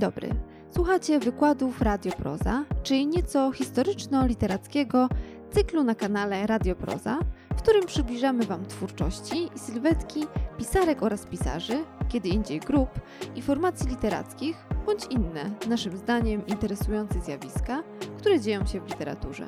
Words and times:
dobry. 0.00 0.28
Słuchacie 0.74 1.18
wykładów 1.18 1.82
Radio 1.82 2.12
Proza, 2.12 2.64
czyli 2.82 3.06
nieco 3.06 3.52
historyczno-literackiego 3.52 5.08
cyklu 5.50 5.84
na 5.84 5.94
kanale 5.94 6.46
Radio 6.46 6.76
Proza, 6.76 7.18
w 7.50 7.62
którym 7.62 7.86
przybliżamy 7.86 8.44
Wam 8.44 8.66
twórczości 8.66 9.48
i 9.56 9.58
sylwetki 9.58 10.26
pisarek 10.58 11.02
oraz 11.02 11.26
pisarzy, 11.26 11.84
kiedy 12.08 12.28
indziej 12.28 12.60
grup 12.60 12.90
i 13.34 13.42
formacji 13.42 13.88
literackich, 13.88 14.56
bądź 14.86 15.06
inne, 15.10 15.50
naszym 15.68 15.96
zdaniem, 15.96 16.46
interesujące 16.46 17.20
zjawiska, 17.20 17.82
które 18.18 18.40
dzieją 18.40 18.66
się 18.66 18.80
w 18.80 18.88
literaturze. 18.88 19.46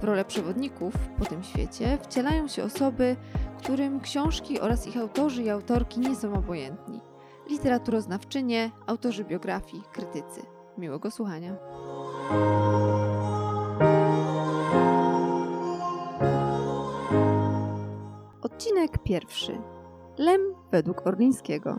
W 0.00 0.04
rolę 0.04 0.24
przewodników 0.24 0.94
po 1.18 1.24
tym 1.24 1.42
świecie 1.42 1.98
wcielają 2.02 2.48
się 2.48 2.64
osoby, 2.64 3.16
którym 3.58 4.00
książki 4.00 4.60
oraz 4.60 4.86
ich 4.86 4.96
autorzy 4.96 5.42
i 5.42 5.50
autorki 5.50 6.00
nie 6.00 6.16
są 6.16 6.34
obojętni. 6.34 7.13
Literaturoznawczynie, 7.50 8.70
autorzy 8.86 9.24
biografii, 9.24 9.82
krytycy. 9.92 10.42
Miłego 10.78 11.10
słuchania. 11.10 11.56
Odcinek 18.42 18.98
pierwszy. 18.98 19.58
Lem 20.18 20.40
według 20.72 21.06
Orlińskiego. 21.06 21.78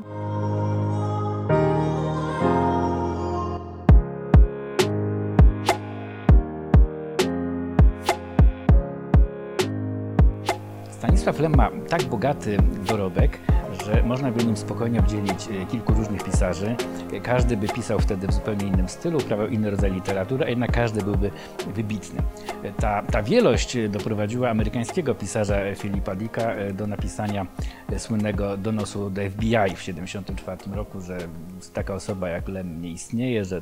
Stanisław 10.89 11.39
Lem 11.39 11.55
ma 11.55 11.71
tak 11.89 12.03
bogaty 12.03 12.57
dorobek, 12.87 13.39
że 13.85 14.03
można 14.03 14.31
by 14.31 14.45
nim 14.45 14.57
spokojnie 14.57 14.99
obdzielić 14.99 15.47
e, 15.47 15.65
kilku 15.65 15.93
różnych 15.93 16.23
pisarzy. 16.23 16.75
Każdy 17.23 17.57
by 17.57 17.67
pisał 17.67 17.99
wtedy 17.99 18.27
w 18.27 18.33
zupełnie 18.33 18.67
innym 18.67 18.89
stylu, 18.89 19.17
uprawiał 19.17 19.47
inny 19.47 19.71
rodzaj 19.71 19.91
literatury, 19.91 20.45
a 20.45 20.49
jednak 20.49 20.71
każdy 20.71 21.01
byłby 21.01 21.31
wybitny. 21.75 22.21
Ta, 22.79 23.01
ta 23.01 23.23
wielość 23.23 23.77
doprowadziła 23.89 24.49
amerykańskiego 24.49 25.15
pisarza 25.15 25.55
Filipa 25.75 26.15
Dicka 26.15 26.41
e, 26.41 26.73
do 26.73 26.87
napisania 26.87 27.45
słynnego 27.97 28.57
donosu 28.57 29.09
do 29.09 29.21
FBI 29.21 29.75
w 29.75 29.85
1974 29.85 30.75
roku, 30.75 31.01
że 31.01 31.17
taka 31.73 31.93
osoba 31.93 32.29
jak 32.29 32.47
Lem 32.47 32.81
nie 32.81 32.89
istnieje, 32.91 33.45
że 33.45 33.61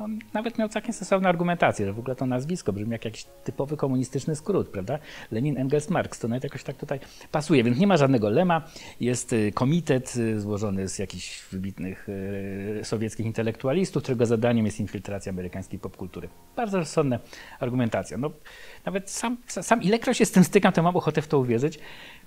on 0.00 0.18
nawet 0.32 0.58
miał 0.58 0.68
całkiem 0.68 0.92
sensowną 0.92 1.28
argumentację, 1.28 1.86
że 1.86 1.92
w 1.92 1.98
ogóle 1.98 2.16
to 2.16 2.26
nazwisko 2.26 2.72
brzmi 2.72 2.90
jak 2.90 3.04
jakiś 3.04 3.26
typowy 3.44 3.76
komunistyczny 3.76 4.36
skrót, 4.36 4.68
prawda? 4.68 4.98
Lenin, 5.30 5.58
Engels, 5.58 5.90
Marx, 5.90 6.18
to 6.18 6.28
nawet 6.28 6.44
jakoś 6.44 6.62
tak 6.62 6.76
tutaj 6.76 7.00
pasuje, 7.32 7.64
więc 7.64 7.78
nie 7.78 7.86
ma 7.86 7.96
żadnego 7.96 8.30
lema. 8.30 8.62
Jest 9.00 9.32
y, 9.32 9.52
komitet 9.54 10.16
y, 10.16 10.40
złożony 10.40 10.88
z 10.88 10.98
jakichś 10.98 11.42
wybitnych 11.52 12.08
y, 12.08 12.80
sowieckich 12.84 13.26
intelektualistów, 13.26 14.02
którego 14.02 14.26
zadaniem 14.26 14.66
jest 14.66 14.80
infiltracja 14.80 15.30
amerykańskiej 15.32 15.78
popkultury. 15.78 16.28
Bardzo 16.56 16.78
rozsądna 16.78 17.18
argumentacja. 17.60 18.18
No, 18.18 18.30
nawet 18.84 19.10
sam, 19.10 19.36
sam 19.46 19.82
ilekroć 19.82 20.16
się 20.16 20.26
z 20.26 20.30
tym 20.30 20.44
stykam, 20.44 20.72
to 20.72 20.82
mam 20.82 20.96
ochotę 20.96 21.22
w 21.22 21.28
to 21.28 21.38
uwierzyć. 21.38 21.78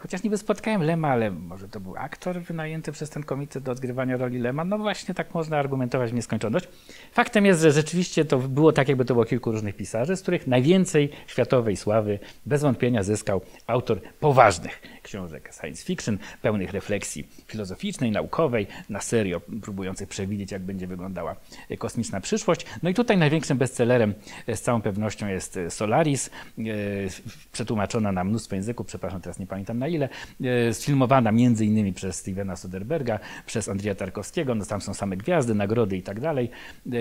Chociaż 0.03 0.23
niby 0.23 0.37
spotkałem 0.37 0.83
Lema, 0.83 1.07
ale 1.07 1.31
może 1.31 1.69
to 1.69 1.79
był 1.79 1.97
aktor 1.97 2.41
wynajęty 2.41 2.91
przez 2.91 3.09
ten 3.09 3.23
komitet 3.23 3.63
do 3.63 3.71
odgrywania 3.71 4.17
roli 4.17 4.39
Lema. 4.39 4.63
No 4.63 4.77
właśnie 4.77 5.13
tak 5.13 5.33
można 5.33 5.57
argumentować 5.57 6.11
w 6.11 6.13
nieskończoność. 6.13 6.67
Faktem 7.11 7.45
jest, 7.45 7.61
że 7.61 7.71
rzeczywiście 7.71 8.25
to 8.25 8.37
było 8.37 8.71
tak, 8.71 8.87
jakby 8.87 9.05
to 9.05 9.13
było 9.13 9.25
kilku 9.25 9.51
różnych 9.51 9.75
pisarzy, 9.75 10.15
z 10.15 10.21
których 10.21 10.47
najwięcej 10.47 11.09
światowej 11.27 11.77
sławy 11.77 12.19
bez 12.45 12.61
wątpienia 12.61 13.03
zyskał 13.03 13.41
autor 13.67 14.01
poważnych 14.19 14.81
książek 15.03 15.49
science 15.61 15.85
fiction, 15.85 16.17
pełnych 16.41 16.71
refleksji 16.71 17.27
filozoficznej, 17.47 18.11
naukowej, 18.11 18.67
na 18.89 19.01
serio 19.01 19.41
próbujących 19.61 20.09
przewidzieć, 20.09 20.51
jak 20.51 20.61
będzie 20.61 20.87
wyglądała 20.87 21.35
kosmiczna 21.79 22.21
przyszłość. 22.21 22.65
No 22.83 22.89
i 22.89 22.93
tutaj 22.93 23.17
największym 23.17 23.57
bestsellerem 23.57 24.13
z 24.55 24.61
całą 24.61 24.81
pewnością 24.81 25.27
jest 25.27 25.59
Solaris, 25.69 26.29
e, 26.57 26.63
przetłumaczona 27.51 28.11
na 28.11 28.23
mnóstwo 28.23 28.55
języków, 28.55 28.87
przepraszam, 28.87 29.21
teraz 29.21 29.39
nie 29.39 29.47
pamiętam 29.47 29.79
na 29.79 29.87
ile, 29.87 29.92
e, 30.01 30.73
sfilmowana 30.73 31.31
między 31.31 31.65
innymi 31.65 31.93
przez 31.93 32.15
Stevena 32.15 32.55
Soderberga, 32.55 33.19
przez 33.45 33.69
Andrzeja 33.69 33.95
Tarkowskiego, 33.95 34.55
no 34.55 34.65
tam 34.65 34.81
są 34.81 34.93
same 34.93 35.17
gwiazdy, 35.17 35.55
nagrody 35.55 35.97
i 35.97 36.01
tak 36.01 36.19
dalej. 36.19 36.49
E, 36.87 36.91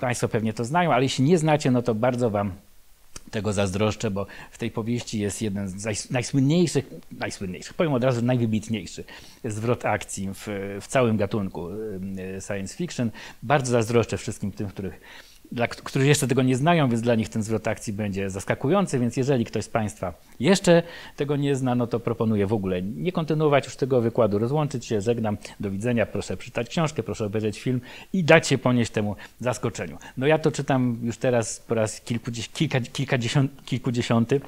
państwo 0.00 0.28
pewnie 0.28 0.52
to 0.52 0.64
znają, 0.64 0.92
ale 0.92 1.02
jeśli 1.02 1.24
nie 1.24 1.38
znacie, 1.38 1.70
no 1.70 1.82
to 1.82 1.94
bardzo 1.94 2.30
Wam 2.30 2.52
tego 3.30 3.52
zazdroszczę, 3.52 4.10
bo 4.10 4.26
w 4.50 4.58
tej 4.58 4.70
powieści 4.70 5.20
jest 5.20 5.42
jeden 5.42 5.68
z 5.68 6.10
najsłynniejszych, 6.10 6.90
najsłynniejszych, 7.12 7.74
powiem 7.74 7.92
od 7.92 8.04
razu 8.04 8.22
najwybitniejszy 8.22 9.04
zwrot 9.44 9.84
akcji 9.84 10.28
w, 10.34 10.46
w 10.80 10.86
całym 10.86 11.16
gatunku 11.16 11.68
science 12.46 12.76
fiction. 12.76 13.10
Bardzo 13.42 13.72
zazdroszczę 13.72 14.18
wszystkim 14.18 14.52
tym, 14.52 14.68
których 14.68 15.00
dla 15.52 15.68
których 15.68 16.08
jeszcze 16.08 16.28
tego 16.28 16.42
nie 16.42 16.56
znają, 16.56 16.88
więc 16.88 17.02
dla 17.02 17.14
nich 17.14 17.28
ten 17.28 17.42
zwrot 17.42 17.68
akcji 17.68 17.92
będzie 17.92 18.30
zaskakujący, 18.30 18.98
więc 18.98 19.16
jeżeli 19.16 19.44
ktoś 19.44 19.64
z 19.64 19.68
Państwa 19.68 20.14
jeszcze 20.40 20.82
tego 21.16 21.36
nie 21.36 21.56
zna, 21.56 21.74
no 21.74 21.86
to 21.86 22.00
proponuję 22.00 22.46
w 22.46 22.52
ogóle 22.52 22.82
nie 22.82 23.12
kontynuować 23.12 23.64
już 23.64 23.76
tego 23.76 24.00
wykładu, 24.00 24.38
rozłączyć 24.38 24.86
się, 24.86 25.00
żegnam, 25.00 25.36
do 25.60 25.70
widzenia, 25.70 26.06
proszę 26.06 26.36
przeczytać 26.36 26.68
książkę, 26.68 27.02
proszę 27.02 27.26
obejrzeć 27.26 27.60
film 27.60 27.80
i 28.12 28.24
dać 28.24 28.48
się 28.48 28.58
ponieść 28.58 28.90
temu 28.90 29.16
zaskoczeniu. 29.40 29.98
No 30.16 30.26
ja 30.26 30.38
to 30.38 30.52
czytam 30.52 30.98
już 31.02 31.16
teraz 31.16 31.60
po 31.60 31.74
raz 31.74 32.00
kilka, 32.54 32.80
kilkadziesiąt, 32.80 33.64
kilkudziesiąty, 33.64 34.40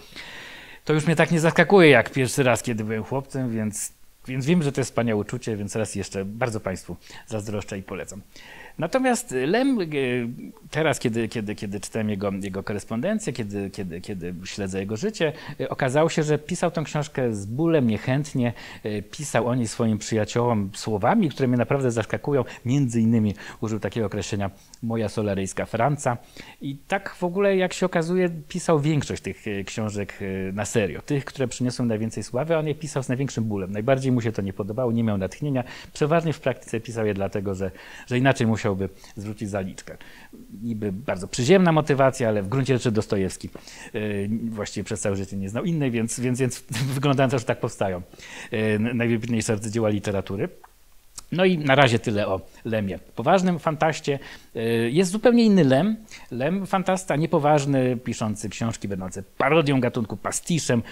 to 0.84 0.92
już 0.92 1.06
mnie 1.06 1.16
tak 1.16 1.30
nie 1.30 1.40
zaskakuje 1.40 1.90
jak 1.90 2.10
pierwszy 2.10 2.42
raz, 2.42 2.62
kiedy 2.62 2.84
byłem 2.84 3.04
chłopcem, 3.04 3.50
więc, 3.50 3.92
więc 4.28 4.46
wiem, 4.46 4.62
że 4.62 4.72
to 4.72 4.80
jest 4.80 4.90
wspaniałe 4.90 5.20
uczucie, 5.20 5.56
więc 5.56 5.76
raz 5.76 5.94
jeszcze 5.94 6.24
bardzo 6.24 6.60
Państwu 6.60 6.96
zazdroszczę 7.26 7.78
i 7.78 7.82
polecam. 7.82 8.22
Natomiast 8.78 9.34
Lem, 9.46 9.80
e, 9.80 9.84
teraz 10.70 10.98
kiedy, 10.98 11.28
kiedy, 11.28 11.54
kiedy 11.54 11.80
czytałem 11.80 12.10
jego, 12.10 12.32
jego 12.32 12.62
korespondencję, 12.62 13.32
kiedy, 13.32 13.70
kiedy, 13.70 14.00
kiedy 14.00 14.34
śledzę 14.44 14.80
jego 14.80 14.96
życie, 14.96 15.32
e, 15.60 15.68
okazało 15.68 16.08
się, 16.08 16.22
że 16.22 16.38
pisał 16.38 16.70
tę 16.70 16.82
książkę 16.84 17.34
z 17.34 17.46
bólem, 17.46 17.86
niechętnie, 17.86 18.52
e, 18.84 19.02
pisał 19.02 19.46
o 19.46 19.54
niej 19.54 19.68
swoim 19.68 19.98
przyjaciołom 19.98 20.70
słowami, 20.74 21.28
które 21.28 21.48
mnie 21.48 21.56
naprawdę 21.56 21.90
zaskakują. 21.90 22.44
Między 22.64 23.00
innymi 23.00 23.34
użył 23.60 23.80
takiego 23.80 24.06
określenia 24.06 24.50
moja 24.82 25.08
solaryjska 25.08 25.66
Franca. 25.66 26.16
I 26.60 26.76
tak 26.88 27.14
w 27.14 27.24
ogóle, 27.24 27.56
jak 27.56 27.72
się 27.72 27.86
okazuje, 27.86 28.30
pisał 28.48 28.80
większość 28.80 29.22
tych 29.22 29.44
książek 29.66 30.18
na 30.52 30.64
serio. 30.64 31.02
Tych, 31.02 31.24
które 31.24 31.48
przyniosły 31.48 31.86
najwięcej 31.86 32.22
sławy, 32.22 32.56
on 32.56 32.68
je 32.68 32.74
pisał 32.74 33.02
z 33.02 33.08
największym 33.08 33.44
bólem. 33.44 33.72
Najbardziej 33.72 34.12
mu 34.12 34.20
się 34.20 34.32
to 34.32 34.42
nie 34.42 34.52
podobało, 34.52 34.92
nie 34.92 35.04
miał 35.04 35.18
natchnienia. 35.18 35.64
Przeważnie 35.92 36.32
w 36.32 36.40
praktyce 36.40 36.80
pisał 36.80 37.06
je 37.06 37.14
dlatego, 37.14 37.54
że, 37.54 37.70
że 38.06 38.18
inaczej 38.18 38.46
musiał 38.46 38.68
musiałby 38.68 38.88
zwrócić 39.16 39.50
zaliczkę. 39.50 39.96
Niby 40.62 40.92
bardzo 40.92 41.28
przyziemna 41.28 41.72
motywacja, 41.72 42.28
ale 42.28 42.42
w 42.42 42.48
gruncie 42.48 42.74
rzeczy 42.74 42.90
Dostojewski 42.90 43.48
y, 43.94 44.30
właściwie 44.50 44.84
przez 44.84 45.00
całe 45.00 45.16
życie 45.16 45.36
nie 45.36 45.48
znał 45.48 45.64
innej, 45.64 45.90
więc, 45.90 46.20
więc, 46.20 46.40
więc 46.40 46.60
wygląda 46.94 47.24
na 47.24 47.30
to, 47.30 47.38
że 47.38 47.44
tak 47.44 47.60
powstają 47.60 48.02
najwybitniejsze 48.94 49.52
arcydzieła 49.52 49.88
literatury. 49.88 50.48
No 51.32 51.44
i 51.44 51.58
na 51.58 51.74
razie 51.74 51.98
tyle 51.98 52.28
o 52.28 52.40
Lemie. 52.64 52.98
Poważnym 52.98 53.58
fantaście 53.58 54.18
y, 54.56 54.90
jest 54.92 55.10
zupełnie 55.10 55.44
inny 55.44 55.64
Lem. 55.64 55.96
Lem 56.30 56.66
fantasta 56.66 57.16
niepoważny, 57.16 57.96
piszący 57.96 58.48
książki 58.48 58.88
będące 58.88 59.22
parodią 59.22 59.80
gatunku, 59.80 60.16
pastiszem, 60.16 60.82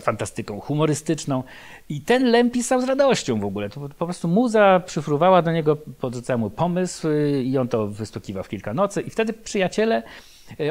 fantastyką 0.00 0.60
humorystyczną. 0.60 1.42
I 1.88 2.00
ten 2.00 2.30
Lem 2.30 2.50
pisał 2.50 2.80
z 2.80 2.84
radością 2.84 3.40
w 3.40 3.44
ogóle. 3.44 3.70
To 3.70 3.88
po 3.98 4.04
prostu 4.04 4.28
muza 4.28 4.80
przyfruwała 4.86 5.42
do 5.42 5.52
niego, 5.52 5.76
podrzucała 5.76 6.38
mu 6.38 6.50
pomysł 6.50 7.08
y, 7.08 7.42
i 7.42 7.58
on 7.58 7.68
to 7.68 7.86
wystukiwał 7.86 8.44
w 8.44 8.48
kilka 8.48 8.74
nocy. 8.74 9.00
I 9.00 9.10
wtedy 9.10 9.32
przyjaciele 9.32 10.02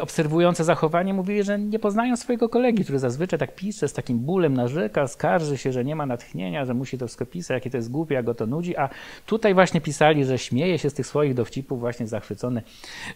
obserwujące 0.01 0.63
zachowanie 0.63 1.13
mówili, 1.13 1.43
że 1.43 1.59
nie 1.59 1.79
poznają 1.79 2.17
swojego 2.17 2.49
kolegi, 2.49 2.83
który 2.83 2.99
zazwyczaj 2.99 3.39
tak 3.39 3.55
pisze, 3.55 3.87
z 3.87 3.93
takim 3.93 4.19
bólem 4.19 4.53
narzeka, 4.53 5.07
skarży 5.07 5.57
się, 5.57 5.71
że 5.71 5.85
nie 5.85 5.95
ma 5.95 6.05
natchnienia, 6.05 6.65
że 6.65 6.73
musi 6.73 6.97
to 6.97 7.07
wszystko 7.07 7.25
pisać, 7.25 7.55
jakie 7.55 7.69
to 7.69 7.77
jest 7.77 7.91
głupie, 7.91 8.15
jak 8.15 8.25
go 8.25 8.33
to 8.33 8.45
nudzi, 8.45 8.77
a 8.77 8.89
tutaj 9.25 9.53
właśnie 9.53 9.81
pisali, 9.81 10.25
że 10.25 10.37
śmieje 10.37 10.79
się 10.79 10.89
z 10.89 10.93
tych 10.93 11.07
swoich 11.07 11.33
dowcipów, 11.33 11.79
właśnie 11.79 12.07
zachwycony. 12.07 12.61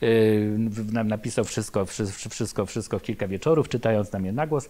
Yy, 0.01 1.03
napisał 1.03 1.45
wszystko, 1.45 1.85
wszystko, 1.85 2.65
wszystko 2.65 2.99
w 2.99 3.01
kilka 3.01 3.27
wieczorów, 3.27 3.69
czytając 3.69 4.11
na 4.11 4.19
mnie 4.19 4.31
na 4.31 4.47
głos. 4.47 4.69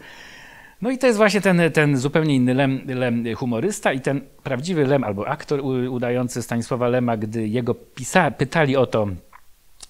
No 0.81 0.91
i 0.91 0.97
to 0.97 1.07
jest 1.07 1.17
właśnie 1.17 1.41
ten, 1.41 1.61
ten 1.73 1.97
zupełnie 1.97 2.35
inny 2.35 2.53
Lem, 2.53 2.81
Lem 2.87 3.35
humorysta 3.35 3.93
i 3.93 4.01
ten 4.01 4.21
prawdziwy 4.43 4.85
Lem 4.85 5.03
albo 5.03 5.27
aktor 5.27 5.61
udający 5.89 6.41
Stanisława 6.41 6.87
Lema, 6.87 7.17
gdy 7.17 7.47
jego 7.47 7.73
pisa, 7.75 8.31
pytali 8.31 8.77
o 8.77 8.85
to, 8.85 9.07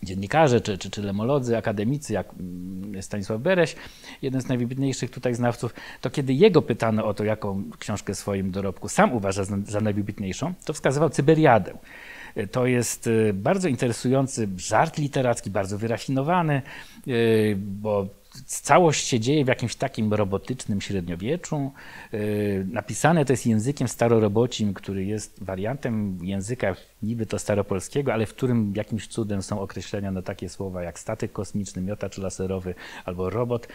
dziennikarze 0.05 0.61
czy, 0.61 0.77
czy, 0.77 0.89
czy 0.89 1.01
lemolodzy, 1.01 1.57
akademicy, 1.57 2.13
jak 2.13 2.27
mm, 2.39 3.01
Stanisław 3.01 3.41
Bereś, 3.41 3.75
jeden 4.21 4.41
z 4.41 4.47
najwybitniejszych 4.47 5.11
tutaj 5.11 5.35
znawców, 5.35 5.73
to 6.01 6.09
kiedy 6.09 6.33
jego 6.33 6.61
pytano 6.61 7.05
o 7.05 7.13
to, 7.13 7.23
jaką 7.23 7.63
książkę 7.79 8.13
w 8.13 8.17
swoim 8.17 8.51
dorobku 8.51 8.89
sam 8.89 9.13
uważa 9.13 9.43
za, 9.43 9.81
najwybitniejszą, 9.81 10.53
to 10.65 10.73
wskazywał 10.73 11.09
Cyberiadę. 11.09 11.77
To 12.51 12.65
jest 12.65 13.07
y, 13.07 13.33
bardzo 13.33 13.67
interesujący 13.67 14.49
żart 14.57 14.97
literacki, 14.97 15.49
bardzo 15.49 15.77
wyrafinowany, 15.77 16.61
y, 17.07 17.55
bo 17.57 18.07
całość 18.45 19.07
się 19.07 19.19
dzieje 19.19 19.45
w 19.45 19.47
jakimś 19.47 19.75
takim 19.75 20.13
robotycznym 20.13 20.81
średniowieczu. 20.81 21.71
Napisane 22.65 23.25
to 23.25 23.33
jest 23.33 23.45
językiem 23.45 23.87
starorobocim, 23.87 24.73
który 24.73 25.05
jest 25.05 25.43
wariantem 25.43 26.17
języka 26.21 26.75
niby 27.03 27.25
to 27.25 27.39
staropolskiego, 27.39 28.13
ale 28.13 28.25
w 28.25 28.33
którym 28.33 28.73
jakimś 28.75 29.07
cudem 29.07 29.41
są 29.41 29.61
określenia 29.61 30.11
na 30.11 30.21
takie 30.21 30.49
słowa 30.49 30.83
jak 30.83 30.99
statek 30.99 31.31
kosmiczny, 31.31 31.81
miotacz 31.81 32.17
laserowy 32.17 32.75
albo 33.05 33.29
robot. 33.29 33.67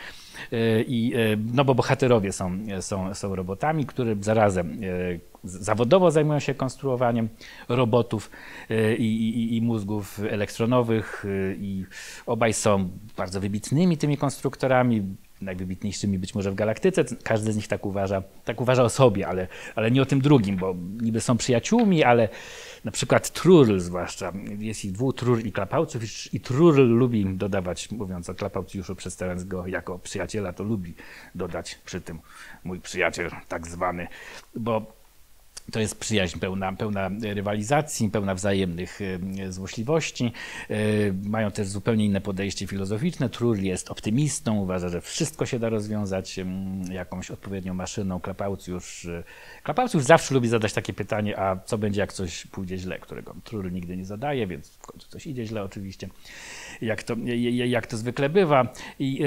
E, 0.53 0.83
I, 0.83 1.15
e, 1.15 1.19
no 1.55 1.65
bo 1.65 1.75
bohaterowie 1.75 2.33
są, 2.33 2.59
są, 2.81 3.15
są 3.15 3.35
robotami, 3.35 3.87
które 3.87 4.17
zarazem 4.21 4.81
zawodowo 5.45 6.11
zajmują 6.11 6.41
się 6.41 6.55
konstruowaniem 6.55 7.29
robotów 7.69 8.31
i, 8.99 9.05
i, 9.05 9.57
i 9.57 9.63
mózgów 9.63 10.21
elektronowych 10.31 11.25
i 11.61 11.85
obaj 12.27 12.53
są 12.53 12.91
bardzo 13.17 13.41
wybitnymi 13.41 13.97
tymi 13.97 14.17
konstruktorami, 14.17 15.03
najwybitniejszymi 15.41 16.19
być 16.19 16.35
może 16.35 16.51
w 16.51 16.55
galaktyce. 16.55 17.05
Każdy 17.23 17.53
z 17.53 17.57
nich 17.57 17.69
tak 17.69 17.87
uważa, 17.87 18.23
tak 18.45 18.61
uważa 18.61 18.83
o 18.83 18.89
sobie, 18.89 19.29
ale, 19.29 19.49
ale 19.75 19.91
nie 19.91 20.03
o 20.03 20.07
tym 20.07 20.21
drugim, 20.21 20.57
bo 20.57 20.75
niby 21.01 21.21
są 21.21 21.37
przyjaciółmi, 21.37 22.05
ale 22.05 22.29
na 22.85 22.91
przykład 22.91 23.31
Trurl 23.31 23.79
zwłaszcza, 23.79 24.33
jest 24.59 24.85
ich 24.85 24.93
dwóch, 24.93 25.15
Trurl 25.15 25.41
i 25.47 25.53
Klapałców 25.53 26.03
i 26.33 26.41
Trurl 26.41 26.83
lubi 26.83 27.25
dodawać, 27.37 27.91
mówiąc 27.91 28.31
o 28.31 28.35
Klapałcjuszu, 28.35 28.97
przedstawiając 28.97 29.45
go 29.45 29.67
jako 29.67 29.99
przyjaciela, 29.99 30.53
to 30.53 30.65
lubi 30.65 30.95
dodać 31.35 31.79
przy 31.85 32.01
tym 32.01 32.21
mój 32.65 32.81
przyjaciel 32.81 33.31
tak 33.49 33.67
zwany, 33.67 34.09
bo 34.57 34.98
to 35.73 35.81
jest 35.81 35.99
przyjaźń 36.01 36.39
pełna, 36.39 36.73
pełna 36.73 37.11
rywalizacji, 37.23 38.11
pełna 38.11 38.35
wzajemnych 38.35 38.99
e, 39.39 39.53
złośliwości. 39.53 40.33
E, 40.71 40.77
mają 41.25 41.51
też 41.51 41.69
zupełnie 41.69 42.05
inne 42.05 42.21
podejście 42.21 42.67
filozoficzne. 42.67 43.29
Trul 43.29 43.59
jest 43.59 43.91
optymistą, 43.91 44.57
uważa, 44.57 44.89
że 44.89 45.01
wszystko 45.01 45.47
się 45.47 45.59
da 45.59 45.69
rozwiązać 45.69 46.41
jakąś 46.91 47.31
odpowiednią 47.31 47.75
maszyną. 47.75 48.21
Klapaucjusz, 48.21 49.05
e, 49.05 49.23
Klapaucjusz 49.63 50.05
zawsze 50.05 50.35
lubi 50.35 50.49
zadać 50.49 50.73
takie 50.73 50.93
pytanie, 50.93 51.39
a 51.39 51.57
co 51.65 51.79
będzie, 51.79 52.01
jak 52.01 52.13
coś 52.13 52.47
pójdzie 52.47 52.79
źle, 52.79 52.99
którego 52.99 53.35
Trul 53.45 53.73
nigdy 53.73 53.97
nie 53.97 54.05
zadaje, 54.05 54.47
więc 54.47 54.69
w 54.69 54.87
końcu 54.87 55.09
coś 55.09 55.27
idzie 55.27 55.47
źle 55.47 55.63
oczywiście, 55.63 56.09
jak 56.81 57.03
to, 57.03 57.17
jak 57.67 57.87
to 57.87 57.97
zwykle 57.97 58.29
bywa. 58.29 58.73
I, 58.99 59.21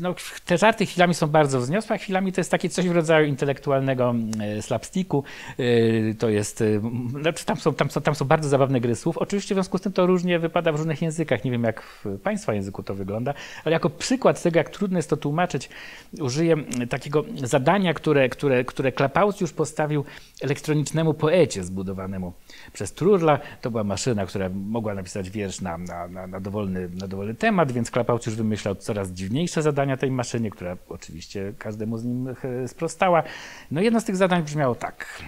no, 0.00 0.14
te 0.44 0.58
żarty 0.58 0.86
chwilami 0.86 1.14
są 1.14 1.26
bardzo 1.26 1.60
wzniosłe, 1.60 1.94
a 1.94 1.98
chwilami 1.98 2.32
to 2.32 2.40
jest 2.40 2.50
takie 2.50 2.68
coś 2.68 2.88
w 2.88 2.92
rodzaju 2.92 3.26
intelektualnego 3.26 4.14
slapsticku. 4.60 5.24
Y, 5.60 6.16
to 6.18 6.28
jest, 6.28 6.60
y, 6.60 6.80
tam 7.46 7.56
są, 7.56 7.74
tam, 7.74 7.90
są, 7.90 8.00
tam 8.00 8.14
są 8.14 8.24
bardzo 8.24 8.48
zabawne 8.48 8.80
gry 8.80 8.96
słów. 8.96 9.18
Oczywiście 9.18 9.54
w 9.54 9.56
związku 9.56 9.78
z 9.78 9.80
tym 9.80 9.92
to 9.92 10.06
różnie 10.06 10.38
wypada 10.38 10.72
w 10.72 10.76
różnych 10.76 11.02
językach. 11.02 11.44
Nie 11.44 11.50
wiem, 11.50 11.64
jak 11.64 11.82
w 11.82 12.18
Państwa 12.22 12.54
języku 12.54 12.82
to 12.82 12.94
wygląda, 12.94 13.34
ale 13.64 13.72
jako 13.72 13.90
przykład 13.90 14.42
tego, 14.42 14.58
jak 14.58 14.70
trudno 14.70 14.98
jest 14.98 15.10
to 15.10 15.16
tłumaczyć, 15.16 15.68
użyję 16.20 16.56
takiego 16.90 17.24
zadania, 17.44 17.94
które, 17.94 18.28
które, 18.28 18.64
które 18.64 18.92
Klapaus 18.92 19.40
już 19.40 19.52
postawił 19.52 20.04
elektronicznemu 20.40 21.14
poecie 21.14 21.64
zbudowanemu 21.64 22.32
przez 22.72 22.92
Trurla. 22.92 23.38
To 23.60 23.70
była 23.70 23.84
maszyna, 23.84 24.26
która 24.26 24.48
mogła 24.48 24.94
napisać 24.94 25.30
wiersz 25.30 25.60
na, 25.60 25.78
na, 25.78 26.08
na, 26.08 26.26
na 26.26 26.40
dowolny, 26.40 26.88
na 26.88 27.08
dowolny 27.08 27.34
temat, 27.34 27.72
więc 27.72 27.90
Klapaus 27.90 28.26
już 28.26 28.34
wymyślał 28.34 28.74
coraz 28.74 29.10
dziwniejsze 29.10 29.62
zadania 29.62 29.96
tej 29.96 30.10
maszynie, 30.10 30.50
która 30.50 30.76
oczywiście 30.88 31.52
każdemu 31.58 31.98
z 31.98 32.04
nim 32.04 32.28
e, 32.64 32.68
sprostała. 32.68 33.22
No 33.70 33.80
jedno 33.80 34.00
z 34.00 34.04
tych 34.04 34.16
zadań 34.16 34.42
brzmiało 34.42 34.74
tak. 34.74 35.22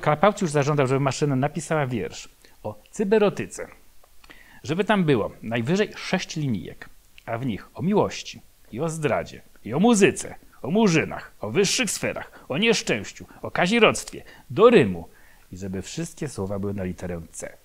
Klapauciusz 0.00 0.50
zażądał, 0.50 0.86
żeby 0.86 1.00
maszyna 1.00 1.36
napisała 1.36 1.86
wiersz 1.86 2.28
o 2.62 2.78
cyberotyce. 2.90 3.68
Żeby 4.62 4.84
tam 4.84 5.04
było 5.04 5.30
najwyżej 5.42 5.92
sześć 5.96 6.36
linijek, 6.36 6.88
a 7.26 7.38
w 7.38 7.46
nich 7.46 7.68
o 7.74 7.82
miłości 7.82 8.40
i 8.72 8.80
o 8.80 8.88
zdradzie 8.88 9.42
i 9.64 9.74
o 9.74 9.80
muzyce, 9.80 10.34
o 10.62 10.70
murzynach, 10.70 11.32
o 11.40 11.50
wyższych 11.50 11.90
sferach, 11.90 12.44
o 12.48 12.58
nieszczęściu, 12.58 13.26
o 13.42 13.50
kazirodztwie, 13.50 14.22
do 14.50 14.70
Rymu 14.70 15.08
i 15.52 15.56
żeby 15.56 15.82
wszystkie 15.82 16.28
słowa 16.28 16.58
były 16.58 16.74
na 16.74 16.84
literę 16.84 17.20
C. 17.32 17.56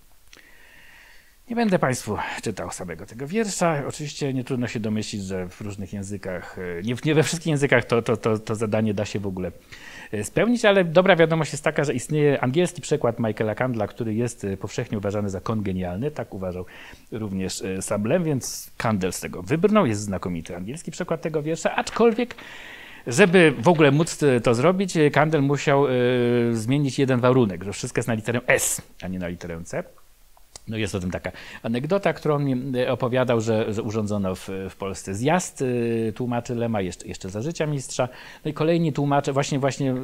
Nie 1.50 1.56
będę 1.56 1.80
Państwu 1.80 2.18
czytał 2.44 2.72
samego 2.72 3.06
tego 3.06 3.28
wiersza. 3.28 3.84
Oczywiście 3.88 4.34
nie 4.34 4.44
trudno 4.44 4.68
się 4.68 4.80
domyślić, 4.80 5.24
że 5.24 5.50
w 5.50 5.62
różnych 5.62 5.94
językach, 5.94 6.60
e, 6.60 6.84
nie, 6.84 6.96
nie 7.06 7.16
we 7.16 7.24
wszystkich 7.24 7.48
językach 7.48 7.86
to, 7.86 8.02
to, 8.02 8.18
to, 8.18 8.40
to 8.40 8.56
zadanie 8.56 8.94
da 8.94 9.06
się 9.06 9.20
w 9.20 9.28
ogóle 9.28 9.52
spełnić, 10.24 10.66
ale 10.66 10.84
dobra 10.84 11.16
wiadomość 11.16 11.52
jest 11.52 11.64
taka, 11.64 11.84
że 11.84 11.94
istnieje 11.94 12.42
angielski 12.42 12.82
przekład 12.82 13.20
Michaela 13.20 13.56
Kandla, 13.56 13.88
który 13.88 14.14
jest 14.14 14.44
e, 14.44 14.58
powszechnie 14.58 14.98
uważany 14.98 15.30
za 15.30 15.42
kongenialny. 15.42 16.12
Tak 16.12 16.34
uważał 16.34 16.66
również 17.12 17.64
Sablem, 17.82 18.24
więc 18.24 18.72
Kandel 18.78 19.14
z 19.14 19.20
tego 19.20 19.42
wybrnął. 19.42 19.86
Jest 19.86 20.02
znakomity 20.02 20.56
angielski 20.56 20.92
przekład 20.92 21.22
tego 21.22 21.44
wiersza, 21.44 21.76
aczkolwiek 21.76 22.36
żeby 23.08 23.54
w 23.60 23.68
ogóle 23.68 23.92
móc 23.92 24.20
to 24.44 24.54
zrobić, 24.54 24.94
Kandel 25.12 25.42
musiał 25.42 25.86
zmienić 26.52 27.00
jeden 27.00 27.20
warunek, 27.20 27.64
że 27.64 27.74
wszystko 27.74 28.00
jest 28.00 28.08
na 28.08 28.14
literę 28.14 28.42
S, 28.48 28.82
a 29.02 29.08
nie 29.08 29.20
na 29.20 29.28
literę 29.28 29.64
C. 29.64 29.84
No 30.70 30.78
jest 30.78 30.96
o 30.96 31.00
tym 31.00 31.12
taka 31.12 31.32
anegdota, 31.64 32.14
którą 32.14 32.40
mi 32.40 32.78
e, 32.80 32.92
opowiadał, 32.92 33.42
że, 33.42 33.74
że 33.74 33.84
urządzono 33.84 34.36
w, 34.36 34.50
w 34.70 34.76
Polsce 34.76 35.16
zjazd 35.16 35.62
y, 35.62 36.14
tłumaczy 36.16 36.56
Lema 36.56 36.82
jeszcze, 36.82 37.08
jeszcze 37.08 37.30
za 37.30 37.42
życia 37.42 37.66
mistrza. 37.66 38.10
No 38.46 38.52
i 38.52 38.54
kolejni 38.54 38.94
tłumacze 38.94 39.34
właśnie 39.34 39.60
właśnie 39.60 39.92
y, 39.92 39.96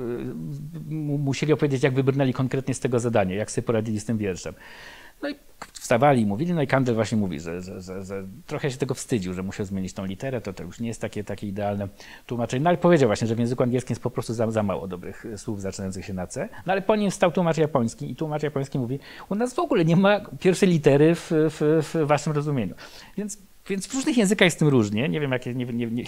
musieli 1.17 1.53
opowiedzieć, 1.53 1.83
jak 1.83 1.93
wybrnęli 1.93 2.33
konkretnie 2.33 2.73
z 2.73 2.79
tego 2.79 2.99
zadania, 2.99 3.35
jak 3.35 3.51
sobie 3.51 3.65
poradzili 3.65 3.99
z 3.99 4.05
tym 4.05 4.17
wierszem. 4.17 4.53
No 5.25 5.29
i 5.29 5.35
wstawali 5.73 6.21
i 6.21 6.25
mówili, 6.25 6.53
no 6.53 6.61
i 6.61 6.67
Kandel 6.67 6.95
właśnie 6.95 7.17
mówi, 7.17 7.39
że, 7.39 7.61
że, 7.61 7.81
że, 7.81 8.03
że, 8.03 8.23
trochę 8.47 8.71
się 8.71 8.77
tego 8.77 8.93
wstydził, 8.93 9.33
że 9.33 9.43
musiał 9.43 9.65
zmienić 9.65 9.93
tą 9.93 10.05
literę, 10.05 10.41
to 10.41 10.53
to 10.53 10.63
już 10.63 10.79
nie 10.79 10.87
jest 10.87 11.01
takie, 11.01 11.23
takie 11.23 11.47
idealne 11.47 11.87
tłumaczenie. 12.25 12.63
No 12.63 12.69
ale 12.69 12.77
powiedział 12.77 13.09
właśnie, 13.09 13.27
że 13.27 13.35
w 13.35 13.39
języku 13.39 13.63
angielskim 13.63 13.93
jest 13.93 14.03
po 14.03 14.09
prostu 14.09 14.33
za, 14.33 14.51
za 14.51 14.63
mało 14.63 14.87
dobrych 14.87 15.25
słów 15.37 15.61
zaczynających 15.61 16.05
się 16.05 16.13
na 16.13 16.27
C. 16.27 16.49
No 16.65 16.73
ale 16.73 16.81
po 16.81 16.95
nim 16.95 17.11
stał 17.11 17.31
tłumacz 17.31 17.57
japoński 17.57 18.11
i 18.11 18.15
tłumacz 18.15 18.43
japoński 18.43 18.79
mówi, 18.79 18.99
u 19.29 19.35
nas 19.35 19.53
w 19.53 19.59
ogóle 19.59 19.85
nie 19.85 19.95
ma 19.95 20.21
pierwszej 20.39 20.69
litery 20.69 21.15
w, 21.15 21.31
w, 21.31 21.83
w 21.93 22.07
waszym 22.07 22.33
rozumieniu. 22.33 22.75
Więc 23.17 23.37
więc 23.69 23.87
w 23.87 23.93
różnych 23.93 24.17
językach 24.17 24.45
jest 24.45 24.59
tym 24.59 24.67
różnie. 24.67 25.09
Nie 25.09 25.19
wiem, 25.19 25.31
jakie, 25.31 25.53
nie, 25.53 25.65
nie, 25.65 26.03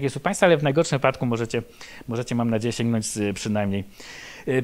nie, 0.00 0.10
są 0.10 0.20
Państwa, 0.20 0.46
ale 0.46 0.56
w 0.56 0.62
najgorszym 0.62 0.98
wypadku 0.98 1.26
możecie, 1.26 1.62
możecie 2.08 2.34
mam 2.34 2.50
nadzieję, 2.50 2.72
sięgnąć 2.72 3.06
przynajmniej, 3.34 3.84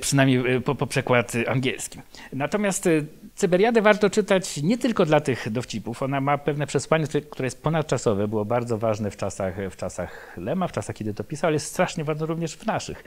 przynajmniej 0.00 0.61
po, 0.61 0.75
po 0.75 0.87
przekład 0.87 1.33
angielski. 1.47 1.99
Natomiast 2.33 2.88
Cyberiadę 3.37 3.83
warto 3.83 4.11
czytać 4.11 4.62
nie 4.62 4.79
tylko 4.79 5.06
dla 5.06 5.21
tych 5.21 5.50
dowcipów. 5.50 6.03
Ona 6.03 6.21
ma 6.21 6.38
pewne 6.38 6.67
przesłanie, 6.67 7.06
które 7.31 7.47
jest 7.47 7.62
ponadczasowe, 7.62 8.29
było 8.29 8.44
bardzo 8.44 8.79
ważne 8.79 9.11
w 9.11 9.17
czasach, 9.17 9.55
w 9.71 9.77
czasach 9.77 10.37
Lema, 10.37 10.69
w 10.69 10.73
czasach, 10.73 10.97
kiedy 10.97 11.15
to 11.15 11.25
pisał, 11.25 11.49
ale 11.49 11.55
jest 11.55 11.67
strasznie 11.67 12.05
ważne 12.05 12.27
również 12.27 12.56
w 12.56 12.67
naszych. 12.67 13.05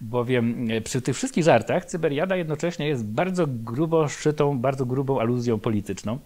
Bowiem 0.00 0.70
e, 0.70 0.80
przy 0.80 1.02
tych 1.02 1.16
wszystkich 1.16 1.44
żartach 1.44 1.84
Cyberiada 1.84 2.36
jednocześnie 2.36 2.88
jest 2.88 3.06
bardzo 3.06 3.46
grubo 3.46 4.08
szczytą, 4.08 4.58
bardzo 4.58 4.86
grubą 4.86 5.20
aluzją 5.20 5.58
polityczną, 5.58 6.18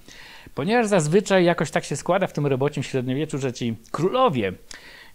ponieważ 0.54 0.86
zazwyczaj 0.86 1.44
jakoś 1.44 1.70
tak 1.70 1.84
się 1.84 1.96
składa 1.96 2.26
w 2.26 2.32
tym 2.32 2.46
robocim 2.46 2.82
średniowieczu, 2.82 3.38
że 3.38 3.52
ci 3.52 3.76
królowie 3.90 4.52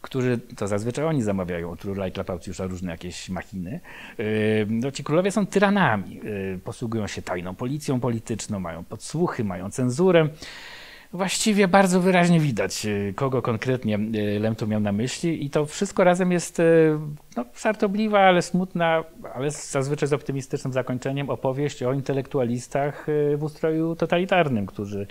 którzy, 0.01 0.39
to 0.55 0.67
zazwyczaj 0.67 1.05
oni 1.05 1.23
zamawiają 1.23 1.71
od 1.71 1.81
króla 1.81 2.07
i 2.07 2.11
klapałcjusza 2.11 2.65
różne 2.65 2.91
jakieś 2.91 3.29
machiny, 3.29 3.79
yy, 4.17 4.25
no 4.69 4.91
ci 4.91 5.03
królowie 5.03 5.31
są 5.31 5.45
tyranami, 5.47 6.15
yy, 6.15 6.59
posługują 6.63 7.07
się 7.07 7.21
tajną 7.21 7.55
policją 7.55 7.99
polityczną, 7.99 8.59
mają 8.59 8.83
podsłuchy, 8.83 9.43
mają 9.43 9.69
cenzurę. 9.69 10.29
Właściwie 11.13 11.67
bardzo 11.67 12.01
wyraźnie 12.01 12.39
widać, 12.39 12.85
yy, 12.85 13.13
kogo 13.15 13.41
konkretnie 13.41 13.99
Lem 14.39 14.55
tu 14.55 14.67
miał 14.67 14.79
na 14.79 14.91
myśli. 14.91 15.45
I 15.45 15.49
to 15.49 15.65
wszystko 15.65 16.03
razem 16.03 16.31
jest 16.31 16.61
no, 17.37 17.45
żartobliwa, 17.61 18.19
ale 18.19 18.41
smutna, 18.41 19.03
ale 19.33 19.51
zazwyczaj 19.51 20.09
z 20.09 20.13
optymistycznym 20.13 20.73
zakończeniem. 20.73 21.29
Opowieść 21.29 21.83
o 21.83 21.93
intelektualistach 21.93 23.07
w 23.37 23.43
ustroju 23.43 23.95
totalitarnym, 23.95 24.65
którzy 24.65 25.07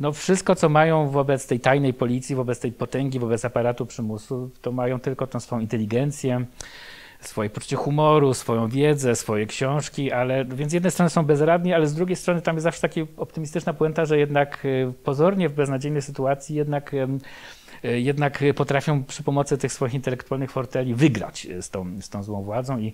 no 0.00 0.12
wszystko, 0.12 0.54
co 0.54 0.68
mają 0.68 1.08
wobec 1.08 1.46
tej 1.46 1.60
tajnej 1.60 1.94
policji, 1.94 2.36
wobec 2.36 2.60
tej 2.60 2.72
potęgi, 2.72 3.18
wobec 3.18 3.44
aparatu 3.44 3.86
przymusu, 3.86 4.50
to 4.62 4.72
mają 4.72 5.00
tylko 5.00 5.26
tą 5.26 5.40
swoją 5.40 5.62
inteligencję, 5.62 6.46
swoje 7.22 7.50
poczucie 7.50 7.76
humoru, 7.76 8.34
swoją 8.34 8.68
wiedzę, 8.68 9.16
swoje 9.16 9.46
książki, 9.46 10.12
ale 10.12 10.44
więc 10.44 10.70
z 10.70 10.74
jednej 10.74 10.92
strony 10.92 11.10
są 11.10 11.22
bezradni, 11.22 11.74
ale 11.74 11.86
z 11.86 11.94
drugiej 11.94 12.16
strony 12.16 12.42
tam 12.42 12.56
jest 12.56 12.64
zawsze 12.64 12.80
taka 12.80 13.00
optymistyczna 13.16 13.72
puenta, 13.74 14.04
że 14.04 14.18
jednak 14.18 14.64
e, 14.64 14.92
pozornie 14.92 15.48
w 15.48 15.54
beznadziejnej 15.54 16.02
sytuacji 16.02 16.56
jednak 16.56 16.94
e, 16.94 17.08
jednak 17.82 18.44
potrafią 18.56 19.04
przy 19.04 19.22
pomocy 19.22 19.58
tych 19.58 19.72
swoich 19.72 19.94
intelektualnych 19.94 20.50
forteli 20.50 20.94
wygrać 20.94 21.48
z 21.60 21.70
tą, 21.70 22.00
z 22.00 22.08
tą 22.08 22.22
złą 22.22 22.42
władzą. 22.42 22.78
I 22.78 22.92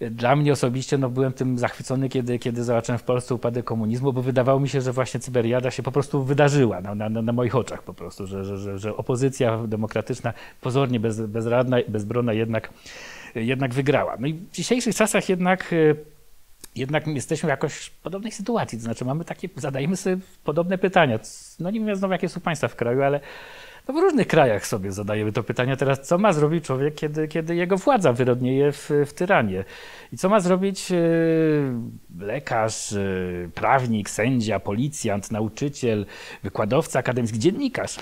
dla 0.00 0.36
mnie 0.36 0.52
osobiście 0.52 0.98
no, 0.98 1.08
byłem 1.08 1.32
tym 1.32 1.58
zachwycony, 1.58 2.08
kiedy, 2.08 2.38
kiedy 2.38 2.64
zobaczyłem 2.64 2.98
w 2.98 3.02
Polsce 3.02 3.34
upadek 3.34 3.64
komunizmu, 3.64 4.12
bo 4.12 4.22
wydawało 4.22 4.60
mi 4.60 4.68
się, 4.68 4.80
że 4.80 4.92
właśnie 4.92 5.20
Cyberiada 5.20 5.70
się 5.70 5.82
po 5.82 5.92
prostu 5.92 6.24
wydarzyła 6.24 6.80
na, 6.80 6.94
na, 6.94 7.08
na 7.08 7.32
moich 7.32 7.56
oczach 7.56 7.82
po 7.82 7.94
prostu, 7.94 8.26
że, 8.26 8.44
że, 8.44 8.58
że, 8.58 8.78
że 8.78 8.96
opozycja 8.96 9.58
demokratyczna, 9.66 10.32
pozornie 10.60 11.00
bez, 11.00 11.20
bezradna, 11.20 11.76
bezbronna 11.88 12.32
jednak, 12.32 12.70
jednak 13.34 13.74
wygrała. 13.74 14.16
No 14.20 14.26
i 14.26 14.34
w 14.34 14.50
dzisiejszych 14.50 14.94
czasach 14.94 15.28
jednak 15.28 15.74
jednak 16.74 17.06
jesteśmy 17.06 17.48
jakoś 17.48 17.74
w 17.74 17.90
podobnej 17.90 18.32
sytuacji. 18.32 18.78
To 18.78 18.84
znaczy 18.84 19.04
mamy 19.04 19.24
takie, 19.24 19.48
zadajemy 19.56 19.96
sobie 19.96 20.16
podobne 20.44 20.78
pytania. 20.78 21.18
No 21.60 21.70
nie 21.70 21.80
wiem 21.80 21.96
znowu, 21.96 22.12
jakie 22.12 22.28
są 22.28 22.40
państwa 22.40 22.68
w 22.68 22.76
kraju, 22.76 23.02
ale 23.02 23.20
No 23.88 23.94
w 23.94 23.96
różnych 23.96 24.26
krajach 24.26 24.66
sobie 24.66 24.92
zadajemy 24.92 25.32
to 25.32 25.42
pytanie 25.42 25.76
teraz, 25.76 26.00
co 26.00 26.18
ma 26.18 26.32
zrobić 26.32 26.64
człowiek, 26.64 26.94
kiedy, 26.94 27.28
kiedy 27.28 27.56
jego 27.56 27.76
władza 27.76 28.12
wyrodnieje 28.12 28.72
w, 28.72 28.90
w 29.06 29.12
tyranie? 29.12 29.64
I 30.12 30.16
co 30.16 30.28
ma 30.28 30.40
zrobić 30.40 30.92
e, 30.92 30.96
lekarz, 32.18 32.94
prawnik, 33.54 34.10
sędzia, 34.10 34.60
policjant, 34.60 35.30
nauczyciel, 35.30 36.06
wykładowca, 36.42 36.98
akademicki, 36.98 37.38
dziennikarz? 37.38 37.96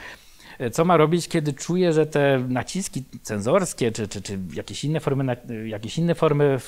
E, 0.58 0.70
co 0.70 0.84
ma 0.84 0.96
robić, 0.96 1.28
kiedy 1.28 1.52
czuje, 1.52 1.92
że 1.92 2.06
te 2.06 2.44
naciski 2.48 3.04
cenzorskie, 3.22 3.92
czy, 3.92 4.08
czy, 4.08 4.22
czy 4.22 4.38
jakieś 4.54 4.84
inne 4.84 5.00
formy, 5.00 5.36
jakieś 5.66 5.98
inne 5.98 6.14
formy 6.14 6.58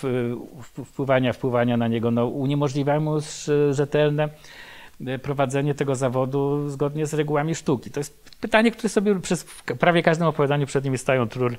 wpływania, 0.84 1.32
wpływania 1.32 1.76
na 1.76 1.88
niego 1.88 2.10
no, 2.10 2.26
uniemożliwiają 2.26 3.00
mu 3.00 3.18
rzetelne 3.70 4.28
prowadzenie 5.22 5.74
tego 5.74 5.94
zawodu 5.94 6.68
zgodnie 6.68 7.06
z 7.06 7.14
regułami 7.14 7.54
sztuki? 7.54 7.90
To 7.90 8.00
jest 8.00 8.30
pytanie, 8.40 8.70
które 8.70 8.88
sobie 8.88 9.20
przez 9.20 9.44
prawie 9.78 10.02
każdym 10.02 10.26
opowiadaniu 10.26 10.66
przed 10.66 10.84
nimi 10.84 10.98
stają 10.98 11.28
Trur 11.28 11.56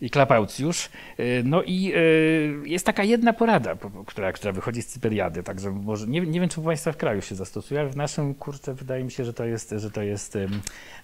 i 0.00 0.10
Klapaucjusz. 0.10 0.88
Y, 1.20 1.42
no 1.44 1.62
i 1.62 1.92
y, 1.94 2.68
jest 2.68 2.86
taka 2.86 3.04
jedna 3.04 3.32
porada, 3.32 3.76
która, 4.06 4.32
która 4.32 4.52
wychodzi 4.52 4.82
z 4.82 4.86
Cyperiady, 4.86 5.42
także 5.42 5.70
może, 5.70 6.06
nie, 6.06 6.20
nie 6.20 6.40
wiem, 6.40 6.48
czy 6.48 6.60
u 6.60 6.64
Państwa 6.64 6.92
w 6.92 6.96
kraju 6.96 7.22
się 7.22 7.34
zastosuje, 7.34 7.80
ale 7.80 7.88
w 7.88 7.96
naszym 7.96 8.34
kurczę 8.34 8.74
wydaje 8.74 9.04
mi 9.04 9.10
się, 9.10 9.24
że 9.24 9.32
to 9.32 9.44
jest, 9.44 9.74
że 9.76 9.90
to 9.90 10.02
jest 10.02 10.38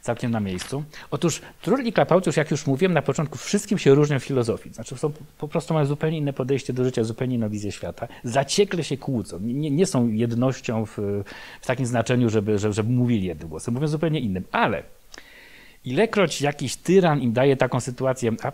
całkiem 0.01 0.31
na 0.31 0.41
miejscu. 0.41 0.85
Otóż 1.11 1.41
Trur 1.63 1.83
i 1.85 1.93
Klapaucjusz, 1.93 2.37
jak 2.37 2.51
już 2.51 2.67
mówiłem 2.67 2.93
na 2.93 3.03
początku, 3.03 3.39
wszystkim 3.39 3.79
się 3.79 3.95
różnią 3.95 4.19
w 4.19 4.25
filozofii. 4.25 4.73
Znaczy 4.73 4.97
są, 4.97 5.13
po 5.39 5.49
prostu 5.49 5.75
mają 5.75 5.87
zupełnie 5.87 6.19
inne 6.19 6.33
podejście 6.33 6.73
do 6.73 6.85
życia, 6.85 7.05
zupełnie 7.05 7.35
inną 7.35 7.49
wizję 7.49 7.73
świata. 7.73 8.09
Zaciekle 8.25 8.85
się 8.85 8.97
kłócą. 8.97 9.39
Nie, 9.41 9.71
nie 9.71 9.87
są 9.87 10.09
jednością 10.09 10.87
w, 10.87 10.99
w 11.61 11.67
takim 11.67 11.87
znaczeniu, 11.87 12.31
żeby, 12.31 12.59
żeby, 12.59 12.75
żeby 12.75 12.93
mówili 12.93 13.27
jednym 13.27 13.49
głosem. 13.49 13.75
Mówią 13.75 13.87
zupełnie 13.87 14.21
innym. 14.21 14.45
Ale 14.53 14.83
Ilekroć 15.85 16.43
jakiś 16.43 16.77
tyran 16.77 17.21
im 17.21 17.33
daje 17.33 17.57
taką 17.57 17.81
sytuację, 17.81 18.31
a 18.43 18.53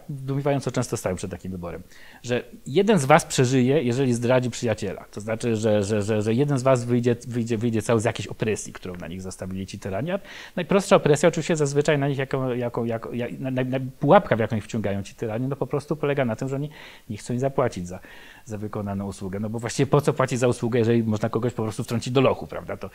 co 0.60 0.70
często 0.70 0.96
stają 0.96 1.16
przed 1.16 1.30
takim 1.30 1.52
wyborem, 1.52 1.82
że 2.22 2.44
jeden 2.66 2.98
z 2.98 3.04
was 3.04 3.24
przeżyje, 3.24 3.82
jeżeli 3.82 4.14
zdradzi 4.14 4.50
przyjaciela. 4.50 5.04
To 5.10 5.20
znaczy, 5.20 5.56
że, 5.56 5.82
że, 5.82 6.02
że, 6.02 6.22
że 6.22 6.34
jeden 6.34 6.58
z 6.58 6.62
was 6.62 6.84
wyjdzie, 6.84 7.16
wyjdzie, 7.28 7.58
wyjdzie 7.58 7.82
cały 7.82 8.00
z 8.00 8.04
jakiejś 8.04 8.26
opresji, 8.26 8.72
którą 8.72 8.94
na 8.94 9.08
nich 9.08 9.22
zostawili 9.22 9.66
ci 9.66 9.78
tyrani. 9.78 10.10
Najprostsza 10.56 10.96
opresja 10.96 11.28
oczywiście 11.28 11.56
zazwyczaj 11.56 11.98
na 11.98 12.08
nich, 12.08 12.18
jako, 12.18 12.54
jako, 12.54 12.84
jako, 12.84 13.12
jak, 13.12 13.38
na, 13.38 13.50
na, 13.50 13.80
pułapka, 14.00 14.36
w 14.36 14.38
jaką 14.38 14.56
ich 14.56 14.64
wciągają 14.64 15.02
ci 15.02 15.14
tyrani, 15.14 15.48
no 15.48 15.56
po 15.56 15.66
prostu 15.66 15.96
polega 15.96 16.24
na 16.24 16.36
tym, 16.36 16.48
że 16.48 16.56
oni 16.56 16.70
nie 17.10 17.16
chcą 17.16 17.34
im 17.34 17.40
zapłacić 17.40 17.88
za, 17.88 18.00
za 18.50 18.58
wykonaną 18.58 19.06
usługę. 19.06 19.40
No 19.40 19.50
bo 19.50 19.58
właściwie 19.58 19.86
po 19.86 20.00
co 20.00 20.12
płacić 20.12 20.38
za 20.38 20.48
usługę, 20.48 20.78
jeżeli 20.78 21.02
można 21.02 21.28
kogoś 21.28 21.54
po 21.54 21.62
prostu 21.62 21.84
wtrącić 21.84 22.12
do 22.12 22.20
lochu, 22.20 22.46
prawda? 22.46 22.76
To, 22.76 22.90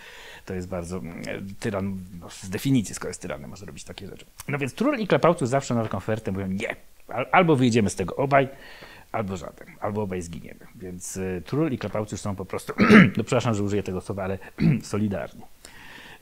to 0.45 0.53
jest 0.53 0.67
bardzo, 0.67 0.97
mm, 0.97 1.23
tyran 1.59 1.97
no, 2.19 2.29
z 2.29 2.49
definicji, 2.49 2.95
skoro 2.95 3.09
jest 3.09 3.21
tyranem, 3.21 3.49
może 3.49 3.65
robić 3.65 3.83
takie 3.83 4.07
rzeczy. 4.07 4.25
No 4.47 4.57
więc 4.57 4.73
Trul 4.73 4.99
i 4.99 5.07
Klapałców 5.07 5.49
zawsze 5.49 5.75
na 5.75 5.83
taką 5.83 5.97
ofertę 5.97 6.31
mówią 6.31 6.47
nie, 6.47 6.75
albo 7.31 7.55
wyjdziemy 7.55 7.89
z 7.89 7.95
tego 7.95 8.15
obaj, 8.15 8.49
albo 9.11 9.37
żaden, 9.37 9.67
albo 9.79 10.01
obaj 10.01 10.21
zginiemy. 10.21 10.59
Więc 10.75 11.17
y, 11.17 11.43
i 11.71 11.77
Klapałców 11.77 12.19
są 12.19 12.35
po 12.35 12.45
prostu, 12.45 12.73
no 13.17 13.23
przepraszam, 13.23 13.53
że 13.53 13.63
użyję 13.63 13.83
tego 13.83 14.01
słowa, 14.01 14.23
ale 14.23 14.39
solidarni 14.81 15.41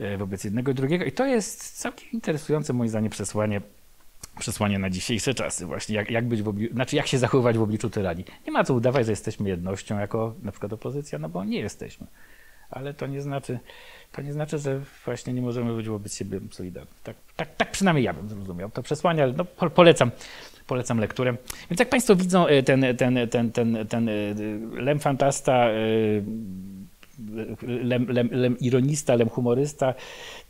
y, 0.02 0.18
wobec 0.18 0.44
jednego 0.44 0.72
i 0.72 0.76
drugiego. 0.76 1.06
I 1.06 1.12
to 1.12 1.26
jest 1.26 1.80
całkiem 1.80 2.12
interesujące 2.12 2.74
moim 2.74 2.90
zdaniem 2.90 3.10
przesłanie 3.10 3.62
przesłanie 4.40 4.80
na 4.80 4.90
dzisiejsze 4.90 5.34
czasy 5.34 5.66
właśnie, 5.66 5.96
jak, 5.96 6.12
jak 6.12 6.28
być 6.28 6.44
w 6.44 6.74
znaczy 6.74 6.96
jak 6.96 7.08
się 7.08 7.18
zachowywać 7.18 7.58
w 7.58 7.62
obliczu 7.62 7.90
tyranii. 7.90 8.26
Nie 8.46 8.52
ma 8.52 8.64
co 8.64 8.74
udawać, 8.74 9.06
że 9.06 9.12
jesteśmy 9.12 9.50
jednością 9.50 10.00
jako 10.00 10.34
na 10.44 10.52
przykład 10.52 10.74
opozycja, 10.74 11.20
no 11.20 11.30
bo 11.30 11.44
nie 11.44 11.60
jesteśmy. 11.60 12.08
Ale 12.70 12.94
to 12.94 13.08
nie 13.08 13.22
znaczy, 13.22 13.60
to 14.12 14.22
nie 14.22 14.34
znaczy, 14.34 14.58
że 14.58 14.82
właśnie 15.06 15.34
nie 15.34 15.42
możemy 15.42 15.76
być 15.76 15.90
wobec 15.90 16.16
siebie 16.16 16.40
solidarni. 16.52 16.92
Tak, 17.04 17.16
tak, 17.36 17.56
tak 17.56 17.72
przynajmniej 17.72 18.06
ja 18.06 18.14
bym 18.14 18.30
zrozumiał 18.30 18.72
to 18.72 18.84
przesłanie, 18.84 19.24
ale 19.24 19.34
no, 19.34 19.46
polecam, 19.70 20.12
polecam 20.68 20.98
lekturę. 20.98 21.36
Więc 21.70 21.80
jak 21.80 21.90
Państwo 21.90 22.16
widzą 22.16 22.48
e, 22.48 22.64
ten, 22.64 22.86
ten, 22.98 23.18
ten, 23.30 23.52
ten, 23.52 23.78
ten 23.90 24.10
e, 24.10 24.14
Lem 24.82 25.00
Fantasta, 25.00 25.70
e, 25.70 25.74
lem, 27.62 28.06
lem, 28.10 28.30
lem 28.32 28.60
ironista, 28.60 29.16
lem 29.16 29.30
humorysta, 29.30 29.94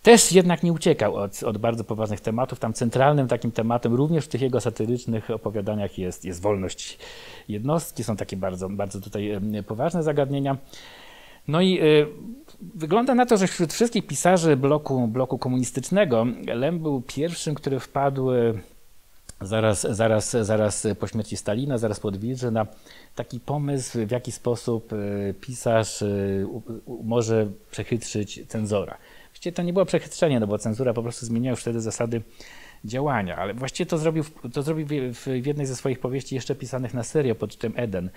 też 0.04 0.32
jednak 0.32 0.64
nie 0.64 0.74
uciekał 0.74 1.16
od, 1.16 1.44
od, 1.44 1.58
bardzo 1.58 1.84
poważnych 1.84 2.22
tematów. 2.22 2.60
Tam 2.60 2.74
centralnym 2.74 3.28
takim 3.28 3.52
tematem, 3.52 3.94
również 3.94 4.26
w 4.26 4.28
tych 4.28 4.42
jego 4.42 4.62
satyrycznych 4.62 5.30
opowiadaniach, 5.30 5.98
jest, 5.98 6.26
jest 6.26 6.42
wolność 6.42 6.98
jednostki. 7.48 8.04
Są 8.04 8.16
takie 8.16 8.38
bardzo, 8.38 8.70
bardzo 8.70 9.02
tutaj 9.02 9.32
poważne 9.68 10.04
zagadnienia. 10.04 10.58
No 11.48 11.62
i 11.62 11.82
y, 11.82 12.08
wygląda 12.76 13.16
na 13.16 13.26
to, 13.26 13.38
że 13.38 13.48
wśród 13.48 13.74
wszystkich 13.74 14.08
pisarzy 14.08 14.58
bloku, 14.58 15.08
bloku 15.08 15.38
komunistycznego 15.38 16.26
Lem 16.48 16.80
był 16.80 17.02
pierwszym, 17.02 17.56
który 17.56 17.80
wpadł 17.80 18.30
zaraz, 19.42 19.88
zaraz, 19.90 20.32
zaraz 20.42 20.88
po 21.00 21.08
śmierci 21.08 21.38
Stalina, 21.38 21.78
zaraz 21.78 22.00
po 22.00 22.12
na 22.52 22.68
taki 23.16 23.40
pomysł, 23.40 24.08
w 24.08 24.12
jaki 24.12 24.32
sposób 24.32 24.94
y, 24.94 25.36
pisarz 25.42 26.02
y, 26.02 26.48
może 27.04 27.48
przechytrzyć 27.72 28.40
cenzora. 28.48 28.98
Właściwie 29.30 29.54
to 29.54 29.64
nie 29.64 29.74
było 29.74 29.86
przechytrzenie, 29.86 30.40
no 30.40 30.48
bo 30.48 30.58
cenzura 30.58 30.94
po 30.94 31.04
prostu 31.04 31.26
zmieniała 31.26 31.52
już 31.52 31.62
wtedy 31.62 31.82
zasady 31.82 32.22
działania, 32.86 33.36
ale 33.36 33.54
właściwie 33.54 33.86
to 33.86 33.98
zrobił, 33.98 34.24
to 34.54 34.62
zrobił 34.64 34.88
w 35.14 35.46
jednej 35.46 35.66
ze 35.66 35.76
swoich 35.76 36.00
powieści 36.00 36.36
jeszcze 36.36 36.56
pisanych 36.56 36.94
na 36.94 37.04
serio 37.04 37.36
pod 37.36 37.52
tytułem 37.52 37.74
Eden, 37.76 38.06
e, 38.08 38.10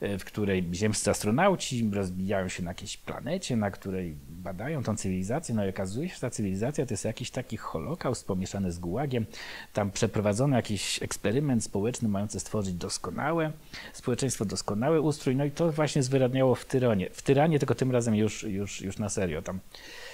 w 0.00 0.24
której 0.24 0.68
ziemscy 0.72 1.10
astronauci 1.10 1.90
rozbijają 1.92 2.48
się 2.48 2.62
na 2.62 2.70
jakiejś 2.70 2.96
planecie, 2.96 3.56
na 3.56 3.70
której 3.70 4.16
badają 4.28 4.82
tą 4.82 4.96
cywilizację, 4.96 5.54
no 5.54 5.66
i 5.66 5.68
okazuje 5.68 6.08
się, 6.08 6.14
że 6.14 6.20
ta 6.20 6.30
cywilizacja 6.30 6.86
to 6.86 6.94
jest 6.94 7.04
jakiś 7.04 7.30
taki 7.30 7.56
holokaust 7.56 8.26
pomieszany 8.26 8.72
z 8.72 8.78
gułagiem. 8.78 9.26
Tam 9.72 9.90
przeprowadzono 9.90 10.56
jakiś 10.56 11.02
eksperyment 11.02 11.64
społeczny 11.64 12.08
mający 12.08 12.40
stworzyć 12.40 12.74
doskonałe 12.74 13.52
społeczeństwo, 13.92 14.44
doskonały 14.44 15.00
ustrój, 15.00 15.36
no 15.36 15.44
i 15.44 15.50
to 15.50 15.72
właśnie 15.72 16.02
zwyradniało 16.02 16.54
w 16.54 16.64
Tyranie. 16.64 17.10
W 17.12 17.22
Tyranie, 17.22 17.58
tylko 17.58 17.74
tym 17.74 17.92
razem 17.92 18.14
już, 18.14 18.42
już, 18.42 18.80
już 18.80 18.98
na 18.98 19.08
serio. 19.08 19.42
Tam 19.42 19.60
E, 19.60 20.05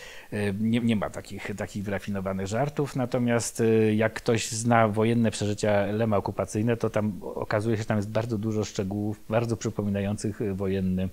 nie, 0.61 0.81
nie 0.81 0.97
ma 0.97 1.11
takich, 1.11 1.51
takich 1.57 1.85
wyrafinowanych 1.85 2.47
żartów, 2.47 2.97
natomiast 2.97 3.61
e, 3.61 3.95
jak 3.95 4.12
ktoś 4.12 4.49
zna 4.49 4.89
wojenne 4.89 5.31
przeżycia 5.31 5.87
Lema 5.87 6.17
okupacyjne, 6.17 6.77
to 6.77 6.91
tam 6.91 7.21
okazuje 7.23 7.77
się, 7.77 7.83
że 7.83 7.87
tam 7.87 7.97
jest 7.97 8.11
bardzo 8.11 8.39
dużo 8.39 8.65
szczegółów, 8.65 9.21
bardzo 9.29 9.57
przypominających 9.57 10.41
wojenny 10.55 11.09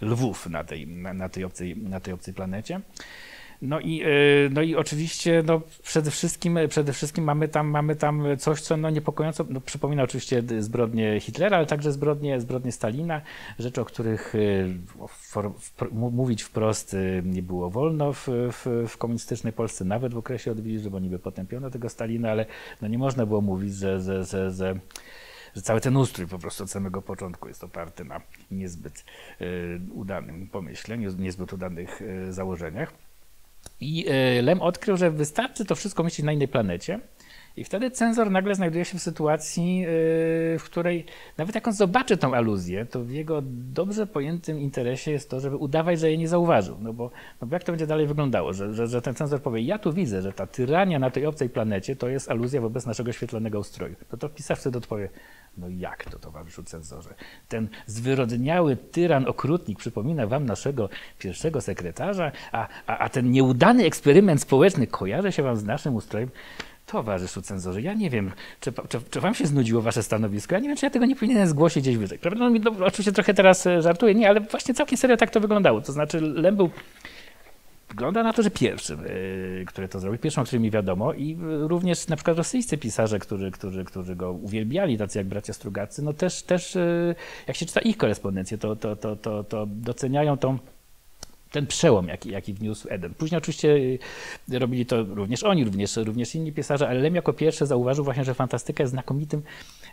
Lwów 0.00 0.46
na 0.46 0.64
tej, 0.64 0.86
na 0.86 1.28
tej, 1.28 1.44
obcej, 1.44 1.76
na 1.76 2.00
tej 2.00 2.14
obcej 2.14 2.34
planecie. 2.34 2.80
No 3.62 3.80
i, 3.80 4.02
e, 4.02 4.06
no 4.50 4.62
i 4.62 4.74
oczywiście 4.74 5.42
no 5.46 5.60
przede, 5.82 6.10
wszystkim, 6.10 6.58
przede 6.68 6.92
wszystkim 6.92 7.24
mamy 7.24 7.48
tam, 7.48 7.68
mamy 7.68 7.96
tam 7.96 8.24
coś, 8.38 8.60
co 8.60 8.76
no 8.76 8.90
niepokojąco 8.90 9.44
no 9.48 9.60
przypomina 9.60 10.02
oczywiście 10.02 10.42
zbrodnie 10.58 11.20
Hitlera, 11.20 11.56
ale 11.56 11.66
także 11.66 11.92
zbrodnie, 11.92 12.40
zbrodnie 12.40 12.72
Stalina, 12.72 13.20
rzeczy, 13.58 13.80
o 13.80 13.84
których 13.84 14.34
e, 14.34 14.38
for, 15.08 15.52
mówić 15.92 16.42
wprost 16.42 16.94
e, 16.94 17.22
nie 17.22 17.42
było 17.42 17.70
wolno 17.70 18.12
w, 18.12 18.28
w, 18.28 18.86
w, 18.88 18.96
komunistycznej 18.98 19.52
Polsce, 19.52 19.84
nawet 19.84 20.14
w 20.14 20.18
okresie 20.18 20.52
odwilży, 20.52 20.90
bo 20.90 20.98
niby 20.98 21.18
potępiono 21.18 21.70
tego 21.70 21.88
Stalina, 21.88 22.30
ale 22.30 22.46
no 22.82 22.88
nie 22.88 22.98
można 22.98 23.26
było 23.26 23.40
mówić, 23.40 23.74
że, 23.74 24.00
że, 24.00 24.24
że, 24.24 24.50
że 24.50 24.78
że 25.56 25.62
cały 25.62 25.80
ten 25.80 25.96
ustrój 25.96 26.26
po 26.26 26.38
prostu 26.38 26.64
od 26.64 26.70
samego 26.70 27.02
początku 27.02 27.48
jest 27.48 27.64
oparty 27.64 28.04
na 28.04 28.20
niezbyt 28.50 29.04
udanym 29.90 30.48
pomyśle, 30.48 30.98
niezbyt 30.98 31.52
udanych 31.52 32.02
założeniach. 32.30 32.92
I 33.80 34.06
e, 34.08 34.42
Lem 34.42 34.62
odkrył, 34.62 34.96
że 34.96 35.10
wystarczy 35.10 35.64
to 35.64 35.74
wszystko 35.74 36.02
myśleć 36.02 36.24
na 36.24 36.32
innej 36.32 36.48
planecie. 36.48 37.00
I 37.56 37.64
wtedy 37.64 37.90
cenzor 37.90 38.30
nagle 38.30 38.54
znajduje 38.54 38.84
się 38.84 38.98
w 38.98 39.02
sytuacji, 39.02 39.84
e, 39.84 39.88
w 40.58 40.62
której 40.64 41.04
nawet 41.38 41.54
jak 41.54 41.68
on 41.68 41.72
zobaczy 41.72 42.16
tą 42.16 42.34
aluzję, 42.34 42.86
to 42.86 43.04
w 43.04 43.10
jego 43.10 43.42
dobrze 43.46 44.06
pojętym 44.06 44.58
interesie 44.58 45.10
jest 45.10 45.30
to, 45.30 45.40
żeby 45.40 45.56
udawać, 45.56 46.00
że 46.00 46.08
jej 46.08 46.18
nie 46.18 46.28
zauważył. 46.28 46.76
No 46.80 46.92
bo, 46.92 47.10
no 47.40 47.46
bo 47.46 47.56
jak 47.56 47.64
to 47.64 47.72
będzie 47.72 47.86
dalej 47.86 48.06
wyglądało? 48.06 48.52
Że, 48.52 48.74
że, 48.74 48.86
że 48.86 49.02
ten 49.02 49.14
cenzor 49.14 49.42
powie, 49.42 49.60
ja 49.60 49.78
tu 49.78 49.92
widzę, 49.92 50.22
że 50.22 50.32
ta 50.32 50.46
tyrania 50.46 50.98
na 50.98 51.10
tej 51.10 51.26
obcej 51.26 51.48
planecie 51.48 51.96
to 51.96 52.08
jest 52.08 52.30
aluzja 52.30 52.60
wobec 52.60 52.86
naszego 52.86 53.12
świetlanego 53.12 53.58
ustroju. 53.58 53.94
To 54.08 54.16
to 54.16 54.28
pisarz 54.28 54.58
wtedy 54.58 54.78
odpowie, 54.78 55.08
no 55.56 55.68
jak 55.68 56.04
to, 56.04 56.18
towarzyszu 56.18 56.62
cenzorze? 56.62 57.14
Ten 57.48 57.68
zwyrodniały 57.86 58.76
tyran, 58.76 59.26
okrutnik 59.26 59.78
przypomina 59.78 60.26
wam 60.26 60.46
naszego 60.46 60.88
pierwszego 61.18 61.60
sekretarza, 61.60 62.32
a, 62.52 62.68
a, 62.86 62.98
a 62.98 63.08
ten 63.08 63.30
nieudany 63.30 63.84
eksperyment 63.84 64.40
społeczny 64.40 64.86
kojarzy 64.86 65.32
się 65.32 65.42
wam 65.42 65.56
z 65.56 65.64
naszym 65.64 65.94
ustrojem? 65.94 66.30
Towarzyszu 66.86 67.42
cenzorze, 67.42 67.82
ja 67.82 67.94
nie 67.94 68.10
wiem, 68.10 68.32
czy, 68.60 68.72
czy, 68.88 69.00
czy, 69.10 69.20
wam 69.20 69.34
się 69.34 69.46
znudziło 69.46 69.82
wasze 69.82 70.02
stanowisko? 70.02 70.54
Ja 70.54 70.60
nie 70.60 70.68
wiem, 70.68 70.76
czy 70.76 70.86
ja 70.86 70.90
tego 70.90 71.06
nie 71.06 71.16
powinienem 71.16 71.48
zgłosić 71.48 71.82
gdzieś 71.82 71.96
wyżej. 71.96 72.18
Prawda? 72.18 72.50
No, 72.50 72.60
no, 72.60 72.86
oczywiście 72.86 73.12
trochę 73.12 73.34
teraz 73.34 73.66
e, 73.66 73.82
żartuję, 73.82 74.14
nie, 74.14 74.28
ale 74.28 74.40
właśnie 74.40 74.74
całkiem 74.74 74.98
serio 74.98 75.16
tak 75.16 75.30
to 75.30 75.40
wyglądało. 75.40 75.80
To 75.80 75.92
znaczy 75.92 76.20
Lem 76.20 76.56
był 76.56 76.70
Wygląda 77.88 78.22
na 78.22 78.32
to, 78.32 78.42
że 78.42 78.50
pierwszym, 78.50 79.06
y, 79.06 79.64
który 79.66 79.88
to 79.88 80.00
zrobił, 80.00 80.18
pierwszym, 80.18 80.42
o 80.42 80.46
którym 80.46 80.62
mi 80.62 80.70
wiadomo 80.70 81.12
i 81.12 81.36
również 81.60 82.08
na 82.08 82.16
przykład 82.16 82.36
rosyjscy 82.36 82.78
pisarze, 82.78 83.18
którzy, 83.18 83.50
którzy, 83.50 83.84
którzy 83.84 84.16
go 84.16 84.32
uwielbiali, 84.32 84.98
tacy 84.98 85.18
jak 85.18 85.26
bracia 85.26 85.52
Strugacy, 85.52 86.02
no 86.02 86.12
też, 86.12 86.42
też 86.42 86.76
y, 86.76 87.14
jak 87.46 87.56
się 87.56 87.66
czyta 87.66 87.80
ich 87.80 87.96
korespondencję, 87.96 88.58
to, 88.58 88.76
to, 88.76 88.96
to, 88.96 89.16
to, 89.16 89.44
to 89.44 89.66
doceniają 89.66 90.36
tą 90.36 90.58
ten 91.50 91.66
przełom, 91.66 92.08
jaki, 92.08 92.30
jaki 92.30 92.54
wniósł 92.54 92.88
Eden. 92.90 93.14
Później 93.14 93.38
oczywiście 93.38 93.78
robili 94.48 94.86
to 94.86 95.02
również 95.02 95.42
oni, 95.42 95.64
również, 95.64 95.96
również 95.96 96.34
inni 96.34 96.52
pisarze, 96.52 96.88
ale 96.88 97.00
Lem 97.00 97.14
jako 97.14 97.32
pierwszy 97.32 97.66
zauważył 97.66 98.04
właśnie, 98.04 98.24
że 98.24 98.34
fantastyka 98.34 98.82
jest 98.82 98.90
znakomitym 98.90 99.42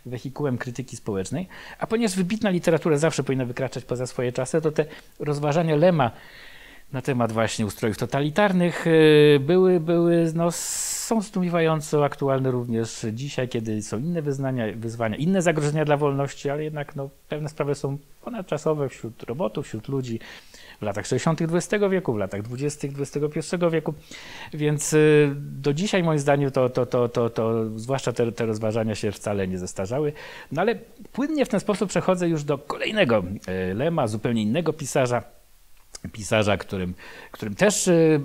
wehikułem 0.05 0.57
krytyki 0.57 0.97
społecznej, 0.97 1.47
a 1.79 1.87
ponieważ 1.87 2.15
wybitna 2.15 2.49
literatura 2.49 2.97
zawsze 2.97 3.23
powinna 3.23 3.45
wykraczać 3.45 3.85
poza 3.85 4.07
swoje 4.07 4.31
czasy, 4.31 4.61
to 4.61 4.71
te 4.71 4.85
rozważania 5.19 5.75
Lema 5.75 6.11
na 6.93 7.01
temat 7.01 7.31
właśnie 7.31 7.65
ustrojów 7.65 7.97
totalitarnych 7.97 8.87
y, 8.87 9.39
były, 9.39 9.79
były 9.79 10.31
no, 10.35 10.51
są 10.51 11.21
zdumiewająco 11.21 12.05
aktualne 12.05 12.51
również 12.51 13.05
dzisiaj, 13.13 13.49
kiedy 13.49 13.81
są 13.81 13.99
inne 13.99 14.21
wyznania, 14.21 14.65
wyzwania, 14.75 15.15
inne 15.15 15.41
zagrożenia 15.41 15.85
dla 15.85 15.97
wolności, 15.97 16.49
ale 16.49 16.63
jednak 16.63 16.95
no, 16.95 17.09
pewne 17.29 17.49
sprawy 17.49 17.75
są 17.75 17.97
ponadczasowe 18.21 18.89
wśród 18.89 19.23
robotów, 19.23 19.65
wśród 19.65 19.87
ludzi 19.87 20.19
w 20.79 20.81
latach 20.81 21.07
60. 21.07 21.41
XX 21.41 21.83
wieku, 21.91 22.13
w 22.13 22.17
latach 22.17 22.41
20. 22.41 22.87
XXI 22.87 23.55
wieku. 23.71 23.93
Więc 24.53 24.93
y, 24.93 25.31
do 25.35 25.73
dzisiaj 25.73 26.03
moim 26.03 26.19
zdaniem 26.19 26.51
to, 26.51 26.69
to, 26.69 26.85
to, 26.85 27.09
to, 27.09 27.29
to 27.29 27.69
zwłaszcza 27.79 28.13
te, 28.13 28.31
te 28.31 28.45
rozważania 28.45 28.95
się 28.95 29.11
wcale 29.11 29.47
nie 29.47 29.57
zestarzały. 29.57 30.13
No 30.51 30.61
ale 30.61 30.75
płynnie 31.13 31.45
w 31.45 31.49
ten 31.49 31.59
sposób 31.59 31.89
przechodzę 31.89 32.29
już 32.29 32.43
do 32.43 32.57
kolejnego 32.57 33.23
y, 33.71 33.73
lema, 33.73 34.07
zupełnie 34.07 34.41
innego 34.41 34.73
pisarza, 34.73 35.23
pisarza, 36.11 36.57
którym, 36.57 36.93
którym 37.31 37.55
też, 37.55 37.87
y, 37.87 38.21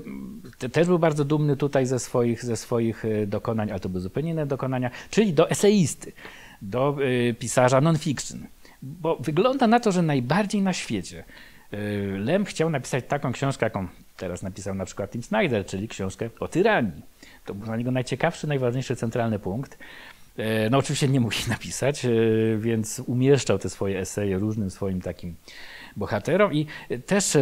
też 0.73 0.87
był 0.87 0.99
bardzo 0.99 1.25
dumny 1.25 1.57
tutaj 1.57 1.87
ze 1.87 1.99
swoich, 1.99 2.45
ze 2.45 2.57
swoich 2.57 3.05
dokonań, 3.27 3.71
ale 3.71 3.81
to 3.81 3.89
były 3.89 4.01
zupełnie 4.01 4.31
inne 4.31 4.47
dokonania, 4.47 4.91
czyli 5.11 5.33
do 5.33 5.51
eseisty, 5.51 6.13
do 6.63 6.97
pisarza 7.39 7.81
non-fiction. 7.81 8.47
Bo 8.83 9.17
wygląda 9.17 9.67
na 9.67 9.81
to, 9.81 9.93
że 9.93 10.03
najbardziej 10.03 10.63
na 10.63 10.73
świecie 10.73 11.25
Y, 11.75 12.19
Lem 12.19 12.45
chciał 12.45 12.71
napisać 12.71 13.05
taką 13.09 13.33
książkę, 13.33 13.67
jaką 13.67 13.89
teraz 14.17 14.43
napisał 14.43 14.75
na 14.75 14.85
przykład 14.85 15.11
Tim 15.11 15.23
Snyder, 15.23 15.67
czyli 15.67 15.89
książkę 15.89 16.31
o 16.41 16.49
tyranii. 16.49 17.03
To 17.45 17.55
był 17.55 17.65
dla 17.65 17.77
niego 17.77 17.91
najciekawszy, 17.91 18.47
najważniejszy 18.47 18.97
centralny 18.97 19.39
punkt. 19.39 19.79
Y, 20.39 20.71
no 20.71 20.79
oczywiście 20.79 21.09
nie 21.09 21.21
mógł 21.21 21.35
ich 21.41 21.49
napisać, 21.49 22.05
y, 22.05 22.59
więc 22.61 23.03
umieszczał 23.07 23.59
te 23.59 23.71
swoje 23.71 23.99
eseje 23.99 24.39
różnym 24.39 24.71
swoim 24.71 25.01
takim 25.01 25.35
bohaterom 25.97 26.55
i 26.55 26.67
też, 27.07 27.37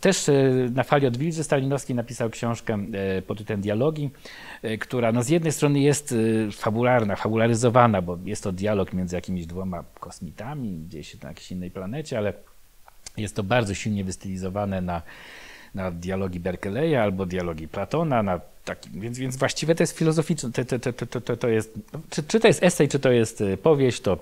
też 0.00 0.30
na 0.74 0.82
fali 0.82 1.06
od 1.06 1.16
Wilży 1.16 1.44
Stalinowski 1.44 1.94
napisał 1.94 2.30
książkę 2.30 2.78
pod 3.26 3.38
tytułem 3.38 3.60
Dialogi, 3.60 4.10
która 4.80 5.12
no 5.12 5.22
z 5.22 5.28
jednej 5.28 5.52
strony 5.52 5.80
jest 5.80 6.14
fabularna, 6.52 7.16
fabularyzowana, 7.16 8.02
bo 8.02 8.18
jest 8.24 8.42
to 8.42 8.52
dialog 8.52 8.92
między 8.92 9.16
jakimiś 9.16 9.46
dwoma 9.46 9.84
kosmitami 10.00 10.78
gdzieś 10.88 11.20
na 11.20 11.28
jakiejś 11.28 11.50
innej 11.50 11.70
planecie, 11.70 12.18
ale 12.18 12.32
jest 13.16 13.36
to 13.36 13.42
bardzo 13.42 13.74
silnie 13.74 14.04
wystylizowane 14.04 14.80
na, 14.80 15.02
na 15.76 15.90
dialogi 15.90 16.40
Berkeleya 16.40 16.96
albo 16.96 17.26
dialogi 17.26 17.68
Platona, 17.68 18.22
na 18.22 18.40
taki, 18.64 18.90
więc, 18.90 19.18
więc 19.18 19.36
właściwie 19.36 19.74
to 19.74 19.82
jest 19.82 19.98
filozoficzne, 19.98 20.50
to, 20.52 20.78
to, 20.78 20.92
to, 20.92 21.20
to, 21.20 21.36
to 21.36 21.48
jest, 21.48 21.74
czy, 22.10 22.22
czy 22.22 22.40
to 22.40 22.48
jest 22.48 22.62
esej, 22.62 22.88
czy 22.88 22.98
to 22.98 23.12
jest 23.12 23.40
y, 23.40 23.56
powieść, 23.56 24.00
to 24.00 24.18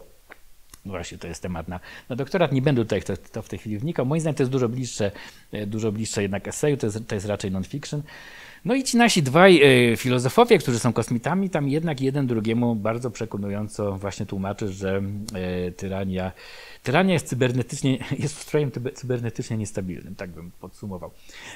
no 0.85 0.93
właśnie 0.93 1.19
to 1.19 1.29
jest 1.29 1.43
temat 1.43 1.69
na, 1.69 1.81
na 2.09 2.17
doktorat. 2.17 2.53
Nie 2.53 2.63
będę 2.63 2.83
tutaj 2.83 3.03
to, 3.03 3.17
to 3.17 3.43
w 3.43 3.49
tej 3.49 3.59
chwili 3.59 3.79
wnikał. 3.79 4.07
Moim 4.07 4.21
zdaniem 4.21 4.35
to 4.35 4.43
jest 4.43 4.53
dużo 4.53 4.69
bliższe, 4.69 5.11
y, 5.55 5.67
dużo 5.67 5.93
bliższe 5.93 6.23
jednak 6.23 6.49
eseju, 6.49 6.77
to 6.77 6.87
jest, 6.87 7.09
to 7.09 7.15
jest 7.15 7.27
raczej 7.27 7.51
non-fiction. 7.51 8.03
No 8.65 8.75
i 8.75 8.85
ci 8.85 8.97
nasi 8.97 9.23
dwaj 9.23 9.63
y, 9.93 9.97
filozofowie, 9.97 10.59
którzy 10.59 10.79
są 10.79 10.93
kosmitami, 10.93 11.51
tam 11.51 11.69
jednak 11.69 12.01
jeden 12.01 12.27
drugiemu 12.27 12.75
bardzo 12.75 13.11
przekonująco 13.11 13.93
właśnie 13.93 14.27
tłumaczy, 14.27 14.73
że 14.73 15.03
y, 15.69 15.73
tyrania, 15.73 16.33
tyrania 16.83 17.13
jest 17.13 17.29
cybernetycznie, 17.29 17.99
jest 18.19 18.39
ustrojem 18.39 18.71
cybernetycznie 18.95 19.57
niestabilnym, 19.57 20.15
tak 20.15 20.31
bym 20.31 20.51
podsumował 20.51 21.11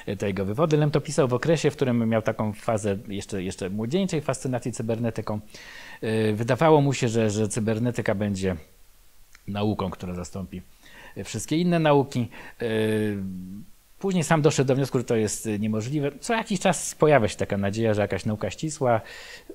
y, 0.07 0.17
te 0.17 0.27
jego 0.27 0.45
wywody. 0.45 0.77
Lem 0.77 0.91
to 0.91 1.01
pisał 1.01 1.27
w 1.27 1.33
okresie, 1.33 1.71
w 1.71 1.75
którym 1.75 2.09
miał 2.09 2.21
taką 2.21 2.53
fazę 2.53 2.97
jeszcze, 3.07 3.43
jeszcze 3.43 3.69
młodzieńczej 3.69 4.21
fascynacji 4.21 4.71
cybernetyką. 4.71 5.39
Wydawało 6.33 6.81
mu 6.81 6.93
się, 6.93 7.07
że, 7.07 7.29
że 7.29 7.47
cybernetyka 7.47 8.15
będzie 8.15 8.55
nauką, 9.47 9.89
która 9.89 10.13
zastąpi 10.13 10.61
wszystkie 11.23 11.57
inne 11.57 11.79
nauki. 11.79 12.27
Później 13.99 14.23
sam 14.23 14.41
doszedł 14.41 14.67
do 14.67 14.75
wniosku, 14.75 14.97
że 14.97 15.03
to 15.03 15.15
jest 15.15 15.45
y, 15.45 15.59
niemożliwe. 15.59 16.11
Co 16.19 16.33
jakiś 16.33 16.59
czas 16.59 16.95
pojawia 16.95 17.27
się 17.27 17.35
taka 17.35 17.57
nadzieja, 17.57 17.93
że 17.93 18.01
jakaś 18.01 18.25
nauka 18.25 18.49
ścisła 18.49 19.01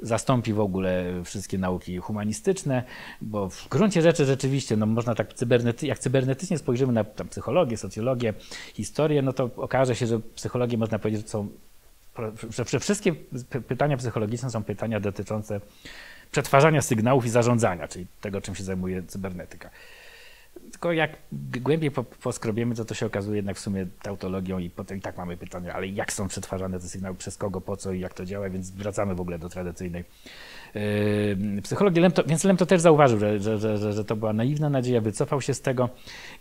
zastąpi 0.03 0.53
w 0.53 0.61
ogóle 0.61 1.05
wszystkie 1.25 1.59
nauki 1.59 1.99
humanistyczne, 1.99 2.85
bo 3.21 3.49
w 3.49 3.69
gruncie 3.69 4.03
rzeczy 4.03 4.25
rzeczywiście, 4.25 4.77
no 4.77 4.87
można 4.87 5.15
tak 5.15 5.35
cybernety, 5.35 5.87
jak 5.87 5.99
cybernetycznie 5.99 6.59
spojrzymy 6.59 6.93
na 6.93 7.05
tam, 7.05 7.29
psychologię, 7.29 7.77
socjologię, 7.77 8.35
historię, 8.75 9.23
no 9.23 9.33
to 9.33 9.51
okaże 9.57 9.97
się, 9.97 10.07
że 10.07 10.21
psychologię 10.35 10.79
można 10.79 10.99
powiedzieć, 10.99 11.23
że 11.23 11.29
są, 11.29 11.49
że, 12.69 12.81
wszystkie 12.81 13.15
pytania 13.69 13.97
psychologiczne 13.97 14.51
są 14.51 14.65
pytania 14.65 15.01
dotyczące 15.01 15.61
przetwarzania 16.31 16.83
sygnałów 16.83 17.27
i 17.27 17.29
zarządzania, 17.29 17.89
czyli 17.89 18.07
tego, 18.21 18.41
czym 18.41 18.55
się 18.55 18.65
zajmuje 18.65 19.03
cybernetyka. 19.03 19.71
Tylko 20.71 20.93
jak 20.93 21.11
głębiej 21.61 21.91
poskrobiemy, 22.23 22.75
to 22.75 22.85
to 22.85 22.95
się 22.95 23.07
okazuje 23.07 23.37
jednak 23.37 23.57
w 23.57 23.61
sumie 23.61 23.87
tautologią 24.03 24.59
i 24.59 24.71
potem 24.71 24.99
i 24.99 25.01
tak 25.01 25.17
mamy 25.17 25.37
pytanie, 25.37 25.75
ale 25.75 25.87
jak 25.87 26.13
są 26.13 26.29
przetwarzane 26.29 26.81
te 26.81 26.89
sygnały, 26.89 27.17
przez 27.17 27.37
kogo, 27.37 27.61
po 27.61 27.77
co 27.77 27.93
i 27.93 28.01
jak 28.01 28.15
to 28.15 28.25
działa, 28.25 28.51
więc 28.51 28.71
wracamy 28.71 29.15
w 29.15 29.21
ogóle 29.21 29.39
do 29.39 29.49
tradycyjnej 29.49 30.05
yy, 30.75 31.63
psychologii. 31.63 32.03
Lem 32.03 32.13
to, 32.13 32.25
więc 32.25 32.45
Lem 32.45 32.57
to 32.57 32.67
też 32.67 32.81
zauważył, 32.81 33.19
że, 33.19 33.41
że, 33.41 33.79
że, 33.79 33.93
że 33.93 34.05
to 34.05 34.17
była 34.17 34.33
naiwna 34.33 34.71
nadzieja, 34.71 35.01
wycofał 35.01 35.41
się 35.41 35.55
z 35.55 35.61
tego 35.61 35.89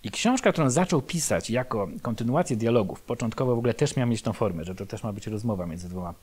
i 0.04 0.12
książka, 0.12 0.52
którą 0.52 0.70
zaczął 0.70 1.02
pisać 1.02 1.50
jako 1.50 1.88
kontynuację 2.02 2.58
dialogów, 2.58 3.02
początkowo 3.02 3.56
w 3.56 3.58
ogóle 3.58 3.74
też 3.74 3.96
miała 3.96 4.10
mieć 4.10 4.22
tą 4.22 4.34
formę, 4.34 4.64
że 4.64 4.76
to 4.76 4.86
też 4.86 5.04
ma 5.04 5.14
być 5.14 5.28
rozmowa 5.28 5.66
między 5.66 5.90
dwoma, 5.90 6.14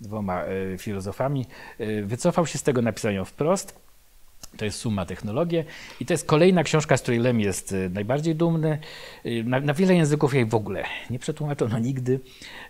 dwoma 0.00 0.44
yy, 0.44 0.78
filozofami, 0.78 1.46
yy, 1.78 2.04
wycofał 2.04 2.46
się 2.46 2.58
z 2.58 2.62
tego, 2.62 2.82
napisał 2.82 3.12
ją 3.12 3.24
wprost, 3.24 3.89
to 4.56 4.64
jest 4.64 4.78
Suma 4.78 5.06
Technologie 5.06 5.64
i 6.00 6.06
to 6.06 6.14
jest 6.14 6.26
kolejna 6.26 6.64
książka, 6.64 6.96
z 6.96 7.02
której 7.02 7.20
Lem 7.20 7.40
jest 7.40 7.72
y, 7.72 7.90
najbardziej 7.90 8.34
dumny. 8.34 8.78
Y, 9.26 9.44
na, 9.46 9.60
na 9.60 9.74
wiele 9.74 9.94
języków 9.94 10.34
jej 10.34 10.46
w 10.46 10.54
ogóle 10.54 10.84
nie 11.10 11.18
przetłumaczono 11.18 11.78
nigdy, 11.78 12.20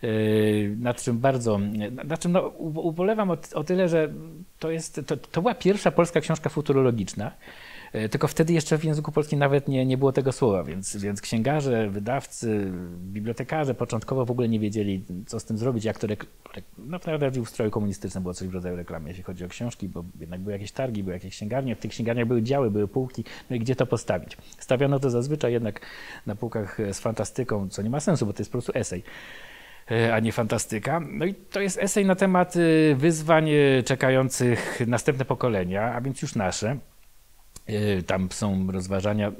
y, 0.04 0.76
nad 0.80 1.02
czym 1.02 1.18
bardzo, 1.18 1.58
nad 2.04 2.20
czym 2.20 2.32
no, 2.32 2.48
ubolewam 2.58 3.30
o, 3.30 3.36
o 3.54 3.64
tyle, 3.64 3.88
że 3.88 4.12
to, 4.58 4.70
jest, 4.70 5.00
to, 5.06 5.16
to 5.16 5.42
była 5.42 5.54
pierwsza 5.54 5.90
polska 5.90 6.20
książka 6.20 6.50
futurologiczna. 6.50 7.32
E, 7.92 8.08
tylko 8.08 8.28
wtedy 8.28 8.52
jeszcze 8.52 8.78
w 8.78 8.84
języku 8.84 9.12
polskim 9.12 9.38
nawet 9.38 9.68
nie, 9.68 9.86
nie 9.86 9.98
było 9.98 10.12
tego 10.12 10.32
słowa, 10.32 10.64
więc, 10.64 10.96
więc 10.96 11.20
księgarze, 11.20 11.90
wydawcy, 11.90 12.72
bibliotekarze 12.96 13.74
początkowo 13.74 14.24
w 14.24 14.30
ogóle 14.30 14.48
nie 14.48 14.60
wiedzieli, 14.60 15.04
co 15.26 15.40
z 15.40 15.44
tym 15.44 15.58
zrobić, 15.58 15.84
jak 15.84 15.98
to. 15.98 16.06
Rek- 16.06 16.26
prawda, 17.02 17.30
w 17.30 17.38
ustroju 17.38 17.70
komunistycznym 17.70 18.22
było 18.22 18.34
coś 18.34 18.48
w 18.48 18.54
rodzaju 18.54 18.76
reklamy, 18.76 19.08
jeśli 19.08 19.24
chodzi 19.24 19.44
o 19.44 19.48
książki, 19.48 19.88
bo 19.88 20.04
jednak 20.20 20.40
były 20.40 20.52
jakieś 20.52 20.72
targi, 20.72 21.02
były 21.02 21.14
jakieś 21.14 21.34
księgarnie, 21.34 21.76
w 21.76 21.78
tych 21.78 21.90
księgarniach 21.90 22.26
były 22.26 22.42
działy, 22.42 22.70
były 22.70 22.88
półki, 22.88 23.24
no 23.50 23.56
i 23.56 23.60
gdzie 23.60 23.76
to 23.76 23.86
postawić? 23.86 24.36
Stawiano 24.58 24.98
to 24.98 25.10
zazwyczaj 25.10 25.52
jednak 25.52 25.80
na 26.26 26.34
półkach 26.34 26.78
z 26.92 27.00
fantastyką, 27.00 27.68
co 27.68 27.82
nie 27.82 27.90
ma 27.90 28.00
sensu, 28.00 28.26
bo 28.26 28.32
to 28.32 28.40
jest 28.40 28.50
po 28.50 28.52
prostu 28.52 28.72
esej 28.74 29.02
e, 29.90 30.14
a 30.14 30.20
nie 30.20 30.32
fantastyka. 30.32 31.00
No 31.00 31.24
i 31.24 31.34
to 31.34 31.60
jest 31.60 31.78
esej 31.78 32.04
na 32.04 32.14
temat 32.14 32.54
e, 32.56 32.94
wyzwań 32.94 33.50
czekających 33.84 34.82
następne 34.86 35.24
pokolenia, 35.24 35.92
a 35.94 36.00
więc 36.00 36.22
już 36.22 36.34
nasze. 36.34 36.76
Y, 37.68 38.02
tam 38.02 38.28
są 38.32 38.72
rozważania. 38.72 39.32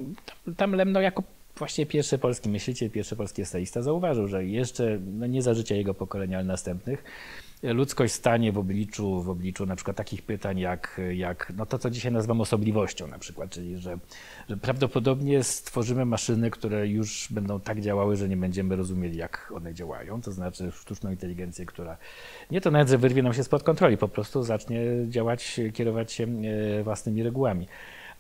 Tam 0.56 0.72
Lemno 0.72 1.00
jako 1.00 1.22
właściwie 1.56 1.86
pierwszy 1.86 2.18
polski 2.18 2.48
myśliciel, 2.48 2.90
pierwszy 2.90 3.16
polski 3.16 3.42
eseista 3.42 3.82
zauważył, 3.82 4.28
że 4.28 4.44
jeszcze 4.44 4.98
no 5.18 5.26
nie 5.26 5.42
za 5.42 5.54
życia 5.54 5.74
jego 5.74 5.94
pokolenia, 5.94 6.38
ale 6.38 6.46
następnych, 6.46 7.04
ludzkość 7.62 8.12
stanie 8.12 8.52
w 8.52 8.58
obliczu, 8.58 9.22
w 9.22 9.28
obliczu 9.28 9.66
na 9.66 9.76
przykład 9.76 9.96
takich 9.96 10.22
pytań 10.22 10.58
jak, 10.58 11.00
jak 11.12 11.52
no 11.56 11.66
to, 11.66 11.78
co 11.78 11.90
dzisiaj 11.90 12.12
nazywam 12.12 12.40
osobliwością 12.40 13.06
na 13.06 13.18
przykład, 13.18 13.50
czyli 13.50 13.78
że, 13.78 13.98
że 14.48 14.56
prawdopodobnie 14.56 15.42
stworzymy 15.42 16.04
maszyny, 16.04 16.50
które 16.50 16.88
już 16.88 17.28
będą 17.30 17.60
tak 17.60 17.80
działały, 17.80 18.16
że 18.16 18.28
nie 18.28 18.36
będziemy 18.36 18.76
rozumieli, 18.76 19.16
jak 19.16 19.52
one 19.56 19.74
działają, 19.74 20.22
to 20.22 20.32
znaczy 20.32 20.72
sztuczną 20.72 21.10
inteligencję, 21.10 21.66
która 21.66 21.96
nie 22.50 22.60
to 22.60 22.70
nawet, 22.70 23.00
wyrwie 23.00 23.22
nam 23.22 23.34
się 23.34 23.44
spod 23.44 23.62
kontroli, 23.62 23.96
po 23.96 24.08
prostu 24.08 24.42
zacznie 24.42 24.80
działać, 25.08 25.60
kierować 25.74 26.12
się 26.12 26.24
e, 26.24 26.82
własnymi 26.82 27.22
regułami. 27.22 27.66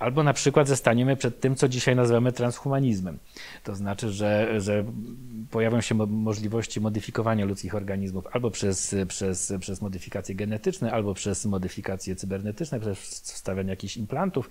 Albo 0.00 0.22
na 0.22 0.32
przykład 0.32 0.68
zostaniemy 0.68 1.16
przed 1.16 1.40
tym, 1.40 1.56
co 1.56 1.68
dzisiaj 1.68 1.96
nazywamy 1.96 2.32
transhumanizmem. 2.32 3.18
To 3.64 3.74
znaczy, 3.74 4.10
że, 4.10 4.60
że 4.60 4.84
pojawią 5.50 5.80
się 5.80 5.94
możliwości 5.94 6.80
modyfikowania 6.80 7.44
ludzkich 7.44 7.74
organizmów 7.74 8.24
albo 8.32 8.50
przez, 8.50 8.96
przez, 9.08 9.52
przez 9.60 9.82
modyfikacje 9.82 10.34
genetyczne, 10.34 10.92
albo 10.92 11.14
przez 11.14 11.44
modyfikacje 11.46 12.16
cybernetyczne, 12.16 12.80
przez 12.80 12.98
wstawianie 13.20 13.70
jakichś 13.70 13.96
implantów. 13.96 14.50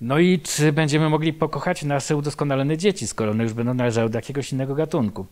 No 0.00 0.18
i 0.18 0.40
czy 0.40 0.72
będziemy 0.72 1.08
mogli 1.08 1.32
pokochać 1.32 1.82
nasze 1.82 2.16
udoskonalone 2.16 2.76
dzieci, 2.76 3.06
skoro 3.06 3.30
one 3.30 3.42
już 3.42 3.52
będą 3.52 3.74
należały 3.74 4.10
do 4.10 4.18
jakiegoś 4.18 4.52
innego 4.52 4.74
gatunku? 4.74 5.26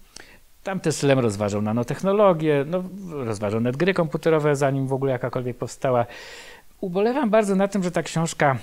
Tam 0.62 0.80
też 0.80 1.02
Lem 1.02 1.18
rozważał 1.18 1.62
nanotechnologię, 1.62 2.64
no, 2.66 2.84
rozważał 3.10 3.60
net 3.60 3.76
gry 3.76 3.94
komputerowe, 3.94 4.56
zanim 4.56 4.86
w 4.86 4.92
ogóle 4.92 5.12
jakakolwiek 5.12 5.56
powstała. 5.56 6.06
Ubolewam 6.80 7.30
bardzo 7.30 7.56
na 7.56 7.68
tym, 7.68 7.82
że 7.82 7.90
ta 7.90 8.02
książka 8.02 8.58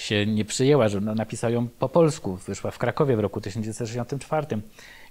się 0.00 0.26
nie 0.26 0.44
przyjęła, 0.44 0.88
że 0.88 1.00
napisał 1.00 1.52
ją 1.52 1.68
po 1.78 1.88
polsku, 1.88 2.36
wyszła 2.36 2.70
w 2.70 2.78
Krakowie 2.78 3.16
w 3.16 3.20
roku 3.20 3.40
1964. 3.40 4.46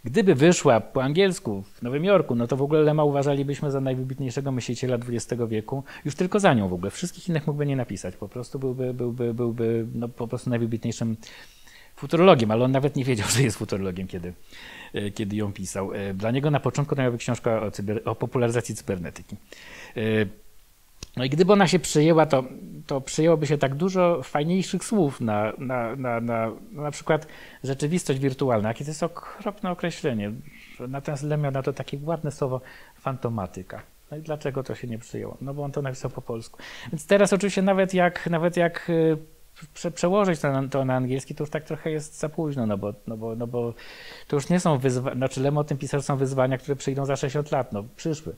Gdyby 0.03 0.35
wyszła 0.35 0.79
po 0.79 1.03
angielsku 1.03 1.63
w 1.73 1.81
Nowym 1.81 2.05
Jorku, 2.05 2.35
no 2.35 2.47
to 2.47 2.57
w 2.57 2.61
ogóle 2.61 2.81
Lema 2.81 3.03
uważalibyśmy 3.03 3.71
za 3.71 3.81
najwybitniejszego 3.81 4.51
myśliciela 4.51 4.95
XX 4.95 5.41
wieku, 5.47 5.83
już 6.05 6.15
tylko 6.15 6.39
za 6.39 6.53
nią 6.53 6.69
w 6.69 6.73
ogóle. 6.73 6.91
Wszystkich 6.91 7.29
innych 7.29 7.47
mógłby 7.47 7.65
nie 7.65 7.75
napisać, 7.75 8.15
po 8.15 8.29
prostu 8.29 8.59
byłby, 8.59 8.93
byłby, 8.93 9.33
byłby 9.33 9.87
no, 9.93 10.09
po 10.09 10.27
prostu 10.27 10.49
najwybitniejszym 10.49 11.17
futurologiem, 11.95 12.51
ale 12.51 12.65
on 12.65 12.71
nawet 12.71 12.95
nie 12.95 13.03
wiedział, 13.03 13.27
że 13.35 13.43
jest 13.43 13.57
futurologiem, 13.57 14.07
kiedy, 14.07 14.33
e, 14.93 15.11
kiedy 15.11 15.35
ją 15.35 15.53
pisał. 15.53 15.93
E, 15.93 16.13
dla 16.13 16.31
niego 16.31 16.51
na 16.51 16.59
początku 16.59 16.95
to 16.95 17.01
miała 17.01 17.11
być 17.11 17.21
książka 17.21 17.61
o, 17.61 17.71
cyber, 17.71 18.01
o 18.05 18.15
popularyzacji 18.15 18.75
cybernetyki. 18.75 19.35
No 21.17 21.23
i 21.23 21.29
gdyby 21.29 21.53
ona 21.53 21.67
się 21.67 21.79
przyjęła, 21.79 22.25
to, 22.25 22.43
to 22.87 23.01
przyjęłoby 23.01 23.47
się 23.47 23.57
tak 23.57 23.75
dużo 23.75 24.23
fajniejszych 24.23 24.83
słów 24.83 25.21
na, 25.21 25.53
na, 25.57 25.95
na, 25.95 26.21
na, 26.21 26.51
na 26.71 26.91
przykład 26.91 27.27
rzeczywistość 27.63 28.19
wirtualna. 28.19 28.67
Jakie 28.67 28.85
to 28.85 28.91
jest 28.91 29.03
okropne 29.03 29.71
określenie. 29.71 30.31
Natomiast 30.87 31.23
Lem 31.23 31.41
miał 31.41 31.51
na 31.51 31.63
to 31.63 31.73
takie 31.73 31.97
ładne 32.03 32.31
słowo 32.31 32.61
fantomatyka. 32.95 33.81
No 34.11 34.17
i 34.17 34.21
dlaczego 34.21 34.63
to 34.63 34.75
się 34.75 34.87
nie 34.87 34.97
przyjęło? 34.97 35.37
No 35.41 35.53
bo 35.53 35.63
on 35.63 35.71
to 35.71 35.81
napisał 35.81 36.11
po 36.11 36.21
polsku. 36.21 36.59
Więc 36.91 37.05
teraz 37.05 37.33
oczywiście 37.33 37.61
nawet 37.61 37.93
jak, 37.93 38.29
nawet 38.29 38.57
jak 38.57 38.91
prze, 39.73 39.91
przełożyć 39.91 40.39
to 40.39 40.51
na, 40.51 40.67
to 40.67 40.85
na, 40.85 40.95
angielski, 40.95 41.35
to 41.35 41.43
już 41.43 41.49
tak 41.49 41.63
trochę 41.63 41.91
jest 41.91 42.19
za 42.19 42.29
późno, 42.29 42.65
no 42.65 42.77
bo, 42.77 42.93
no 43.07 43.17
bo, 43.17 43.35
no 43.35 43.47
bo 43.47 43.73
to 44.27 44.35
już 44.35 44.49
nie 44.49 44.59
są 44.59 44.77
wyzwania, 44.77 45.15
znaczy 45.15 45.41
Lem 45.41 45.57
o 45.57 45.63
tym 45.63 45.77
pisał, 45.77 46.01
są 46.01 46.17
wyzwania, 46.17 46.57
które 46.57 46.75
przyjdą 46.75 47.05
za 47.05 47.15
60 47.15 47.51
lat, 47.51 47.73
no 47.73 47.83
przyszły. 47.95 48.35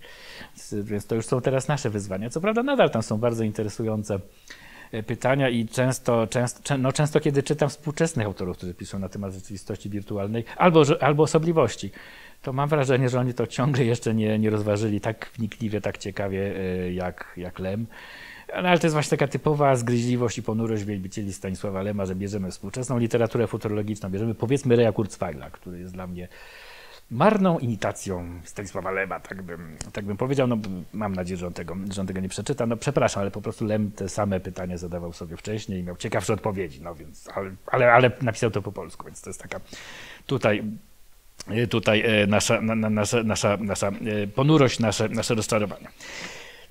Więc, 0.84 1.08
to 1.08 1.16
już 1.16 1.26
są 1.26 1.42
teraz 1.42 1.68
nasze 1.68 1.90
wyzwania. 1.90 2.30
Co 2.30 2.42
prawda 2.42 2.64
nadal 2.64 2.90
tam 2.90 3.04
są 3.04 3.18
bardzo 3.18 3.44
interesujące 3.44 4.20
e, 4.92 5.04
pytania 5.04 5.50
i 5.50 5.66
często, 5.66 6.28
często, 6.28 6.78
no 6.78 6.92
często 6.92 7.20
kiedy 7.20 7.44
czytam 7.44 7.70
współczesnych 7.70 8.26
autorów, 8.26 8.58
którzy 8.58 8.74
piszą 8.74 9.00
na 9.00 9.10
temat 9.10 9.34
rzeczywistości 9.34 9.90
wirtualnej 9.90 10.44
albo, 10.58 10.84
albo 11.00 11.24
osobliwości, 11.24 11.92
to 12.42 12.54
mam 12.54 12.70
wrażenie, 12.70 13.10
że 13.10 13.20
oni 13.20 13.34
to 13.34 13.48
ciągle 13.48 13.86
jeszcze 13.86 14.14
nie, 14.14 14.40
nie 14.40 14.50
rozważyli 14.50 15.02
tak 15.02 15.32
wnikliwie, 15.36 15.82
tak 15.82 15.98
ciekawie 15.98 16.56
e, 16.58 16.94
jak, 16.94 17.34
jak 17.38 17.60
Lem. 17.60 17.88
No, 18.56 18.70
ale 18.70 18.80
to 18.80 18.88
jest 18.88 18.94
właśnie 18.94 19.18
taka 19.18 19.32
typowa 19.32 19.76
zgryźliwość 19.76 20.38
i 20.38 20.44
ponurość 20.44 20.84
wielbicieli 20.84 21.34
Stanisława 21.34 21.82
Lema, 21.82 22.06
że 22.06 22.16
bierzemy 22.16 22.52
współczesną 22.52 22.98
literaturę 22.98 23.48
futurologiczną, 23.48 24.10
bierzemy 24.10 24.36
powiedzmy 24.36 24.76
Reja 24.76 24.92
Kurzweila, 24.92 25.50
który 25.50 25.80
jest 25.80 25.94
dla 25.94 26.08
mnie 26.08 26.28
marną 27.12 27.60
imitacją 27.60 28.42
Stanisława 28.44 28.92
Lema, 28.92 29.20
tak 29.20 29.42
bym, 29.42 29.78
tak 29.94 30.06
bym 30.06 30.18
powiedział. 30.18 30.48
No, 30.48 30.58
mam 30.94 31.16
nadzieję, 31.16 31.38
że 31.38 31.48
on, 31.48 31.54
tego, 31.54 31.76
że 31.92 32.02
on 32.02 32.08
tego 32.08 32.20
nie 32.20 32.30
przeczyta. 32.30 32.66
No 32.66 32.78
przepraszam, 32.78 33.22
ale 33.22 33.32
po 33.32 33.42
prostu 33.42 33.66
Lem 33.66 33.92
te 33.92 34.10
same 34.10 34.40
pytania 34.40 34.78
zadawał 34.78 35.14
sobie 35.14 35.38
wcześniej 35.38 35.80
i 35.80 35.84
miał 35.84 35.96
ciekawsze 35.96 36.34
odpowiedzi, 36.34 36.82
no 36.82 36.96
więc, 36.96 37.30
ale, 37.36 37.52
ale, 37.68 37.94
ale 37.94 38.12
napisał 38.22 38.52
to 38.52 38.62
po 38.62 38.72
polsku, 38.72 39.06
więc 39.06 39.22
to 39.22 39.30
jest 39.30 39.42
taka 39.42 39.60
tutaj 40.26 40.64
tutaj 41.70 42.02
e, 42.02 42.28
nasza, 42.28 42.62
na, 42.62 42.90
nasza, 42.90 43.24
nasza, 43.24 43.58
nasza 43.58 43.88
e, 43.88 44.28
ponurość, 44.28 44.80
nasze, 44.80 45.10
nasze 45.10 45.36
rozczarowanie. 45.36 45.88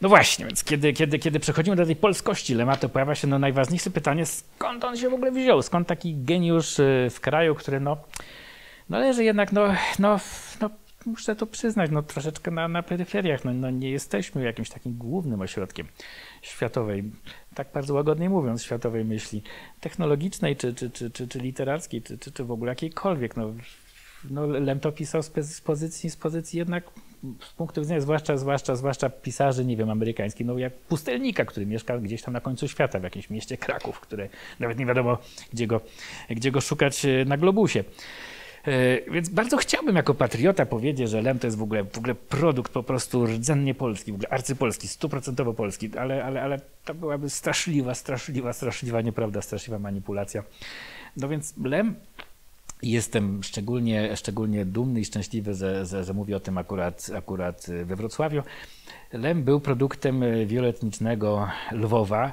No 0.00 0.08
właśnie, 0.08 0.46
więc 0.46 0.64
kiedy, 0.64 0.92
kiedy, 0.92 1.18
kiedy 1.18 1.40
przechodzimy 1.40 1.76
do 1.76 1.86
tej 1.86 1.96
polskości 1.96 2.54
Lematu, 2.54 2.88
pojawia 2.88 3.14
się 3.14 3.26
no 3.26 3.38
najważniejsze 3.38 3.90
pytanie, 3.90 4.26
skąd 4.26 4.84
on 4.84 4.96
się 4.96 5.10
w 5.10 5.14
ogóle 5.14 5.32
wziął? 5.32 5.62
Skąd 5.62 5.88
taki 5.88 6.16
geniusz 6.16 6.78
y, 6.78 7.08
w 7.10 7.20
kraju, 7.20 7.54
który 7.54 7.80
no, 7.80 7.96
no 8.88 8.98
leży 8.98 9.24
jednak, 9.24 9.52
no, 9.52 9.74
no, 9.98 10.20
no 10.60 10.70
muszę 11.06 11.36
to 11.36 11.46
przyznać, 11.46 11.90
no 11.90 12.02
troszeczkę 12.02 12.50
na, 12.50 12.68
na 12.68 12.82
peryferiach, 12.82 13.44
no, 13.44 13.52
no 13.52 13.70
nie 13.70 13.90
jesteśmy 13.90 14.44
jakimś 14.44 14.70
takim 14.70 14.98
głównym 14.98 15.40
ośrodkiem 15.40 15.86
światowej, 16.42 17.04
tak 17.54 17.68
bardzo 17.74 17.94
łagodnie 17.94 18.30
mówiąc, 18.30 18.62
światowej 18.62 19.04
myśli 19.04 19.42
technologicznej, 19.80 20.56
czy, 20.56 20.74
czy, 20.74 20.90
czy, 20.90 21.10
czy, 21.10 21.28
czy 21.28 21.38
literackiej, 21.38 22.02
czy, 22.02 22.18
czy, 22.18 22.32
czy 22.32 22.44
w 22.44 22.50
ogóle 22.50 22.72
jakiejkolwiek. 22.72 23.36
No, 23.36 23.52
no 24.30 24.46
Lem 24.46 24.80
to 24.80 24.92
pisał 24.92 25.22
z 25.22 25.60
pozycji, 25.64 26.10
z 26.10 26.16
pozycji 26.16 26.58
jednak 26.58 26.84
z 27.40 27.52
punktu 27.52 27.80
widzenia 27.80 28.00
zwłaszcza, 28.00 28.36
zwłaszcza, 28.36 28.76
zwłaszcza 28.76 29.10
pisarzy, 29.10 29.64
nie 29.64 29.76
wiem, 29.76 29.90
amerykańskich, 29.90 30.46
no 30.46 30.58
jak 30.58 30.74
pustelnika, 30.74 31.44
który 31.44 31.66
mieszka 31.66 31.98
gdzieś 31.98 32.22
tam 32.22 32.34
na 32.34 32.40
końcu 32.40 32.68
świata, 32.68 33.00
w 33.00 33.02
jakimś 33.02 33.30
mieście 33.30 33.56
Kraków, 33.56 34.00
które 34.00 34.28
nawet 34.60 34.78
nie 34.78 34.86
wiadomo, 34.86 35.18
gdzie 35.52 35.66
go, 35.66 35.80
gdzie 36.30 36.50
go 36.50 36.60
szukać 36.60 37.04
e, 37.04 37.24
na 37.24 37.36
globusie. 37.36 37.84
E, 38.66 39.10
więc 39.10 39.28
bardzo 39.28 39.56
chciałbym 39.56 39.96
jako 39.96 40.14
patriota 40.14 40.66
powiedzieć, 40.66 41.10
że 41.10 41.22
Lem 41.22 41.38
to 41.38 41.46
jest 41.46 41.56
w 41.56 41.62
ogóle, 41.62 41.84
w 41.84 41.98
ogóle 41.98 42.14
produkt 42.14 42.72
po 42.72 42.82
prostu 42.82 43.26
rdzennie 43.26 43.74
polski, 43.74 44.12
w 44.12 44.14
ogóle 44.14 44.28
arcypolski, 44.28 44.88
stuprocentowo 44.88 45.54
polski, 45.54 45.90
ale, 45.98 46.24
ale, 46.24 46.42
ale 46.42 46.60
to 46.84 46.94
byłaby 46.94 47.30
straszliwa, 47.30 47.94
straszliwa, 47.94 48.52
straszliwa 48.52 49.00
nieprawda, 49.00 49.42
straszliwa 49.42 49.78
manipulacja. 49.78 50.42
No 51.16 51.28
więc 51.28 51.54
Lem 51.64 51.94
Jestem 52.82 53.42
szczególnie, 53.42 54.16
szczególnie 54.16 54.64
dumny 54.64 55.00
i 55.00 55.04
szczęśliwy, 55.04 55.54
że, 55.54 55.86
że, 55.86 56.04
że 56.04 56.14
mówię 56.14 56.36
o 56.36 56.40
tym 56.40 56.58
akurat, 56.58 57.10
akurat 57.16 57.66
we 57.84 57.96
Wrocławiu. 57.96 58.42
Lem 59.12 59.42
był 59.42 59.60
produktem 59.60 60.22
wieloetnicznego 60.46 61.48
Lwowa, 61.72 62.32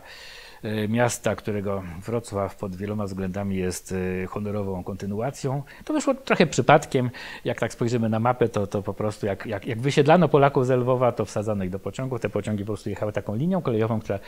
e, 0.64 0.88
miasta, 0.88 1.36
którego 1.36 1.84
Wrocław 2.06 2.56
pod 2.56 2.76
wieloma 2.76 3.06
względami 3.06 3.56
jest 3.56 3.94
e, 4.24 4.28
honorową 4.28 4.84
kontynuacją. 4.84 5.64
To 5.86 5.94
wyszło 5.94 6.14
trochę 6.14 6.48
przypadkiem. 6.48 7.10
Jak 7.46 7.60
tak 7.60 7.74
spojrzymy 7.74 8.10
na 8.10 8.20
mapę, 8.20 8.50
to, 8.50 8.68
to 8.68 8.84
po 8.84 8.94
prostu 8.94 9.26
jak, 9.26 9.46
jak, 9.46 9.66
jak 9.66 9.82
wysiedlano 9.82 10.30
Polaków 10.30 10.66
z 10.66 10.70
Lwowa, 10.70 11.12
to 11.12 11.26
wsadzano 11.26 11.64
ich 11.64 11.70
do 11.70 11.80
pociągów. 11.80 12.22
Te 12.22 12.30
pociągi 12.30 12.64
po 12.64 12.68
prostu 12.68 12.90
jechały 12.90 13.12
taką 13.12 13.36
linią 13.36 13.62
kolejową, 13.62 14.00
która 14.00 14.20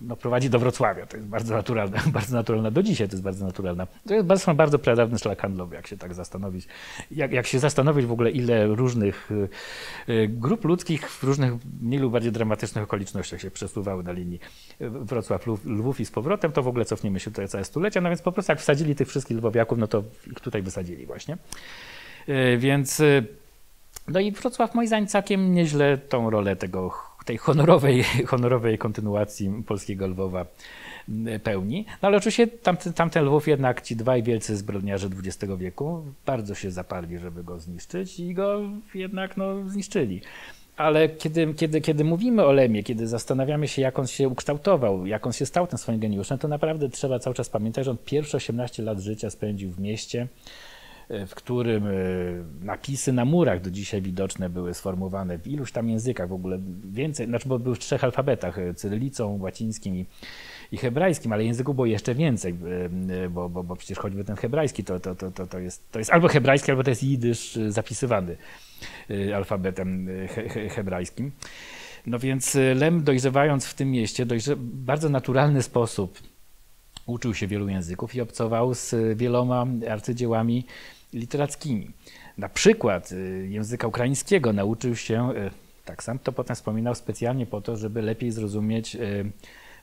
no, 0.00 0.16
prowadzi 0.16 0.50
do 0.50 0.58
Wrocławia. 0.58 1.06
To 1.06 1.16
jest 1.16 1.28
bardzo 1.28 1.54
naturalne, 1.54 2.00
bardzo 2.12 2.36
naturalne. 2.36 2.70
Do 2.70 2.82
dzisiaj 2.82 3.08
to 3.08 3.12
jest 3.12 3.22
bardzo 3.22 3.46
naturalne. 3.46 3.86
To 4.06 4.14
jest 4.14 4.26
bardzo, 4.26 4.54
bardzo 4.54 4.78
pradawny 4.78 5.18
szlak 5.18 5.40
handlowy, 5.40 5.76
jak 5.76 5.86
się 5.86 5.96
tak 5.96 6.14
zastanowić. 6.14 6.66
Jak, 7.10 7.32
jak 7.32 7.46
się 7.46 7.58
zastanowić 7.58 8.06
w 8.06 8.12
ogóle, 8.12 8.30
ile 8.30 8.66
różnych 8.66 9.30
y, 9.30 9.48
y, 10.12 10.28
grup 10.28 10.64
ludzkich 10.64 11.10
w 11.10 11.22
różnych 11.22 11.52
mniej 11.82 12.00
lub 12.00 12.12
bardziej 12.12 12.32
dramatycznych 12.32 12.84
okolicznościach 12.84 13.40
się 13.40 13.50
przesuwały 13.50 14.02
na 14.02 14.12
linii 14.12 14.40
Wrocław, 14.80 15.46
Lwów 15.64 16.00
i 16.00 16.06
z 16.06 16.10
powrotem, 16.10 16.52
to 16.52 16.62
w 16.62 16.68
ogóle 16.68 16.84
cofniemy 16.84 17.20
się 17.20 17.30
tutaj 17.30 17.48
całe 17.48 17.64
stulecia. 17.64 18.00
No 18.00 18.08
więc 18.08 18.22
po 18.22 18.32
prostu 18.32 18.52
jak 18.52 18.60
wsadzili 18.60 18.94
tych 18.94 19.08
wszystkich 19.08 19.36
lwowiaków, 19.36 19.78
no 19.78 19.86
to 19.86 20.02
ich 20.26 20.40
tutaj 20.40 20.62
wysadzili 20.62 21.06
właśnie. 21.06 21.38
Y, 22.28 22.58
więc 22.58 23.02
no 24.08 24.20
i 24.20 24.32
Wrocław 24.32 24.74
moim 24.74 24.86
zdaniem 24.86 25.06
całkiem 25.06 25.54
nieźle 25.54 25.98
tą 25.98 26.30
rolę 26.30 26.56
tego 26.56 27.09
tej 27.30 27.38
honorowej, 27.38 28.04
honorowej 28.26 28.78
kontynuacji 28.78 29.62
polskiego 29.66 30.06
Lwowa 30.06 30.46
pełni. 31.42 31.86
No 32.02 32.08
ale 32.08 32.16
oczywiście 32.16 32.46
tamten, 32.46 32.92
tamten 32.92 33.24
Lwów 33.24 33.48
jednak 33.48 33.82
ci 33.82 33.96
dwaj 33.96 34.22
wielcy 34.22 34.56
zbrodniarze 34.56 35.08
XX 35.24 35.52
wieku 35.58 36.04
bardzo 36.26 36.54
się 36.54 36.70
zaparli, 36.70 37.18
żeby 37.18 37.44
go 37.44 37.60
zniszczyć 37.60 38.20
i 38.20 38.34
go 38.34 38.60
jednak 38.94 39.36
no, 39.36 39.68
zniszczyli. 39.68 40.20
Ale 40.76 41.08
kiedy, 41.08 41.54
kiedy, 41.54 41.80
kiedy 41.80 42.04
mówimy 42.04 42.44
o 42.44 42.52
Lemie, 42.52 42.82
kiedy 42.82 43.06
zastanawiamy 43.06 43.68
się, 43.68 43.82
jak 43.82 43.98
on 43.98 44.06
się 44.06 44.28
ukształtował, 44.28 45.06
jak 45.06 45.26
on 45.26 45.32
się 45.32 45.46
stał 45.46 45.66
tym 45.66 45.78
swoim 45.78 46.00
geniuszem, 46.00 46.38
to 46.38 46.48
naprawdę 46.48 46.88
trzeba 46.88 47.18
cały 47.18 47.36
czas 47.36 47.48
pamiętać, 47.48 47.84
że 47.84 47.90
on 47.90 47.98
pierwsze 48.04 48.36
18 48.36 48.82
lat 48.82 49.00
życia 49.00 49.30
spędził 49.30 49.70
w 49.70 49.80
mieście, 49.80 50.28
w 51.26 51.34
którym 51.34 51.86
e, 51.86 51.90
napisy 52.62 53.12
na 53.12 53.24
murach 53.24 53.60
do 53.60 53.70
dzisiaj 53.70 54.02
widoczne 54.02 54.50
były 54.50 54.74
sformułowane 54.74 55.38
w 55.38 55.46
iluś 55.46 55.72
tam 55.72 55.88
językach, 55.88 56.28
w 56.28 56.32
ogóle 56.32 56.58
więcej, 56.84 57.26
znaczy 57.26 57.48
bo 57.48 57.58
były 57.58 57.74
w 57.74 57.78
trzech 57.78 58.04
alfabetach, 58.04 58.58
e, 58.58 58.74
cyrylicą, 58.74 59.38
łacińskim 59.40 59.96
i, 59.96 60.06
i 60.72 60.76
hebrajskim, 60.76 61.32
ale 61.32 61.44
języków 61.44 61.74
było 61.74 61.86
jeszcze 61.86 62.14
więcej, 62.14 62.56
e, 63.24 63.28
bo, 63.28 63.48
bo, 63.48 63.62
bo 63.64 63.76
przecież 63.76 63.98
choćby 63.98 64.24
ten 64.24 64.36
hebrajski 64.36 64.84
to, 64.84 65.00
to, 65.00 65.14
to, 65.14 65.46
to, 65.46 65.58
jest, 65.58 65.90
to 65.90 65.98
jest 65.98 66.10
albo 66.10 66.28
hebrajski, 66.28 66.70
albo 66.70 66.84
to 66.84 66.90
jest 66.90 67.02
jidysz 67.02 67.58
zapisywany 67.68 68.36
alfabetem 69.34 70.08
he, 70.28 70.48
he, 70.48 70.68
hebrajskim. 70.68 71.32
No 72.06 72.18
więc 72.18 72.58
Lem 72.74 73.04
dojrzewając 73.04 73.66
w 73.66 73.74
tym 73.74 73.90
mieście, 73.90 74.26
dojrze, 74.26 74.56
bardzo 74.56 75.08
naturalny 75.08 75.62
sposób 75.62 76.18
uczył 77.06 77.34
się 77.34 77.46
wielu 77.46 77.68
języków 77.68 78.14
i 78.14 78.20
obcował 78.20 78.74
z 78.74 78.94
wieloma 79.18 79.66
arcydziełami 79.90 80.64
literackimi. 81.12 81.90
Na 82.38 82.48
przykład 82.48 83.12
y, 83.12 83.46
języka 83.50 83.86
ukraińskiego 83.86 84.52
nauczył 84.52 84.96
się, 84.96 85.30
y, 85.30 85.50
tak 85.84 86.02
sam 86.02 86.18
to 86.18 86.32
potem 86.32 86.56
wspominał, 86.56 86.94
specjalnie 86.94 87.46
po 87.46 87.60
to, 87.60 87.76
żeby 87.76 88.02
lepiej 88.02 88.30
zrozumieć 88.30 88.96
y, 88.96 89.30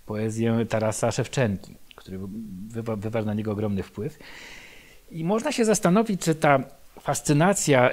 poezję 0.06 0.66
Tarasa 0.70 1.12
Szewczenki, 1.12 1.76
który 1.96 2.20
wywarł 2.98 3.26
na 3.26 3.34
niego 3.34 3.52
ogromny 3.52 3.84
wpływ. 3.84 4.20
I 5.12 5.24
można 5.24 5.52
się 5.52 5.66
zastanowić, 5.66 6.22
czy 6.22 6.36
ta 6.36 6.63
fascynacja 7.08 7.91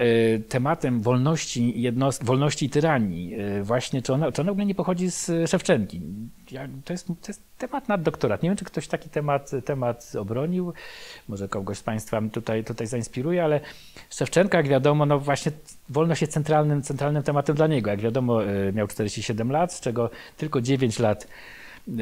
tematem 0.48 1.00
wolności, 1.00 1.82
jednost, 1.82 2.24
wolności 2.24 2.66
i 2.66 2.70
tyranii, 2.70 3.34
właśnie, 3.62 4.02
czy 4.02 4.12
ona, 4.12 4.32
czy 4.32 4.42
ona 4.42 4.50
w 4.50 4.52
ogóle 4.52 4.66
nie 4.66 4.74
pochodzi 4.74 5.10
z 5.10 5.50
Szewczenki. 5.50 6.00
To 6.84 6.92
jest, 6.92 7.06
to 7.06 7.28
jest 7.28 7.42
temat 7.58 7.88
nad 7.88 8.02
doktorat. 8.02 8.42
Nie 8.42 8.50
wiem, 8.50 8.56
czy 8.56 8.64
ktoś 8.64 8.88
taki 8.88 9.08
temat, 9.08 9.50
temat 9.64 10.12
obronił. 10.18 10.72
Może 11.28 11.48
kogoś 11.48 11.78
z 11.78 11.82
Państwa 11.82 12.22
tutaj, 12.32 12.64
tutaj 12.64 12.86
zainspiruje, 12.86 13.44
ale 13.44 13.60
Szewczenka, 14.10 14.58
jak 14.58 14.68
wiadomo, 14.68 15.06
no 15.06 15.18
właśnie 15.18 15.52
wolność 15.88 16.20
jest 16.20 16.32
centralnym, 16.32 16.82
centralnym 16.82 17.22
tematem 17.22 17.56
dla 17.56 17.66
niego. 17.66 17.90
Jak 17.90 18.00
wiadomo, 18.00 18.38
miał 18.72 18.86
47 18.86 19.52
lat, 19.52 19.72
z 19.72 19.80
czego 19.80 20.10
tylko 20.36 20.60
9 20.60 20.98
lat 20.98 21.28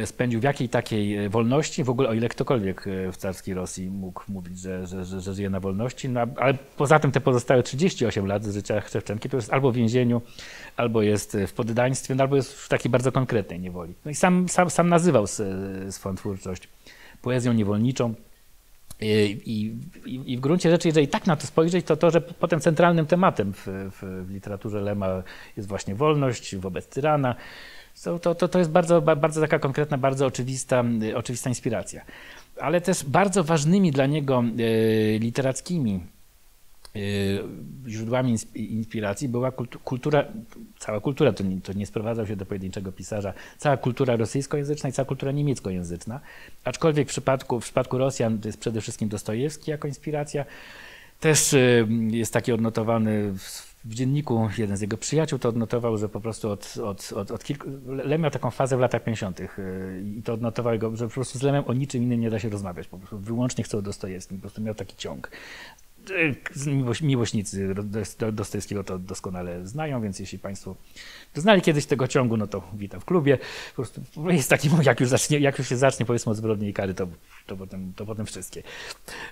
spędził 0.04 0.40
w 0.40 0.42
jakiej 0.42 0.68
takiej 0.68 1.28
wolności, 1.28 1.84
w 1.84 1.90
ogóle 1.90 2.08
o 2.08 2.14
ile 2.14 2.28
ktokolwiek 2.28 2.84
w 3.12 3.16
carskiej 3.16 3.54
Rosji 3.54 3.90
mógł 3.90 4.22
mówić, 4.28 4.58
że, 4.58 4.86
że, 4.86 5.04
że, 5.04 5.20
że 5.20 5.34
żyje 5.34 5.50
na 5.50 5.60
wolności, 5.60 6.08
no, 6.08 6.20
ale 6.36 6.54
poza 6.76 6.98
tym 6.98 7.12
te 7.12 7.20
pozostałe 7.20 7.62
38 7.62 8.26
lat 8.26 8.44
życia 8.44 8.80
Szewczenki 8.80 9.28
to 9.28 9.36
jest 9.36 9.52
albo 9.52 9.72
w 9.72 9.74
więzieniu, 9.74 10.22
albo 10.76 11.02
jest 11.02 11.36
w 11.46 11.52
poddaństwie, 11.52 12.14
no, 12.14 12.22
albo 12.22 12.36
jest 12.36 12.52
w 12.54 12.68
takiej 12.68 12.90
bardzo 12.90 13.12
konkretnej 13.12 13.60
niewoli. 13.60 13.94
No 14.04 14.10
i 14.10 14.14
sam, 14.14 14.48
sam, 14.48 14.70
sam 14.70 14.88
nazywał 14.88 15.26
swoją 15.90 16.16
twórczość 16.16 16.68
poezją 17.22 17.52
niewolniczą. 17.52 18.14
I, 19.00 19.40
i, 20.04 20.32
I, 20.32 20.36
w 20.36 20.40
gruncie 20.40 20.70
rzeczy, 20.70 20.88
jeżeli 20.88 21.08
tak 21.08 21.26
na 21.26 21.36
to 21.36 21.46
spojrzeć, 21.46 21.86
to 21.86 21.96
to, 21.96 22.10
że 22.10 22.20
potem 22.20 22.60
centralnym 22.60 23.06
tematem 23.06 23.52
w, 23.52 23.66
w, 23.66 24.26
w 24.26 24.30
literaturze 24.30 24.80
Lema 24.80 25.22
jest 25.56 25.68
właśnie 25.68 25.94
wolność 25.94 26.56
wobec 26.56 26.88
tyrana, 26.88 27.34
to, 28.04 28.18
to, 28.18 28.34
to, 28.34 28.48
to 28.48 28.58
jest 28.58 28.70
bardzo, 28.70 29.02
bardzo 29.02 29.40
taka 29.40 29.58
konkretna, 29.58 29.98
bardzo 29.98 30.26
oczywista, 30.26 30.84
oczywista 31.14 31.48
inspiracja. 31.48 32.04
Ale 32.60 32.80
też 32.80 33.04
bardzo 33.04 33.44
ważnymi 33.44 33.90
dla 33.90 34.06
niego 34.06 34.44
e, 34.58 35.18
literackimi 35.18 36.00
e, 36.96 36.98
źródłami 37.88 38.36
inspiracji 38.54 39.28
była 39.28 39.52
kultura, 39.84 40.24
cała 40.78 41.00
kultura, 41.00 41.32
to 41.32 41.44
nie, 41.44 41.60
to 41.60 41.72
nie 41.72 41.86
sprowadzał 41.86 42.26
się 42.26 42.36
do 42.36 42.46
pojedynczego 42.46 42.92
pisarza, 42.92 43.32
cała 43.58 43.76
kultura 43.76 44.16
rosyjskojęzyczna 44.16 44.88
i 44.88 44.92
cała 44.92 45.06
kultura 45.06 45.32
niemieckojęzyczna. 45.32 46.20
Aczkolwiek 46.64 47.08
w 47.08 47.10
przypadku, 47.10 47.60
w 47.60 47.64
przypadku 47.64 47.98
Rosjan 47.98 48.38
to 48.38 48.48
jest 48.48 48.60
przede 48.60 48.80
wszystkim 48.80 49.08
Dostojewski 49.08 49.70
jako 49.70 49.88
inspiracja. 49.88 50.44
Też 51.20 51.54
jest 52.10 52.32
taki 52.32 52.52
odnotowany 52.52 53.32
w 53.38 53.71
w 53.84 53.94
dzienniku 53.94 54.48
jeden 54.58 54.76
z 54.76 54.80
jego 54.80 54.96
przyjaciół 54.96 55.38
to 55.38 55.48
odnotował, 55.48 55.98
że 55.98 56.08
po 56.08 56.20
prostu 56.20 56.50
od, 56.50 56.74
od, 56.84 57.12
od, 57.12 57.30
od 57.30 57.44
kilku... 57.44 57.68
Lem 57.86 58.20
miał 58.20 58.30
taką 58.30 58.50
fazę 58.50 58.76
w 58.76 58.80
latach 58.80 59.04
50. 59.04 59.40
Y, 59.40 59.46
i 60.18 60.22
to 60.22 60.32
odnotował 60.32 60.78
go, 60.78 60.96
że 60.96 61.08
po 61.08 61.14
prostu 61.14 61.38
z 61.38 61.42
Lemem 61.42 61.64
o 61.66 61.72
niczym 61.72 62.02
innym 62.02 62.20
nie 62.20 62.30
da 62.30 62.38
się 62.38 62.48
rozmawiać. 62.48 62.88
Po 62.88 62.98
prostu 62.98 63.18
wyłącznie 63.18 63.64
chcą 63.64 63.82
Dostojewskim. 63.82 64.36
Po 64.36 64.40
prostu 64.40 64.62
miał 64.62 64.74
taki 64.74 64.96
ciąg. 64.96 65.30
Miłośnicy 67.02 67.74
Dostojewskiego 68.32 68.84
to 68.84 68.98
doskonale 68.98 69.66
znają, 69.66 70.02
więc 70.02 70.18
jeśli 70.18 70.38
Państwo 70.38 70.76
znali 71.34 71.62
kiedyś 71.62 71.86
tego 71.86 72.08
ciągu, 72.08 72.36
no 72.36 72.46
to 72.46 72.62
witam 72.74 73.00
w 73.00 73.04
klubie. 73.04 73.38
Po 73.76 73.82
prostu 73.82 74.02
jest 74.28 74.50
taki, 74.50 74.70
jak 74.82 75.00
już, 75.00 75.08
zacznie, 75.08 75.38
jak 75.38 75.58
już 75.58 75.68
się 75.68 75.76
zacznie 75.76 76.06
powiedzmy 76.06 76.32
od 76.32 76.38
zbrodni 76.38 76.68
i 76.68 76.72
kary, 76.72 76.94
to, 76.94 77.06
to, 77.46 77.56
potem, 77.56 77.92
to 77.96 78.06
potem 78.06 78.26
wszystkie. 78.26 78.62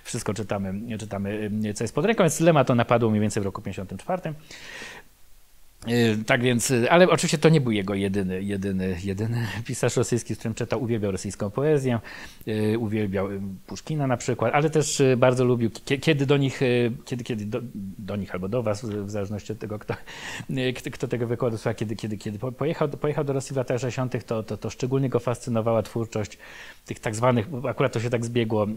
Wszystko 0.03 0.33
czytamy, 0.33 0.97
czytamy, 0.97 1.51
co 1.75 1.83
jest 1.83 1.95
pod 1.95 2.05
ręką, 2.05 2.23
więc 2.23 2.39
Lema 2.39 2.63
to 2.63 2.75
napadło 2.75 3.09
mniej 3.09 3.21
więcej 3.21 3.43
w 3.43 3.45
roku 3.45 3.61
54. 3.61 4.33
Y, 5.87 6.23
tak 6.25 6.41
więc, 6.41 6.71
y, 6.71 6.91
ale 6.91 7.09
oczywiście 7.09 7.37
to 7.37 7.49
nie 7.49 7.61
był 7.61 7.71
jego 7.71 7.93
jedyny, 7.93 8.43
jedyny, 8.43 8.97
jedyny 9.03 9.47
pisarz 9.65 9.95
rosyjski, 9.95 10.35
z 10.35 10.37
którym 10.37 10.53
czytał, 10.53 10.83
uwielbiał 10.83 11.11
rosyjską 11.11 11.49
poezję, 11.49 11.99
y, 12.47 12.79
uwielbiał 12.79 13.27
Puszkina 13.67 14.07
na 14.07 14.17
przykład, 14.17 14.53
ale 14.53 14.69
też 14.69 15.01
bardzo 15.17 15.45
lubił, 15.45 15.69
kiedy 16.01 16.25
do 16.25 16.37
nich, 16.37 16.59
kiedy, 17.05 17.23
kiedy 17.23 17.45
do, 17.45 17.59
do 17.99 18.15
nich 18.15 18.33
albo 18.33 18.49
do 18.49 18.63
was, 18.63 18.85
w 18.85 19.09
zależności 19.09 19.51
od 19.51 19.59
tego, 19.59 19.79
kto, 19.79 19.95
kto 20.91 21.07
tego 21.07 21.27
wykładu 21.27 21.57
słucha, 21.57 21.73
kiedy, 21.73 21.95
kiedy, 21.95 22.17
kiedy 22.17 22.39
pojechał, 22.39 22.89
pojechał 22.89 23.23
do 23.23 23.33
Rosji 23.33 23.53
w 23.53 23.57
latach 23.57 23.79
60., 23.79 24.25
to, 24.25 24.43
to, 24.43 24.57
to 24.57 24.69
szczególnie 24.69 25.09
go 25.09 25.19
fascynowała 25.19 25.83
twórczość 25.83 26.37
tych 26.85 26.99
tak 26.99 27.15
zwanych, 27.15 27.47
akurat 27.69 27.93
to 27.93 27.99
się 27.99 28.09
tak 28.09 28.25
zbiegło, 28.25 28.67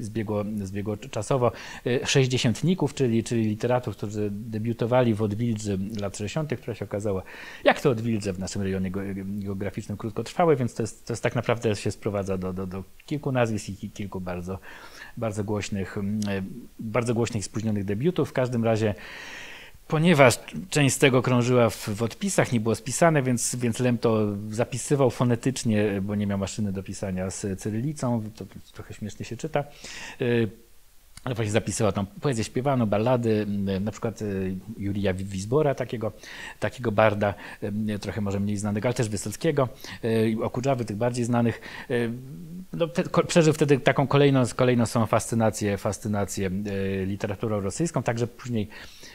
zbiegło, 0.00 0.44
zbiegło 0.62 0.96
czasowo, 0.96 1.52
sześćdziesiętników, 2.04 2.94
czyli, 2.94 3.24
czyli 3.24 3.44
literatów, 3.44 3.96
którzy 3.96 4.28
debiutowali 4.30 5.14
w 5.14 5.22
Odwilży 5.22 5.78
lat 6.00 6.16
60., 6.16 6.56
która 6.56 6.74
się 6.74 6.84
okazała, 6.84 7.22
jak 7.64 7.80
to 7.80 7.90
odwilże 7.90 8.32
w 8.32 8.38
naszym 8.38 8.62
rejonie 8.62 8.90
geograficznym 9.24 9.98
krótkotrwałe, 9.98 10.56
więc 10.56 10.74
to 10.74 10.82
jest, 10.82 11.06
to 11.06 11.12
jest 11.12 11.22
tak 11.22 11.34
naprawdę 11.34 11.76
się 11.76 11.90
sprowadza 11.90 12.38
do, 12.38 12.52
do, 12.52 12.66
do 12.66 12.84
kilku 13.06 13.32
nazwisk 13.32 13.82
i 13.82 13.90
kilku 13.90 14.20
bardzo, 14.20 14.58
bardzo 15.16 15.44
głośnych, 15.44 15.98
mm, 15.98 16.20
bardzo 16.78 17.14
głośnych 17.14 17.44
spóźnionych 17.44 17.84
debiutów. 17.84 18.30
W 18.30 18.32
każdym 18.32 18.64
razie 18.64 18.94
Ponieważ 19.88 20.38
część 20.70 20.94
z 20.94 20.98
tego 20.98 21.22
krążyła 21.22 21.70
w, 21.70 21.88
w, 21.88 22.02
odpisach, 22.02 22.52
nie 22.52 22.60
było 22.60 22.74
spisane, 22.74 23.22
więc, 23.22 23.56
więc 23.56 23.78
Lem 23.78 23.98
to 23.98 24.36
zapisywał 24.50 25.10
fonetycznie, 25.10 26.00
bo 26.02 26.14
nie 26.14 26.26
miał 26.26 26.38
maszyny 26.38 26.72
do 26.72 26.82
pisania 26.82 27.30
z 27.30 27.60
cyrylicą, 27.60 28.22
to, 28.36 28.44
trochę 28.72 28.94
śmiesznie 28.94 29.24
się 29.24 29.36
czyta. 29.36 29.64
Ale 31.24 31.34
właśnie 31.34 31.52
zapisywał 31.52 31.92
tam 31.92 32.06
poezję 32.06 32.44
śpiewaną, 32.44 32.86
ballady, 32.86 33.46
na 33.80 33.90
przykład 33.90 34.22
y, 34.22 34.56
Jurija 34.78 35.14
Wizbora, 35.14 35.74
takiego, 35.74 36.12
takiego 36.60 36.92
barda, 36.92 37.34
y, 37.62 37.98
trochę 37.98 38.20
może 38.20 38.40
mniej 38.40 38.56
znanego, 38.56 38.88
ale 38.88 38.94
też 38.94 39.08
Wysockiego, 39.08 39.68
y, 40.04 40.36
Okudżawy, 40.42 40.84
tych 40.84 40.96
bardziej 40.96 41.24
znanych. 41.24 41.60
No, 42.72 42.88
przeżył 43.26 43.52
wtedy 43.52 43.78
taką 43.78 44.06
kolejną, 44.06 44.42
kolejną 44.56 44.86
swoją 44.86 45.06
fascynację, 45.06 45.78
fascynację 45.78 46.50
literaturą 47.06 47.60
rosyjską, 47.60 48.02
także 48.02 48.26
później 48.26 48.68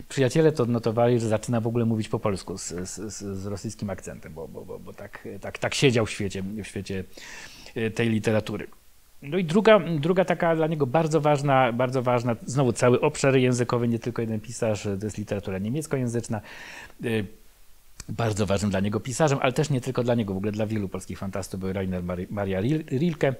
przyjaciele 0.10 0.52
to 0.52 0.64
odnotowali, 0.64 1.20
że 1.20 1.28
zaczyna 1.28 1.62
w 1.62 1.68
ogóle 1.68 1.86
mówić 1.86 2.10
po 2.10 2.20
polsku 2.20 2.58
z, 2.58 2.68
z, 2.68 3.14
z 3.14 3.46
rosyjskim 3.46 3.90
akcentem, 3.90 4.34
bo, 4.34 4.48
bo, 4.48 4.66
bo, 4.66 4.80
bo 4.80 4.94
tak, 4.94 5.28
tak, 5.42 5.58
tak 5.58 5.76
siedział 5.76 6.06
w 6.06 6.12
świecie, 6.12 6.44
w 6.44 6.66
świecie 6.66 7.04
tej 7.96 8.10
literatury. 8.10 8.68
No 9.22 9.38
i 9.38 9.44
druga, 9.44 9.80
druga 9.80 10.26
taka 10.26 10.56
dla 10.56 10.68
niego 10.68 10.88
bardzo 10.88 11.22
ważna, 11.22 11.74
bardzo 11.74 12.02
ważna, 12.02 12.36
znowu 12.46 12.74
cały 12.74 13.02
obszar 13.02 13.36
językowy, 13.36 13.88
nie 13.88 14.00
tylko 14.00 14.22
jeden 14.22 14.40
pisarz, 14.40 14.84
to 14.84 15.06
jest 15.06 15.18
literatura 15.18 15.58
niemieckojęzyczna. 15.58 16.42
Y, 17.06 17.26
bardzo 18.10 18.46
ważnym 18.46 18.72
dla 18.72 18.80
niego 18.80 19.00
pisarzem, 19.00 19.40
ale 19.42 19.54
też 19.54 19.70
nie 19.70 19.82
tylko 19.82 20.04
dla 20.04 20.16
niego, 20.16 20.34
w 20.34 20.38
ogóle 20.38 20.52
dla 20.52 20.66
wielu 20.66 20.90
polskich 20.90 21.20
fantastów 21.20 21.60
był 21.60 21.74
Rainer 21.74 22.04
Maria 22.30 22.62
Rilke. 22.92 23.30
Y, 23.30 23.36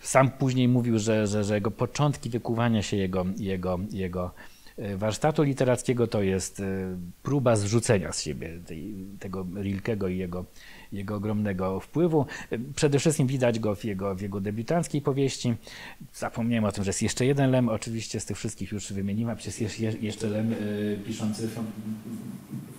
sam 0.00 0.30
później 0.30 0.68
mówił, 0.68 0.98
że, 0.98 1.26
że, 1.26 1.44
że 1.44 1.54
jego 1.54 1.70
początki 1.70 2.30
wykuwania 2.30 2.82
się 2.82 2.96
jego, 2.96 3.26
jego, 3.36 3.78
jego 3.90 4.30
y, 4.78 4.96
warsztatu 4.96 5.42
literackiego 5.42 6.06
to 6.06 6.22
jest 6.22 6.62
próba 7.22 7.56
zrzucenia 7.56 8.12
z 8.12 8.22
siebie 8.22 8.58
tej, 8.66 8.94
tego 9.20 9.46
Rilkego 9.62 10.08
i 10.08 10.18
jego, 10.18 10.44
jego 10.92 11.16
ogromnego 11.16 11.80
wpływu. 11.80 12.26
Przede 12.76 12.98
wszystkim 12.98 13.26
widać 13.26 13.58
go 13.58 13.74
w 13.74 13.84
jego, 13.84 14.14
w 14.14 14.20
jego 14.20 14.40
debiutanckiej 14.40 15.02
powieści. 15.02 15.54
Zapomniałem 16.14 16.64
o 16.64 16.72
tym, 16.72 16.84
że 16.84 16.88
jest 16.88 17.02
jeszcze 17.02 17.26
jeden 17.26 17.50
Lem, 17.50 17.68
oczywiście 17.68 18.20
z 18.20 18.24
tych 18.24 18.36
wszystkich 18.36 18.72
już 18.72 18.92
wymieniłem, 18.92 19.36
przecież 19.36 19.80
jest 19.80 20.02
jeszcze 20.02 20.28
Lem 20.28 20.52
y, 20.52 20.98
piszący 21.06 21.48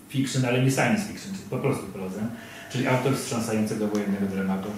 fiction, 0.10 0.46
ale 0.46 0.64
nie 0.64 0.72
science 0.72 1.04
fiction, 1.08 1.34
czyli 1.34 1.50
po 1.50 1.58
prostu 1.58 1.88
prozę, 1.88 2.20
czyli 2.72 2.88
autor 2.88 3.16
wstrząsającego 3.16 3.88
wojennego 3.88 4.26
dramatu 4.26 4.70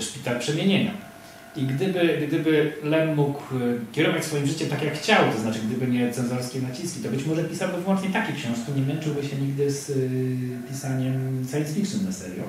Szpital 0.00 0.40
Przemienienia. 0.40 1.12
I 1.56 1.62
gdyby, 1.62 2.26
gdyby 2.28 2.72
Lem 2.82 3.14
mógł 3.16 3.40
y, 3.56 3.78
kierować 3.92 4.24
swoim 4.24 4.46
życiem 4.46 4.68
tak 4.68 4.82
jak 4.82 4.94
chciał, 4.94 5.32
to 5.32 5.40
znaczy 5.40 5.58
gdyby 5.66 5.86
nie 5.86 6.12
cenzorskie 6.12 6.60
naciski, 6.60 7.00
to 7.00 7.08
być 7.08 7.26
może 7.26 7.44
pisałby 7.44 7.82
wyłącznie 7.82 8.10
takie 8.10 8.32
książki, 8.32 8.72
nie 8.76 8.82
męczyłby 8.82 9.22
się 9.22 9.36
nigdy 9.36 9.70
z 9.70 9.90
y, 9.90 10.36
pisaniem 10.68 11.46
science 11.50 11.74
fiction 11.74 12.04
na 12.04 12.12
serio 12.12 12.42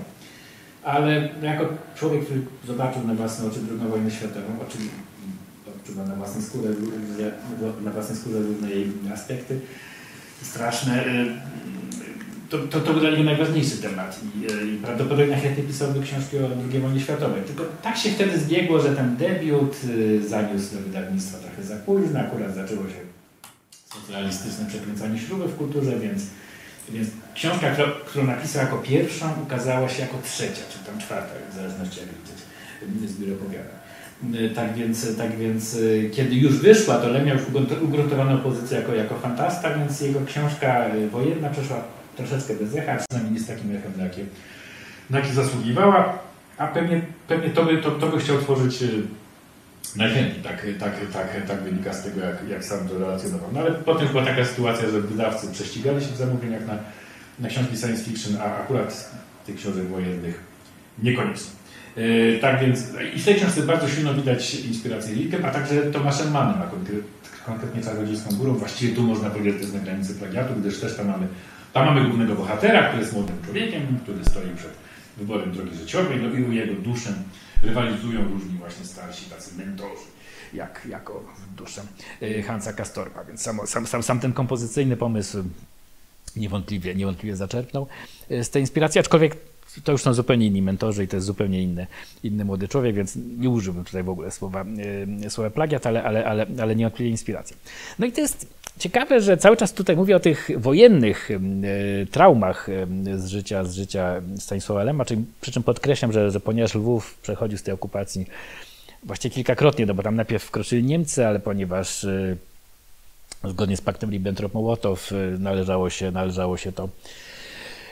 ale 0.83 1.29
jako 1.41 1.65
człowiek, 1.95 2.25
który 2.25 2.41
zobaczył 2.67 3.07
na 3.07 3.13
własne 3.13 3.47
oczy 3.47 3.59
II 3.69 3.89
wojnę 3.89 4.11
światową, 4.11 4.47
oczywiście 4.67 4.97
odczuwa 5.77 6.05
na 6.05 6.15
własnej 6.15 6.43
skórze, 6.43 6.69
na 7.83 7.91
własnej 7.91 8.17
skórze 8.17 8.39
różne 8.39 8.69
jej 8.69 8.87
aspekty 9.13 9.59
straszne, 10.41 11.07
y, 11.07 11.25
to, 12.49 12.57
to, 12.57 12.79
to 12.79 12.91
był 12.91 12.99
dla 13.01 13.09
niego 13.09 13.23
najważniejszy 13.23 13.77
temat 13.77 14.19
i, 14.23 14.53
y, 14.53 14.67
i 14.67 14.77
prawdopodobnie 14.77 15.35
chętnie 15.35 15.63
pisałby 15.63 16.01
książki 16.01 16.37
o 16.37 16.49
II 16.71 16.81
wojnie 16.81 16.99
światowej. 16.99 17.41
Tylko 17.43 17.63
tak 17.81 17.97
się 17.97 18.09
wtedy 18.09 18.39
zbiegło, 18.39 18.79
że 18.79 18.95
ten 18.95 19.17
debiut 19.17 19.75
y, 19.89 20.27
zaniósł 20.27 20.75
do 20.75 20.81
wydawnictwa 20.81 21.37
trochę 21.37 21.63
za 21.63 21.75
późno, 21.75 22.19
akurat 22.19 22.55
zaczęło 22.55 22.83
się 22.83 23.03
socjalistyczne 23.85 24.65
przekręcanie 24.65 25.19
śruby 25.19 25.47
w 25.47 25.57
kulturze, 25.57 25.99
więc 25.99 26.23
więc 26.89 27.07
książka, 27.35 27.75
którą, 28.05 28.25
napisał 28.25 28.63
jako 28.63 28.77
pierwszą, 28.77 29.25
ukazała 29.43 29.89
się 29.89 30.01
jako 30.01 30.17
trzecia, 30.23 30.61
czy 30.73 30.91
tam 30.91 30.99
czwarta, 30.99 31.33
w 31.51 31.55
zależności 31.55 31.99
jak 31.99 32.09
liczyć, 32.09 33.09
zbiór 33.09 33.33
opowiadań. 33.33 33.83
Tak 34.55 34.73
więc, 34.75 35.17
tak 35.17 35.37
więc 35.37 35.77
kiedy 36.13 36.35
już 36.35 36.53
wyszła, 36.53 36.97
to 36.97 37.07
Lem 37.07 37.25
miał 37.25 37.37
już 37.37 37.45
ugruntowaną 37.81 38.37
pozycję 38.37 38.79
jako, 38.79 38.95
jako 38.95 39.15
fantasta, 39.15 39.77
więc 39.77 40.01
jego 40.01 40.19
książka 40.25 40.85
wojenna 41.11 41.49
przeszła 41.49 41.83
troszeczkę 42.17 42.53
bez 42.53 42.75
echa, 42.75 42.97
przynajmniej 42.97 43.33
nie 43.33 43.45
z 43.45 43.47
takim 43.47 43.75
echem, 43.75 43.91
na 45.09 45.17
jakie 45.19 45.33
zasługiwała, 45.33 46.19
a 46.57 46.67
pewnie, 46.67 47.01
pewnie 47.27 47.49
to, 47.49 47.65
by, 47.65 47.77
to, 47.77 47.91
to 47.91 48.07
by 48.07 48.19
chciał 48.19 48.37
tworzyć 48.37 48.83
Najchętniej 49.95 50.43
tak, 50.43 50.67
tak, 50.79 50.93
tak, 51.13 51.47
tak 51.47 51.63
wynika 51.63 51.93
z 51.93 52.03
tego, 52.03 52.21
jak, 52.21 52.49
jak 52.49 52.65
sam 52.65 52.87
to 52.87 52.99
relacjonował. 52.99 53.49
No 53.53 53.59
ale 53.59 53.71
potem 53.71 54.07
była 54.07 54.25
taka 54.25 54.45
sytuacja, 54.45 54.89
że 54.89 55.01
wydawcy 55.01 55.47
prześcigali 55.51 56.05
się 56.05 56.11
w 56.11 56.17
zamówieniach 56.17 56.67
na, 56.67 56.77
na 57.39 57.49
książki 57.49 57.77
science 57.77 58.03
fiction, 58.03 58.41
a 58.41 58.43
akurat 58.43 59.11
tych 59.45 59.55
książek 59.55 59.87
wojennych 59.87 60.43
niekoniecznie. 61.03 61.51
Yy, 61.95 62.39
tak 62.41 62.61
więc 62.61 62.79
i 63.15 63.19
w 63.19 63.25
tej 63.25 63.35
książce 63.35 63.61
bardzo 63.61 63.89
silno 63.89 64.13
widać 64.13 64.55
inspirację 64.55 65.15
Rilkiem, 65.15 65.45
a 65.45 65.51
także 65.51 65.81
Tomaszem 65.81 66.31
Mannem, 66.31 66.61
a 66.61 66.65
konkretnie 67.45 67.81
Czarodziejską 67.81 68.35
Górą. 68.35 68.53
Właściwie 68.53 68.95
tu 68.95 69.03
można 69.03 69.29
powiedzieć, 69.29 69.53
że 69.53 69.59
jest 69.59 69.73
na 69.73 69.79
granicy 69.79 70.15
plagiatu, 70.15 70.53
gdyż 70.59 70.79
też 70.79 70.97
tam 70.97 71.07
mamy, 71.07 71.27
tam 71.73 71.85
mamy 71.85 72.05
głównego 72.05 72.35
bohatera, 72.35 72.83
który 72.87 73.01
jest 73.01 73.13
młodym 73.13 73.35
człowiekiem, 73.45 73.99
który 74.03 74.25
stoi 74.25 74.55
przed 74.57 74.71
wyborem 75.17 75.51
drogi 75.51 75.77
życiowej, 75.77 76.19
no 76.21 76.53
i 76.53 76.55
jego 76.55 76.73
duszę 76.73 77.13
rywalizują 77.63 78.23
różni 78.23 78.57
właśnie 78.57 78.85
starsi 78.85 79.25
tacy 79.25 79.57
mentorzy, 79.57 80.05
jak, 80.53 80.81
jako 80.89 81.23
duszę 81.57 81.81
y, 82.21 82.43
Hansa 82.43 82.73
Kastorpa, 82.73 83.23
więc 83.23 83.41
sam, 83.41 83.59
sam, 83.65 83.87
sam, 83.87 84.03
sam 84.03 84.19
ten 84.19 84.33
kompozycyjny 84.33 84.97
pomysł 84.97 85.43
niewątpliwie, 86.35 86.95
niewątpliwie 86.95 87.35
zaczerpnął 87.35 87.87
z 88.29 88.49
tej 88.49 88.61
inspiracji, 88.61 88.99
aczkolwiek 88.99 89.35
to 89.83 89.91
już 89.91 90.01
są 90.01 90.13
zupełnie 90.13 90.47
inni 90.47 90.61
mentorzy 90.61 91.03
i 91.03 91.07
to 91.07 91.17
jest 91.17 91.27
zupełnie 91.27 91.61
inny, 91.61 91.87
inny 92.23 92.45
młody 92.45 92.67
człowiek, 92.67 92.95
więc 92.95 93.15
nie 93.37 93.49
użyłbym 93.49 93.83
tutaj 93.83 94.03
w 94.03 94.09
ogóle 94.09 94.31
słowa, 94.31 94.65
yy, 95.21 95.29
słowa 95.29 95.49
plagiat, 95.49 95.87
ale, 95.87 96.03
ale, 96.03 96.25
ale, 96.25 96.45
ale 96.61 96.75
niewątpliwie 96.75 97.11
inspiracja. 97.11 97.57
No 97.99 98.05
i 98.05 98.11
to 98.11 98.21
jest 98.21 98.47
ciekawe, 98.79 99.21
że 99.21 99.37
cały 99.37 99.57
czas 99.57 99.73
tutaj 99.73 99.95
mówię 99.95 100.15
o 100.15 100.19
tych 100.19 100.49
wojennych 100.57 101.29
yy, 101.29 102.05
traumach 102.05 102.69
yy, 103.05 103.19
z 103.19 103.27
życia, 103.27 103.63
z 103.63 103.75
życia 103.75 104.21
Stanisława 104.39 104.83
Lema, 104.83 105.05
czyli, 105.05 105.25
przy 105.41 105.51
czym 105.51 105.63
podkreślam, 105.63 106.11
że, 106.11 106.31
że 106.31 106.39
ponieważ 106.39 106.75
Lwów 106.75 107.17
przechodził 107.21 107.57
z 107.57 107.63
tej 107.63 107.73
okupacji 107.73 108.25
właściwie 109.03 109.35
kilkakrotnie, 109.35 109.85
no 109.85 109.93
bo 109.93 110.03
tam 110.03 110.15
najpierw 110.15 110.43
wkroczyli 110.43 110.83
Niemcy, 110.83 111.27
ale 111.27 111.39
ponieważ 111.39 112.05
zgodnie 113.43 113.77
z 113.77 113.81
paktem 113.81 114.09
Ribbentrop-Mołotow 114.09 115.13
należało 115.39 115.89
się, 115.89 116.11
należało 116.11 116.57
się 116.57 116.71
to 116.71 116.89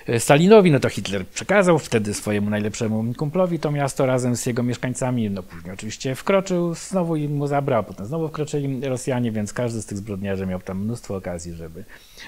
E, 0.07 0.19
Stalinowi, 0.19 0.71
no 0.71 0.79
to 0.79 0.89
Hitler 0.89 1.27
przekazał 1.27 1.79
wtedy 1.79 2.13
swojemu 2.13 2.49
najlepszemu 2.49 3.13
kumplowi 3.13 3.59
to 3.59 3.71
miasto 3.71 4.05
razem 4.05 4.35
z 4.35 4.45
jego 4.45 4.63
mieszkańcami. 4.63 5.29
No 5.29 5.43
później 5.43 5.73
oczywiście 5.73 6.15
wkroczył 6.15 6.73
znowu 6.73 7.15
i 7.15 7.27
mu 7.27 7.47
zabrał, 7.47 7.83
potem 7.83 8.05
znowu 8.05 8.27
wkroczyli 8.27 8.89
Rosjanie, 8.89 9.31
więc 9.31 9.53
każdy 9.53 9.81
z 9.81 9.85
tych 9.85 9.97
zbrodniarzy 9.97 10.45
miał 10.45 10.59
tam 10.59 10.83
mnóstwo 10.83 11.15
okazji, 11.15 11.53
żeby, 11.53 11.83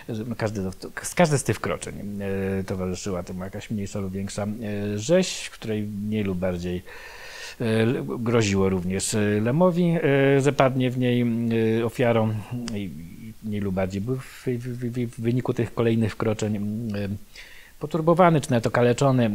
żeby 0.09 0.29
no 0.29 0.35
każdy, 0.35 0.61
każdy 1.15 1.37
z 1.37 1.43
tych 1.43 1.55
wkroczeń 1.55 1.95
e, 2.59 2.63
towarzyszyła 2.63 3.23
temu 3.23 3.43
jakaś 3.43 3.71
mniejsza 3.71 3.99
lub 3.99 4.13
większa 4.13 4.47
rzeź, 4.95 5.49
której 5.49 5.83
mniej 5.83 6.23
lub 6.23 6.37
bardziej 6.37 6.83
groziło 8.19 8.69
również 8.69 9.15
Lemowi, 9.41 9.95
że 10.39 10.53
padnie 10.53 10.91
w 10.91 10.97
niej 10.97 11.25
ofiarą 11.83 12.33
mniej 13.43 13.61
lub 13.61 13.75
bardziej, 13.75 14.01
bo 14.01 14.15
w, 14.15 14.45
w, 14.45 15.07
w 15.07 15.21
wyniku 15.21 15.53
tych 15.53 15.73
kolejnych 15.73 16.11
wkroczeń 16.11 16.59
poturbowany, 17.83 18.41
czy 18.41 18.51
nawet 18.51 18.67
okaleczony. 18.67 19.25
E, 19.25 19.29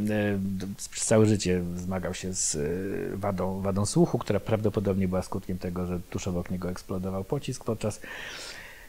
przez 0.91 1.07
całe 1.07 1.27
życie 1.27 1.63
zmagał 1.77 2.15
się 2.15 2.35
z 2.35 2.57
e, 2.57 3.17
wadą, 3.17 3.61
wadą 3.61 3.87
słuchu, 3.87 4.19
która 4.19 4.41
prawdopodobnie 4.41 5.09
była 5.09 5.23
skutkiem 5.23 5.59
tego, 5.59 5.87
że 5.87 6.01
tuż 6.11 6.29
obok 6.29 6.51
niego 6.51 6.71
eksplodował 6.71 7.25
pocisk 7.25 7.65
podczas, 7.65 8.01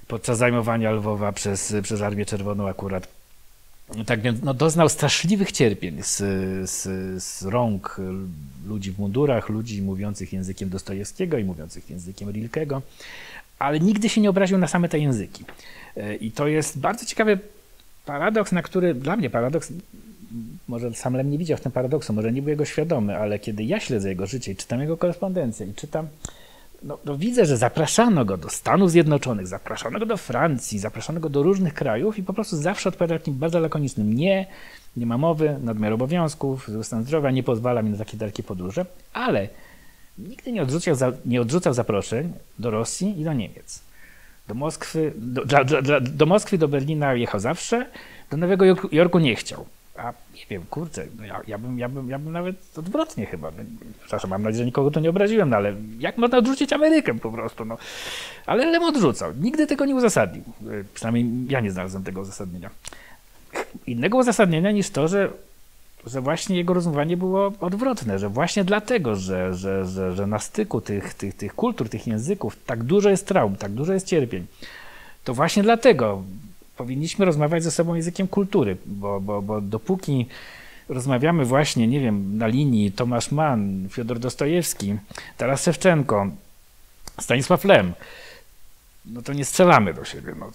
podczas 0.08 0.38
zajmowania 0.38 0.92
Lwowa 0.92 1.32
przez, 1.32 1.74
przez 1.84 2.02
Armię 2.02 2.26
Czerwoną 2.26 2.68
akurat. 2.68 3.19
Tak 4.06 4.22
więc 4.22 4.42
no, 4.44 4.54
doznał 4.54 4.90
straszliwych 4.90 5.52
cierpień 5.52 6.04
z, 6.04 6.18
z, 6.70 6.84
z 7.24 7.44
rąk 7.44 7.98
ludzi 8.68 8.92
w 8.92 9.00
mundurach, 9.00 9.50
ludzi 9.50 9.82
mówiących 9.82 10.34
językiem 10.34 10.70
Dostojewskiego 10.70 11.38
i 11.38 11.44
mówiących 11.44 11.90
językiem 11.90 12.32
Rilkego, 12.32 12.82
ale 13.60 13.80
nigdy 13.80 14.10
się 14.10 14.22
nie 14.22 14.30
obraził 14.30 14.58
na 14.58 14.68
same 14.68 14.90
te 14.90 15.00
języki. 15.00 15.46
E, 15.98 16.16
I 16.16 16.32
to 16.32 16.48
jest 16.48 16.80
bardzo 16.80 17.06
ciekawe 17.06 17.38
paradoks, 18.06 18.52
na 18.52 18.62
który 18.62 18.94
dla 18.94 19.16
mnie 19.16 19.30
paradoks, 19.30 19.74
może 20.68 20.94
sam 20.94 21.14
Lem 21.14 21.32
nie 21.32 21.38
widział 21.38 21.58
w 21.58 21.62
tym 21.62 21.72
paradoksu, 21.72 22.14
może 22.14 22.32
nie 22.32 22.42
był 22.42 22.50
jego 22.50 22.66
świadomy, 22.66 23.18
ale 23.18 23.40
kiedy 23.40 23.64
ja 23.64 23.80
śledzę 23.80 24.10
jego 24.10 24.28
życie 24.28 24.52
i 24.52 24.56
czytam 24.56 24.82
jego 24.82 24.98
korespondencję 24.98 25.68
i 25.68 25.74
czytam, 25.74 26.08
no, 26.84 26.98
no 27.06 27.18
widzę, 27.18 27.46
że 27.46 27.58
zapraszano 27.58 28.26
go 28.26 28.38
do 28.38 28.50
Stanów 28.50 28.92
Zjednoczonych, 28.92 29.48
zapraszano 29.48 30.00
go 30.00 30.06
do 30.06 30.18
Francji, 30.18 30.80
zapraszano 30.80 31.20
go 31.20 31.30
do 31.30 31.44
różnych 31.44 31.74
krajów 31.74 32.18
i 32.18 32.24
po 32.24 32.34
prostu 32.34 32.58
zawsze 32.58 32.90
odpowiadał 32.90 33.18
takim 33.20 33.34
bardzo 33.34 33.60
lakonicznym 33.60 34.14
nie, 34.14 34.46
nie 34.98 35.06
ma 35.06 35.18
mowy, 35.18 35.58
nadmiar 35.64 35.94
obowiązków, 35.94 36.70
stan 36.84 37.04
zdrowia 37.04 37.32
nie 37.32 37.44
pozwala 37.44 37.82
mi 37.82 37.90
na 37.90 37.98
takie 37.98 38.18
dalekie 38.18 38.44
podróże, 38.44 38.86
ale 39.14 39.50
nigdy 40.18 40.52
nie 40.52 40.64
odrzucał, 40.64 40.96
nie 41.26 41.42
odrzucał 41.42 41.74
zaproszeń 41.74 42.34
do 42.60 42.72
Rosji 42.72 43.22
i 43.22 43.24
do 43.24 43.34
Niemiec. 43.34 43.82
Do 44.48 44.54
Moskwy, 44.54 45.14
do, 45.16 45.46
dla, 45.46 45.64
dla, 45.64 46.00
do 46.00 46.26
Moskwy, 46.26 46.58
do 46.58 46.68
Berlina 46.68 47.14
jechał 47.14 47.40
zawsze, 47.40 47.86
do 48.32 48.38
Nowego 48.38 48.66
Jorku 48.92 49.20
nie 49.20 49.36
chciał. 49.36 49.66
A 49.98 50.14
wiem, 50.50 50.64
kurczę, 50.70 51.06
no 51.18 51.26
ja, 51.26 51.42
ja, 51.48 51.58
bym, 51.58 51.80
ja, 51.80 51.90
bym, 51.90 52.10
ja 52.10 52.20
bym 52.20 52.34
nawet 52.34 52.78
odwrotnie 52.78 53.26
chyba. 53.26 53.52
No, 53.52 53.64
przepraszam, 54.02 54.30
mam 54.30 54.44
nadzieję, 54.44 54.60
że 54.60 54.66
nikogo 54.66 54.92
to 54.92 55.00
nie 55.00 55.10
obraziłem, 55.10 55.50
no 55.50 55.56
ale 55.56 55.76
jak 56.00 56.18
można 56.18 56.38
odrzucić 56.38 56.74
Amerykę 56.74 57.20
po 57.20 57.32
prostu? 57.32 57.66
No. 57.66 57.78
Ale 58.46 58.66
Lem 58.66 58.84
odrzucał. 58.84 59.32
Nigdy 59.42 59.68
tego 59.68 59.86
nie 59.86 59.96
uzasadnił. 59.96 60.44
E, 60.62 60.84
przynajmniej 60.94 61.26
ja 61.50 61.60
nie 61.60 61.72
znalazłem 61.72 62.04
tego 62.04 62.22
uzasadnienia. 62.22 62.70
Innego 63.88 64.18
uzasadnienia 64.18 64.72
niż 64.72 64.90
to, 64.90 65.08
że 65.08 65.30
że 66.06 66.22
właśnie 66.22 66.58
jego 66.58 66.74
rozumowanie 66.74 67.18
było 67.18 67.54
odwrotne, 67.60 68.20
że 68.20 68.30
właśnie 68.30 68.64
dlatego, 68.64 69.16
że, 69.16 69.54
że, 69.54 69.86
że, 69.86 70.16
że 70.16 70.28
na 70.28 70.40
styku 70.40 70.82
tych, 70.82 71.14
tych, 71.14 71.34
tych 71.34 71.56
kultur, 71.56 71.90
tych 71.90 72.08
języków 72.08 72.58
tak 72.66 72.84
dużo 72.84 73.10
jest 73.10 73.28
traum, 73.28 73.56
tak 73.56 73.72
dużo 73.72 73.94
jest 73.94 74.08
cierpień, 74.08 74.46
to 75.24 75.34
właśnie 75.34 75.64
dlatego 75.64 76.24
powinniśmy 76.80 77.26
rozmawiać 77.26 77.64
ze 77.64 77.72
sobą 77.72 77.96
językiem 77.96 78.28
kultury, 78.28 78.78
bo, 78.86 79.22
bo, 79.22 79.42
bo 79.42 79.62
dopóki 79.62 80.26
rozmawiamy 80.90 81.46
właśnie, 81.46 81.88
nie 81.88 82.00
wiem, 82.00 82.38
na 82.38 82.48
linii 82.48 82.92
Tomasz 82.92 83.32
Mann, 83.32 83.90
Fiodor 83.90 84.20
Dostojewski, 84.20 84.96
Taras 85.38 85.64
Szewczenko, 85.64 86.28
Stanisław 87.20 87.66
Lem, 87.66 87.94
no 89.06 89.22
to 89.22 89.34
nie 89.34 89.46
strzelamy 89.46 89.94
do 89.94 90.06
siebie. 90.06 90.34
No 90.40 90.52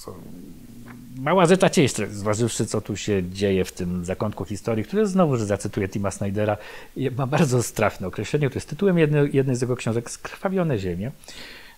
mała 1.19 1.47
zeta 1.47 1.71
cieść, 1.71 1.97
zważywszy 2.11 2.67
co 2.67 2.81
tu 2.81 2.97
się 2.97 3.23
dzieje 3.31 3.65
w 3.65 3.73
tym 3.73 4.05
zakątku 4.05 4.45
historii, 4.45 4.85
który 4.85 5.07
znowu, 5.07 5.37
że 5.37 5.47
zacytuję 5.47 5.89
Tima 5.89 6.11
Snydera, 6.11 6.57
ma 7.19 7.27
bardzo 7.27 7.63
strafne 7.63 8.07
określenie, 8.07 8.51
to 8.51 8.55
jest 8.55 8.69
tytułem 8.69 8.99
jednej, 8.99 9.31
jednej 9.33 9.57
z 9.57 9.61
jego 9.61 9.77
książek 9.77 10.11
Skrwawione 10.11 10.79
ziemie. 10.79 11.11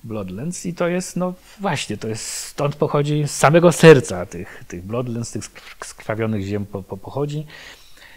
Bloodlands 0.06 0.66
i 0.66 0.74
to 0.74 0.88
jest, 0.88 1.16
no 1.16 1.34
właśnie, 1.60 1.96
to 1.96 2.08
jest, 2.08 2.24
stąd 2.24 2.76
pochodzi 2.76 3.24
z 3.26 3.30
samego 3.30 3.72
serca 3.72 4.26
tych, 4.26 4.64
tych 4.68 4.82
Bloodlands, 4.82 5.30
tych 5.30 5.44
skrwawionych 5.84 6.42
ziem 6.42 6.66
po, 6.66 6.82
po, 6.82 6.96
pochodzi. 6.96 7.46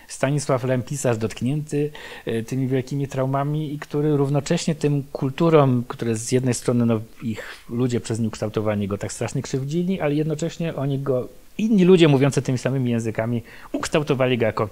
Stanisław 0.08 0.64
Lem, 0.64 0.84
pisarz 0.84 1.18
dotknięty 1.18 1.92
e, 2.26 2.44
tymi 2.44 2.68
wielkimi 2.68 3.08
traumami 3.08 3.74
i 3.74 3.80
który 3.80 4.18
równocześnie 4.18 4.76
tym 4.76 5.04
kulturom, 5.12 5.84
które 5.88 6.16
z 6.16 6.32
jednej 6.32 6.54
strony 6.54 6.86
no, 6.86 7.02
ich 7.24 7.44
ludzie 7.70 8.00
przez 8.00 8.20
nie 8.20 8.28
ukształtowani 8.28 8.88
go 8.88 8.98
tak 8.98 9.14
strasznie 9.14 9.42
krzywdzili, 9.42 10.02
ale 10.02 10.16
jednocześnie 10.16 10.76
oni 10.76 11.00
go, 11.00 11.28
inni 11.58 11.86
ludzie 11.86 12.08
mówiący 12.08 12.42
tymi 12.42 12.58
samymi 12.58 12.92
językami 12.92 13.44
ukształtowali 13.72 14.38
go 14.38 14.46
jako, 14.46 14.70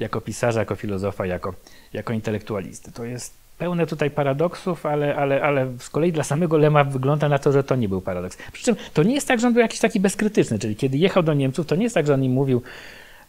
jako 0.00 0.20
pisarza, 0.20 0.60
jako 0.60 0.76
filozofa, 0.76 1.26
jako, 1.26 1.54
jako 1.92 2.12
intelektualisty. 2.12 2.92
To 2.92 3.04
jest 3.04 3.45
pełne 3.58 3.86
tutaj 3.86 4.10
paradoksów, 4.10 4.86
ale, 4.86 5.16
ale, 5.16 5.42
ale 5.42 5.72
z 5.78 5.90
kolei 5.90 6.12
dla 6.12 6.24
samego 6.24 6.56
Lema 6.56 6.84
wygląda 6.84 7.28
na 7.28 7.38
to, 7.38 7.52
że 7.52 7.64
to 7.64 7.76
nie 7.76 7.88
był 7.88 8.00
paradoks. 8.00 8.38
Przy 8.52 8.64
czym 8.64 8.76
to 8.94 9.02
nie 9.02 9.14
jest 9.14 9.28
tak, 9.28 9.40
że 9.40 9.46
on 9.46 9.52
był 9.52 9.62
jakiś 9.62 9.80
taki 9.80 10.00
bezkrytyczny, 10.00 10.58
czyli 10.58 10.76
kiedy 10.76 10.96
jechał 10.96 11.22
do 11.22 11.34
Niemców, 11.34 11.66
to 11.66 11.76
nie 11.76 11.82
jest 11.82 11.94
tak, 11.94 12.06
że 12.06 12.14
on 12.14 12.24
im 12.24 12.32
mówił, 12.32 12.62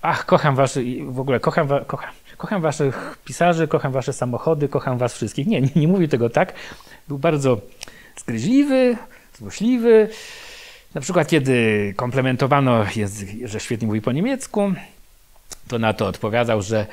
ach, 0.02 0.26
kocham 0.26 0.56
waszych, 0.56 1.13
w 1.13 1.20
ogóle 1.20 1.40
kocham, 1.40 1.68
kocham, 1.88 2.12
kocham 2.38 2.62
waszych 2.62 3.18
pisarzy, 3.26 3.68
kocham 3.68 3.92
wasze 3.92 4.13
samochody, 4.13 4.70
kocham 4.70 4.98
was 4.98 5.13
wszystkich. 5.13 5.48
Nie, 5.48 5.62
nie, 5.62 5.70
nie 5.76 5.88
mówił 5.88 6.08
tego 6.08 6.30
tak. 6.30 6.54
Był 7.08 7.18
bardzo 7.18 7.62
zgryźliwy, 8.18 8.98
złośliwy. 9.38 10.10
Na 10.96 11.02
przykład, 11.02 11.28
kiedy 11.28 11.94
komplementowano 11.98 12.86
że 13.46 13.60
świetnie 13.60 13.88
mówi 13.88 14.02
po 14.02 14.12
niemiecku, 14.12 14.74
to 15.68 15.80
na 15.80 15.94
to 15.94 16.08
odpowiadał, 16.08 16.62
że 16.62 16.88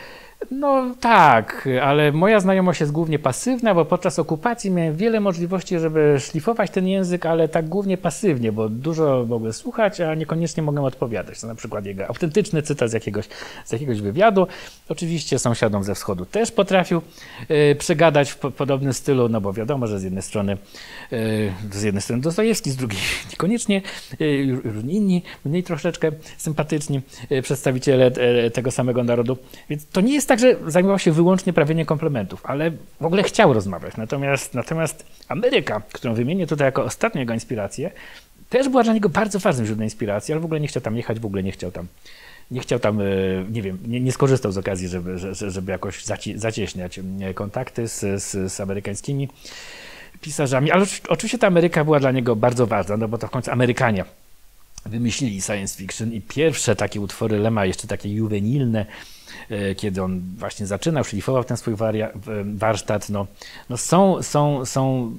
no 0.51 0.95
tak, 1.01 1.69
ale 1.83 2.13
moja 2.13 2.41
znajomość 2.41 2.81
jest 2.81 2.93
głównie 2.93 3.19
pasywna, 3.19 3.75
bo 3.75 3.85
podczas 3.85 4.19
okupacji 4.19 4.71
miałem 4.71 4.97
wiele 4.97 5.21
możliwości, 5.21 5.79
żeby 5.79 6.17
szlifować 6.19 6.71
ten 6.71 6.89
język, 6.89 7.27
ale 7.27 7.49
tak 7.49 7.69
głównie 7.69 7.99
pasywnie, 7.99 8.53
bo 8.53 8.69
dużo 8.69 9.27
mogłem 9.29 9.53
słuchać, 9.53 10.01
a 10.01 10.15
niekoniecznie 10.15 10.63
mogę 10.63 10.83
odpowiadać. 10.83 11.41
To 11.41 11.47
na 11.47 11.55
przykład 11.55 11.87
jego 11.87 12.07
autentyczny 12.07 12.63
cytat 12.63 12.91
z 12.91 12.93
jakiegoś, 12.93 13.29
z 13.65 13.73
jakiegoś 13.73 14.01
wywiadu. 14.01 14.47
Oczywiście 14.89 15.39
sąsiadom 15.39 15.85
ze 15.85 15.95
wschodu 15.95 16.27
też 16.27 16.53
potrafił 16.53 17.03
y, 17.51 17.77
przegadać 17.79 18.31
w 18.31 18.37
po, 18.37 18.51
podobnym 18.51 18.93
stylu, 18.93 19.29
no 19.29 19.41
bo 19.41 19.53
wiadomo, 19.53 19.87
że 19.87 20.01
z 20.01 20.03
jednej 20.03 20.23
strony 20.23 20.57
y, 21.13 21.53
z 21.73 21.83
jednej 21.83 22.03
strony 22.03 22.23
Dostojewski, 22.23 22.71
z 22.71 22.77
drugiej 22.77 23.01
niekoniecznie, 23.31 23.83
y, 24.21 24.61
różni 24.65 24.95
inni, 24.95 25.23
mniej 25.45 25.63
troszeczkę 25.63 26.13
sympatyczni 26.39 27.01
przedstawiciele 27.43 28.11
tego 28.51 28.71
samego 28.71 29.05
narodu. 29.05 29.39
Więc 29.71 29.87
to 29.87 30.01
nie 30.01 30.15
jest 30.15 30.29
tak, 30.29 30.34
tak, 30.37 30.41
że 30.41 30.71
zajmował 30.71 30.99
się 30.99 31.13
wyłącznie 31.13 31.53
prawieniem 31.53 31.87
komplementów, 31.87 32.47
ale 32.47 32.71
w 33.01 33.05
ogóle 33.05 33.23
chciał 33.23 33.53
rozmawiać. 33.53 33.97
Natomiast, 33.97 34.55
natomiast 34.55 35.07
Ameryka, 35.29 35.83
którą 35.93 36.15
wymienię 36.15 36.47
tutaj 36.47 36.67
jako 36.67 36.85
ostatnią 36.85 37.21
jego 37.21 37.35
inspirację, 37.35 37.91
też 38.51 38.69
była 38.69 38.83
dla 38.83 38.93
niego 38.93 39.09
bardzo 39.09 39.39
ważnym 39.39 39.67
źródłem 39.67 39.85
inspiracji, 39.85 40.33
ale 40.33 40.41
w 40.41 40.45
ogóle 40.45 40.61
nie 40.61 40.69
chciał 40.69 40.83
tam 40.83 40.97
jechać, 40.97 41.21
w 41.21 41.27
ogóle 41.27 41.43
nie 41.43 41.53
chciał 41.53 41.71
tam, 41.71 41.87
nie 42.51 42.61
chciał 42.61 42.79
tam, 42.79 43.01
e, 43.01 43.05
nie 43.51 43.63
wiem, 43.63 43.79
nie, 43.87 44.01
nie 44.01 44.13
skorzystał 44.13 44.53
z 44.53 44.59
okazji, 44.59 44.89
żeby, 44.89 45.19
żeby 45.33 45.73
jakoś 45.73 46.05
zacieśniać 46.37 46.99
e, 46.99 47.35
kontakty 47.35 47.89
z, 47.89 48.23
z, 48.23 48.53
z 48.53 48.61
amerykańskimi 48.61 49.29
pisarzami, 50.21 50.71
ale 50.71 50.87
oczywiście 51.09 51.39
ta 51.39 51.47
Ameryka 51.47 51.85
była 51.85 52.01
dla 52.01 52.13
niego 52.13 52.37
bardzo 52.37 52.67
ważna, 52.67 52.97
no 52.97 53.09
bo 53.09 53.19
to 53.19 53.27
w 53.27 53.31
końcu 53.31 53.51
Amerykanie 53.51 54.05
wymyślili 54.87 55.43
science 55.43 55.79
fiction 55.79 56.13
i 56.13 56.21
pierwsze 56.21 56.77
takie 56.77 57.01
utwory 57.01 57.39
Lema, 57.39 57.67
jeszcze 57.67 57.89
takie 57.89 58.09
juwenilne, 58.09 58.87
kiedy 59.77 60.03
on 60.03 60.21
właśnie 60.39 60.67
zaczynał, 60.67 61.05
szlifował 61.05 61.45
ten 61.45 61.57
swój 61.57 61.75
warsztat, 62.45 63.09
no, 63.09 63.27
no 63.71 63.77
są, 63.77 64.23
są, 64.23 64.65
są 64.65 65.13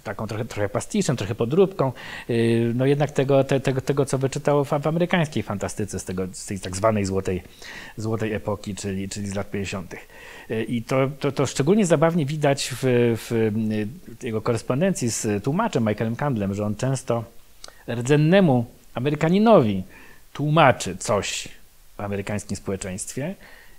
taką 0.00 0.26
trochę, 0.26 0.44
trochę 0.44 0.68
pastiszem, 0.68 1.16
trochę 1.16 1.34
podróbką, 1.34 1.92
yy, 2.28 2.72
no 2.74 2.86
jednak 2.86 3.10
tego, 3.10 3.44
te, 3.44 3.60
tego, 3.60 3.80
tego 3.80 4.06
co 4.06 4.18
wyczytał 4.18 4.64
w, 4.64 4.68
w 4.68 4.86
amerykańskiej 4.86 5.42
fantastyce 5.42 6.00
z, 6.00 6.04
tego, 6.04 6.26
z 6.32 6.46
tej 6.46 6.60
tak 6.60 6.76
zwanej 6.76 7.04
złotej, 7.04 7.42
złotej 7.96 8.32
epoki, 8.32 8.74
czyli, 8.74 9.08
czyli 9.08 9.28
z 9.28 9.34
lat 9.34 9.50
50. 9.50 9.94
Yy, 10.48 10.64
I 10.64 10.82
to, 10.82 11.10
to, 11.20 11.32
to 11.32 11.46
szczególnie 11.46 11.86
zabawnie 11.86 12.26
widać 12.26 12.70
w, 12.72 12.78
w 13.16 13.52
jego 14.22 14.40
korespondencji 14.40 15.10
z 15.10 15.44
tłumaczem 15.44 15.88
Michaelem 15.88 16.16
Campbellem, 16.16 16.54
że 16.54 16.64
on 16.64 16.76
często 16.76 17.24
rdzennemu 17.88 18.66
Amerykaninowi 18.94 19.82
tłumaczy 20.32 20.96
coś 20.96 21.48
amerykańskim 22.00 22.56
społeczeństwie. 22.56 23.34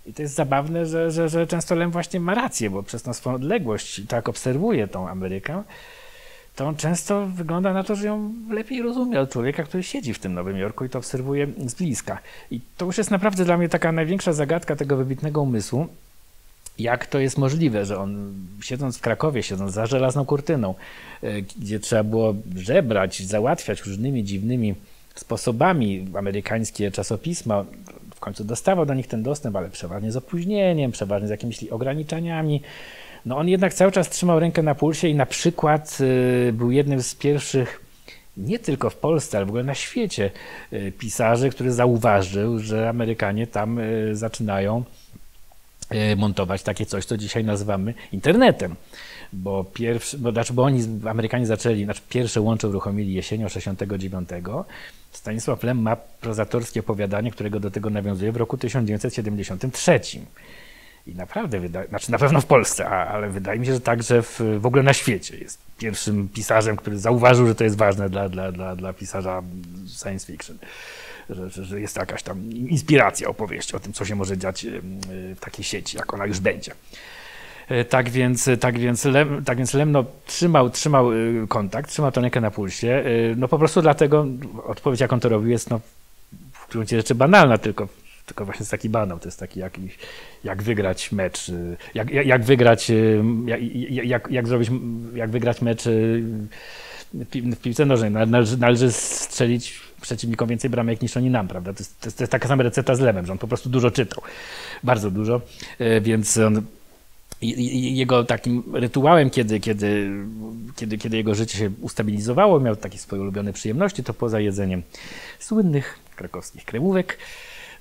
I 0.05 0.13
to 0.13 0.22
jest 0.22 0.36
zabawne, 0.36 0.86
że, 0.86 1.11
że, 1.11 1.30
że 1.30 1.47
często 1.47 1.76
Lem 1.76 1.91
właśnie 1.91 2.19
ma 2.19 2.36
rację, 2.36 2.69
bo 2.69 2.84
przez 2.84 3.03
tą 3.03 3.13
swoją 3.13 3.36
odległość, 3.36 4.01
tak 4.07 4.30
obserwuje 4.30 4.88
tą 4.88 5.09
Amerykę, 5.09 5.63
to 6.55 6.67
on 6.67 6.76
często 6.76 7.28
wygląda 7.28 7.74
na 7.74 7.84
to, 7.84 7.95
że 7.95 8.07
ją 8.07 8.34
lepiej 8.49 8.82
rozumie 8.82 9.19
od 9.19 9.32
człowieka, 9.32 9.63
który 9.63 9.84
siedzi 9.84 10.13
w 10.13 10.19
tym 10.19 10.34
Nowym 10.34 10.57
Jorku 10.57 10.86
i 10.86 10.89
to 10.89 10.99
obserwuje 10.99 11.47
z 11.65 11.74
bliska. 11.74 12.19
I 12.51 12.61
to 12.78 12.86
już 12.86 12.97
jest 12.97 13.11
naprawdę 13.11 13.45
dla 13.45 13.57
mnie 13.57 13.69
taka 13.69 13.91
największa 13.91 14.34
zagadka 14.34 14.76
tego 14.76 14.97
wybitnego 14.97 15.41
umysłu, 15.41 15.88
jak 16.80 17.05
to 17.05 17.19
jest 17.19 17.38
możliwe, 17.38 17.86
że 17.86 17.97
on 17.97 18.34
siedząc 18.61 18.97
w 18.97 19.01
Krakowie, 19.01 19.43
siedząc 19.43 19.74
za 19.74 19.86
żelazną 19.86 20.26
kurtyną, 20.26 20.76
e, 21.24 21.41
gdzie 21.41 21.80
trzeba 21.80 22.03
było 22.03 22.36
żebrać, 22.55 23.24
załatwiać 23.24 23.82
różnymi 23.82 24.24
dziwnymi 24.24 24.76
sposobami 25.15 26.07
amerykańskie 26.17 26.91
czasopisma, 26.91 27.65
końcu 28.22 28.43
dostawał 28.43 28.86
do 28.86 28.93
nich 28.93 29.07
ten 29.07 29.24
dostęp, 29.24 29.55
ale 29.55 29.69
przeważnie 29.69 30.11
z 30.11 30.17
opóźnieniem, 30.17 30.91
przeważnie 30.91 31.28
z 31.28 31.32
jakimiś 31.32 31.63
ograniczeniami. 31.63 32.61
No 33.26 33.38
on 33.38 33.49
jednak 33.49 33.74
cały 33.74 33.91
czas 33.91 34.09
trzymał 34.09 34.39
rękę 34.39 34.63
na 34.63 34.76
pulsie 34.76 35.07
i 35.07 35.15
na 35.15 35.26
przykład 35.26 35.97
y, 36.01 36.53
był 36.53 36.72
jednym 36.72 37.01
z 37.01 37.15
pierwszych 37.15 37.82
nie 38.38 38.59
tylko 38.59 38.89
w 38.89 38.95
Polsce, 38.95 39.38
ale 39.38 39.45
w 39.45 39.49
ogóle 39.49 39.63
na 39.63 39.76
świecie 39.76 40.32
y, 40.74 40.93
pisarzy, 40.97 41.49
który 41.49 41.72
zauważył, 41.72 42.59
że 42.59 42.89
Amerykanie 42.89 43.47
tam 43.47 43.80
y, 43.80 44.15
zaczynają 44.15 44.84
montować 46.17 46.63
takie 46.63 46.86
coś, 46.86 47.05
co 47.05 47.17
dzisiaj 47.17 47.43
nazywamy 47.43 47.93
internetem. 48.11 48.76
Bo, 49.34 49.63
pierwszy, 49.63 50.17
bo, 50.17 50.32
znaczy, 50.32 50.53
bo 50.53 50.63
oni, 50.63 50.84
Amerykanie 51.09 51.45
zaczęli, 51.45 51.84
znaczy 51.84 52.01
pierwsze 52.09 52.41
łącze 52.41 52.67
uruchomili 52.67 53.13
jesienią 53.13 53.49
69. 53.49 54.29
Stanisław 55.11 55.63
Lem 55.63 55.82
ma 55.82 55.95
prozatorskie 55.95 56.79
opowiadanie, 56.79 57.32
którego 57.32 57.59
do 57.59 57.71
tego 57.71 57.89
nawiązuje 57.89 58.32
w 58.32 58.38
roku 58.38 58.57
1973. 58.57 59.99
I 61.07 61.15
naprawdę, 61.15 61.59
wydaje, 61.59 61.88
znaczy 61.88 62.11
na 62.11 62.17
pewno 62.17 62.41
w 62.41 62.45
Polsce, 62.45 62.89
a, 62.89 63.07
ale 63.07 63.29
wydaje 63.29 63.59
mi 63.59 63.65
się, 63.65 63.73
że 63.73 63.82
także 63.82 64.21
w, 64.21 64.41
w 64.59 64.65
ogóle 64.65 64.84
na 64.84 64.93
świecie 64.93 65.38
jest 65.38 65.59
pierwszym 65.77 66.29
pisarzem, 66.29 66.75
który 66.75 66.99
zauważył, 66.99 67.47
że 67.47 67.55
to 67.55 67.63
jest 67.63 67.77
ważne 67.77 68.09
dla, 68.09 68.29
dla, 68.29 68.51
dla, 68.51 68.75
dla 68.75 68.93
pisarza 68.93 69.43
science 70.01 70.27
fiction. 70.27 70.57
Że, 71.29 71.49
że, 71.49 71.65
że 71.65 71.82
jest 71.82 71.95
jakaś 71.95 72.23
tam 72.23 72.51
inspiracja 72.51 73.27
opowieści 73.27 73.75
o 73.75 73.79
tym, 73.79 73.93
co 73.93 74.05
się 74.05 74.15
może 74.15 74.38
dziać 74.38 74.65
w 75.11 75.39
takiej 75.39 75.65
sieci, 75.65 75.97
jak 75.97 76.13
ona 76.13 76.25
już 76.25 76.39
będzie. 76.39 76.71
E, 77.72 77.86
Tak 77.86 78.09
więc, 78.09 78.49
tak 78.59 78.80
więc, 78.80 79.05
Lem, 79.05 79.43
tak 79.45 79.57
więc 79.57 79.74
Lem 79.74 79.91
no, 79.91 80.05
trzymał, 80.26 80.69
trzymał 80.69 81.11
y, 81.13 81.45
kontakt, 81.47 81.89
trzymał 81.89 82.11
to 82.11 82.22
rękę 82.22 82.41
na 82.41 82.51
pulsie. 82.51 83.03
No 83.38 83.47
po 83.47 83.59
prostu 83.59 83.82
dlatego 83.82 84.26
odpowiedź, 84.65 84.99
jak 84.99 85.13
on 85.13 85.19
to 85.19 85.30
robił, 85.30 85.49
jest 85.49 85.69
no, 85.69 85.80
w 86.53 86.72
gruncie 86.72 86.97
rzeczy 86.97 87.15
banalna, 87.15 87.57
tylko, 87.57 87.88
tylko 88.26 88.45
właśnie 88.45 88.59
jest 88.59 88.72
taki 88.72 88.89
banał. 88.89 89.19
To 89.19 89.28
jest 89.28 89.39
taki 89.39 89.59
jak, 89.59 89.74
jak 90.43 90.63
wygrać 90.63 91.11
mecz, 91.11 91.51
jak, 91.93 92.11
jak, 92.11 92.26
jak 92.26 92.43
wygrać, 92.43 92.91
jak, 93.45 93.61
jak, 94.05 94.28
jak 94.32 94.47
zrobić, 94.47 94.69
jak 95.15 95.30
wygrać 95.30 95.61
mecz 95.61 95.84
w 97.13 97.26
pi- 97.32 97.41
w 97.41 97.59
piłce 97.59 97.86
nożnej. 97.86 98.11
Nale- 98.11 98.28
Należy, 98.32 98.57
należy 98.57 98.91
strzelić 98.91 99.80
przeciwnikom 100.01 100.49
więcej 100.49 100.69
bramek 100.69 101.01
niż 101.01 101.17
oni 101.17 101.30
nam, 101.30 101.47
prawda? 101.47 101.74
To 101.74 101.80
jest, 101.80 101.99
to 101.99 102.07
jest, 102.07 102.17
to 102.17 102.24
jest 102.24 102.32
taka 102.32 102.47
sama 102.47 102.63
recepta 102.63 102.95
z 102.95 102.99
Lemem, 102.99 103.26
że 103.26 103.32
on 103.32 103.38
po 103.38 103.47
prostu 103.47 103.69
dużo 103.69 103.91
czytał. 103.91 104.24
Bardzo 104.84 105.11
dużo, 105.11 105.41
więc 106.01 106.38
on 106.38 106.61
Jego 107.42 108.24
takim 108.24 108.64
rytuałem, 108.74 109.30
kiedy, 109.30 109.60
kiedy, 109.60 110.12
kiedy, 110.76 110.98
kiedy 110.98 111.18
jego 111.18 111.36
życie 111.36 111.58
się 111.58 111.72
ustabilizowało, 111.82 112.60
miał 112.60 112.76
takie 112.76 112.98
swoje 112.98 113.22
ulubione 113.22 113.54
przyjemności, 113.54 114.04
to 114.04 114.14
poza 114.14 114.39
jedzeniem 114.39 114.84
słynnych 115.39 116.00
krakowskich 116.16 116.66
kremówek, 116.66 117.18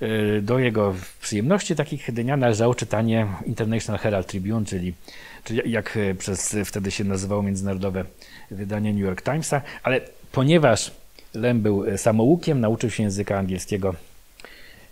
y, 0.03 0.43
do 0.43 0.59
jego 0.59 0.95
przyjemności 1.21 1.77
takich 1.77 2.13
dnia 2.13 2.37
należało 2.37 2.75
czytanie 2.75 3.27
International 3.47 4.01
Herald 4.01 4.27
Tribune, 4.27 4.65
czyli, 4.65 4.95
czyli 5.45 5.71
jak 5.71 5.97
y, 5.97 6.15
przez 6.19 6.57
wtedy 6.65 6.91
się 6.91 7.05
nazywało 7.05 7.43
międzynarodowe 7.43 8.05
wydanie 8.51 8.93
New 8.93 9.03
York 9.03 9.23
Timesa, 9.23 9.63
ale 9.83 10.01
ponieważ 10.33 10.93
Lem 11.35 11.61
był 11.61 11.85
y, 11.85 11.99
samoukiem, 11.99 12.61
nauczył 12.61 12.91
się 12.91 13.03
języka 13.03 13.39
angielskiego 13.39 13.95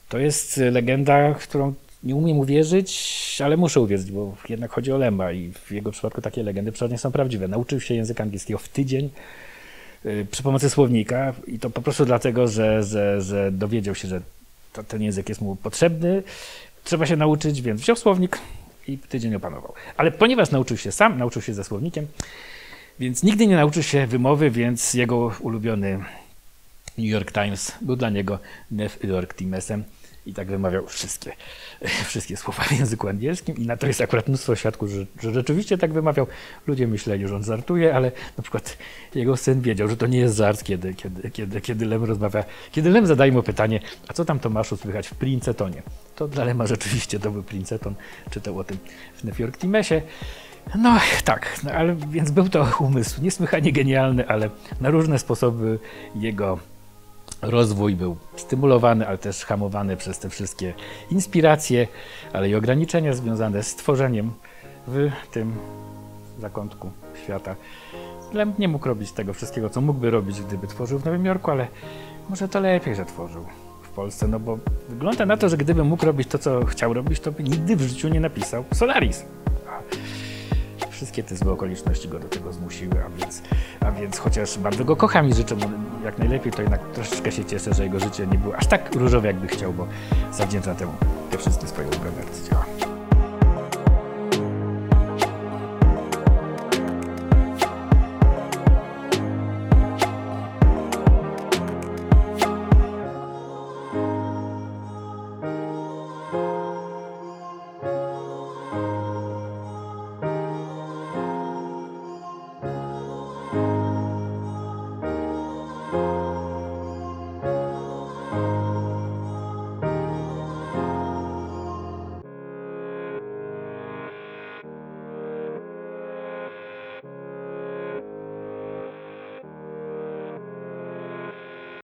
to 0.09 0.19
jest 0.19 0.57
legenda, 0.57 1.35
którą 1.35 1.75
nie 2.03 2.14
umiem 2.14 2.38
uwierzyć, 2.38 3.40
ale 3.44 3.57
muszę 3.57 3.80
uwierzyć, 3.80 4.11
bo 4.11 4.36
jednak 4.49 4.70
chodzi 4.70 4.92
o 4.92 4.99
Lema 4.99 5.32
i 5.32 5.53
w 5.53 5.70
jego 5.70 5.90
przypadku 5.90 6.20
takie 6.20 6.42
legendy 6.42 6.72
przeważnie 6.72 6.99
są 6.99 7.12
prawdziwe. 7.12 7.49
Nauczył 7.49 7.80
się 7.80 7.94
języka 7.94 8.22
angielskiego 8.22 8.59
w 8.59 8.68
tydzień 8.68 9.11
y, 10.07 10.26
przy 10.30 10.42
pomocy 10.42 10.70
słownika 10.70 11.34
i 11.46 11.59
to 11.59 11.70
po 11.70 11.82
prostu 11.82 12.05
dlatego, 12.05 12.49
że, 12.49 12.82
że, 12.82 13.22
że 13.22 13.53
dowiedział 13.53 13.94
się, 13.94 14.09
że 14.09 14.20
to, 14.72 14.84
ten 14.84 15.03
język 15.03 15.28
jest 15.28 15.40
mu 15.40 15.57
potrzebny, 15.57 16.22
trzeba 16.84 17.07
się 17.07 17.16
nauczyć, 17.16 17.62
więc 17.62 17.80
wziął 17.80 17.96
słownik 17.96 18.38
i 18.88 18.99
tydzień 18.99 19.34
opanował. 19.34 19.74
Ale 19.96 20.11
ponieważ 20.11 20.51
nauczył 20.51 20.76
się 20.76 20.92
sam, 20.92 21.18
nauczył 21.18 21.42
się 21.42 21.55
ze 21.55 21.64
słownikiem, 21.64 22.07
więc 22.99 23.22
nigdy 23.22 23.46
nie 23.46 23.57
nauczył 23.57 23.82
się 23.82 24.07
wymowy, 24.07 24.51
więc 24.51 24.94
jego 24.94 25.32
ulubiony 25.40 25.99
New 26.99 27.07
York 27.07 27.32
Times 27.32 27.72
był 27.80 27.96
dla 27.96 28.11
niego 28.11 28.38
New 28.70 29.05
York 29.05 29.34
Timesem 29.34 29.84
i 30.27 30.35
tak 30.35 30.49
wymawiał 30.49 30.87
wszystkie, 30.87 31.33
wszystkie 32.09 32.37
słowa 32.37 32.62
w 32.62 32.73
języku 32.73 33.09
angielskim 33.09 33.57
i 33.57 33.66
na 33.66 33.77
to 33.77 33.87
jest 33.87 34.01
akurat 34.01 34.29
mnóstwo 34.29 34.57
świadków, 34.57 34.91
że, 34.91 35.07
że 35.23 35.33
rzeczywiście 35.33 35.79
tak 35.79 35.93
wymawiał. 35.93 36.27
Ludzie 36.66 36.87
myśleli, 36.87 37.29
że 37.29 37.37
on 37.37 37.45
żartuje, 37.45 37.95
ale 37.95 38.12
na 38.37 38.43
przykład 38.43 38.79
jego 39.14 39.37
syn 39.37 39.61
wiedział, 39.61 39.89
że 39.89 39.97
to 39.97 40.07
nie 40.07 40.19
jest 40.19 40.37
żart, 40.37 40.62
kiedy, 40.62 40.95
kiedy, 40.95 41.31
kiedy, 41.31 41.61
kiedy 41.61 41.87
Lem 41.87 42.05
rozmawia, 42.05 42.45
kiedy 42.73 42.91
Lem 42.91 43.07
zadaje 43.07 43.33
mu 43.33 43.43
pytanie, 43.43 43.81
a 44.09 44.12
co 44.12 44.25
tam 44.25 44.39
Tomaszu 44.39 44.77
słychać 44.77 45.09
w 45.09 45.14
Princetonie? 45.14 45.83
To 46.16 46.29
dla 46.29 46.45
Lema 46.45 46.66
rzeczywiście 46.66 47.21
to 47.21 47.31
był 47.31 47.43
Princeton, 47.43 47.95
czytał 48.31 48.59
o 48.59 48.64
tym 48.64 48.79
w 49.16 49.25
New 49.25 49.39
York 49.39 49.59
Timesie. 49.59 50.03
No 50.75 51.01
tak, 51.25 51.61
no, 51.64 51.71
ale 51.71 51.97
więc 52.11 52.31
był 52.31 52.49
to 52.49 52.69
umysł 52.81 53.23
niesłychanie 53.23 53.73
genialny, 53.73 54.29
ale 54.29 54.51
na 54.81 54.91
różne 54.91 55.19
sposoby 55.19 55.79
jego 56.14 56.59
rozwój 57.43 57.97
był 57.97 58.16
stymulowany, 58.36 59.09
ale 59.09 59.18
też 59.18 59.45
hamowany 59.45 59.97
przez 59.97 60.18
te 60.18 60.30
wszystkie 60.30 60.74
inspiracje, 61.11 61.89
ale 62.32 62.49
i 62.49 62.55
ograniczenia 62.55 63.12
związane 63.12 63.62
z 63.62 63.76
tworzeniem 63.76 64.32
w 64.86 65.11
tym 65.32 65.53
zakątku 66.39 66.91
świata. 67.24 67.57
Lem 68.32 68.53
nie 68.59 68.68
mógł 68.68 68.89
robić 68.89 69.12
tego 69.12 69.34
wszystkiego, 69.34 69.70
co 69.70 69.80
mógłby 69.80 70.11
robić, 70.11 70.41
gdyby 70.41 70.66
tworzył 70.66 70.99
w 70.99 71.05
Nowym 71.05 71.24
Jorku, 71.24 71.51
ale 71.51 71.66
może 72.28 72.49
to 72.49 72.61
lepiej, 72.61 72.95
że 72.95 73.05
tworzył 73.05 73.45
w 73.82 73.89
Polsce, 73.89 74.28
no 74.28 74.41
bo 74.41 74.59
wygląda 74.89 75.26
na 75.26 75.36
to, 75.36 75.49
że 75.49 75.57
gdyby 75.57 75.84
mógł 75.84 76.07
robić 76.07 76.28
to, 76.28 76.39
co 76.39 76.64
chciał 76.64 76.93
robić, 76.93 77.20
to 77.20 77.32
by 77.32 77.43
nigdy 77.43 77.76
w 77.76 77.82
życiu 77.82 78.09
nie 78.09 78.20
napisał 78.20 78.64
Solaris. 78.74 79.24
Wszystkie 80.99 81.22
te 81.22 81.36
złe 81.36 81.53
okoliczności 81.53 82.09
go 82.09 82.18
do 82.18 82.28
tego 82.28 82.53
zmusiły, 82.53 83.05
a 83.07 83.09
więc, 83.20 83.42
a 83.80 83.90
więc 83.90 84.18
chociaż 84.18 84.59
bardzo 84.59 84.84
go 84.84 84.96
kocham 84.96 85.28
i 85.28 85.34
życzę 85.34 85.55
mu 85.55 85.70
jak 86.05 86.18
najlepiej, 86.18 86.53
to 86.53 86.62
jednak 86.62 86.80
troszeczkę 86.92 87.32
się 87.32 87.44
cieszę, 87.44 87.74
że 87.74 87.84
jego 87.84 88.01
życie 88.01 88.26
nie 88.26 88.38
było 88.38 88.57
aż 88.57 88.66
tak 88.66 88.94
różowe, 88.94 89.26
jakby 89.26 89.49
chciał, 89.49 89.72
bo 89.72 89.86
zawdzięcza 90.32 90.74
temu 90.74 90.92
te 91.30 91.38
wszystkie 91.38 91.66
swoje 91.66 91.88
ulubione 91.88 92.22
arcydzieła. 92.22 92.78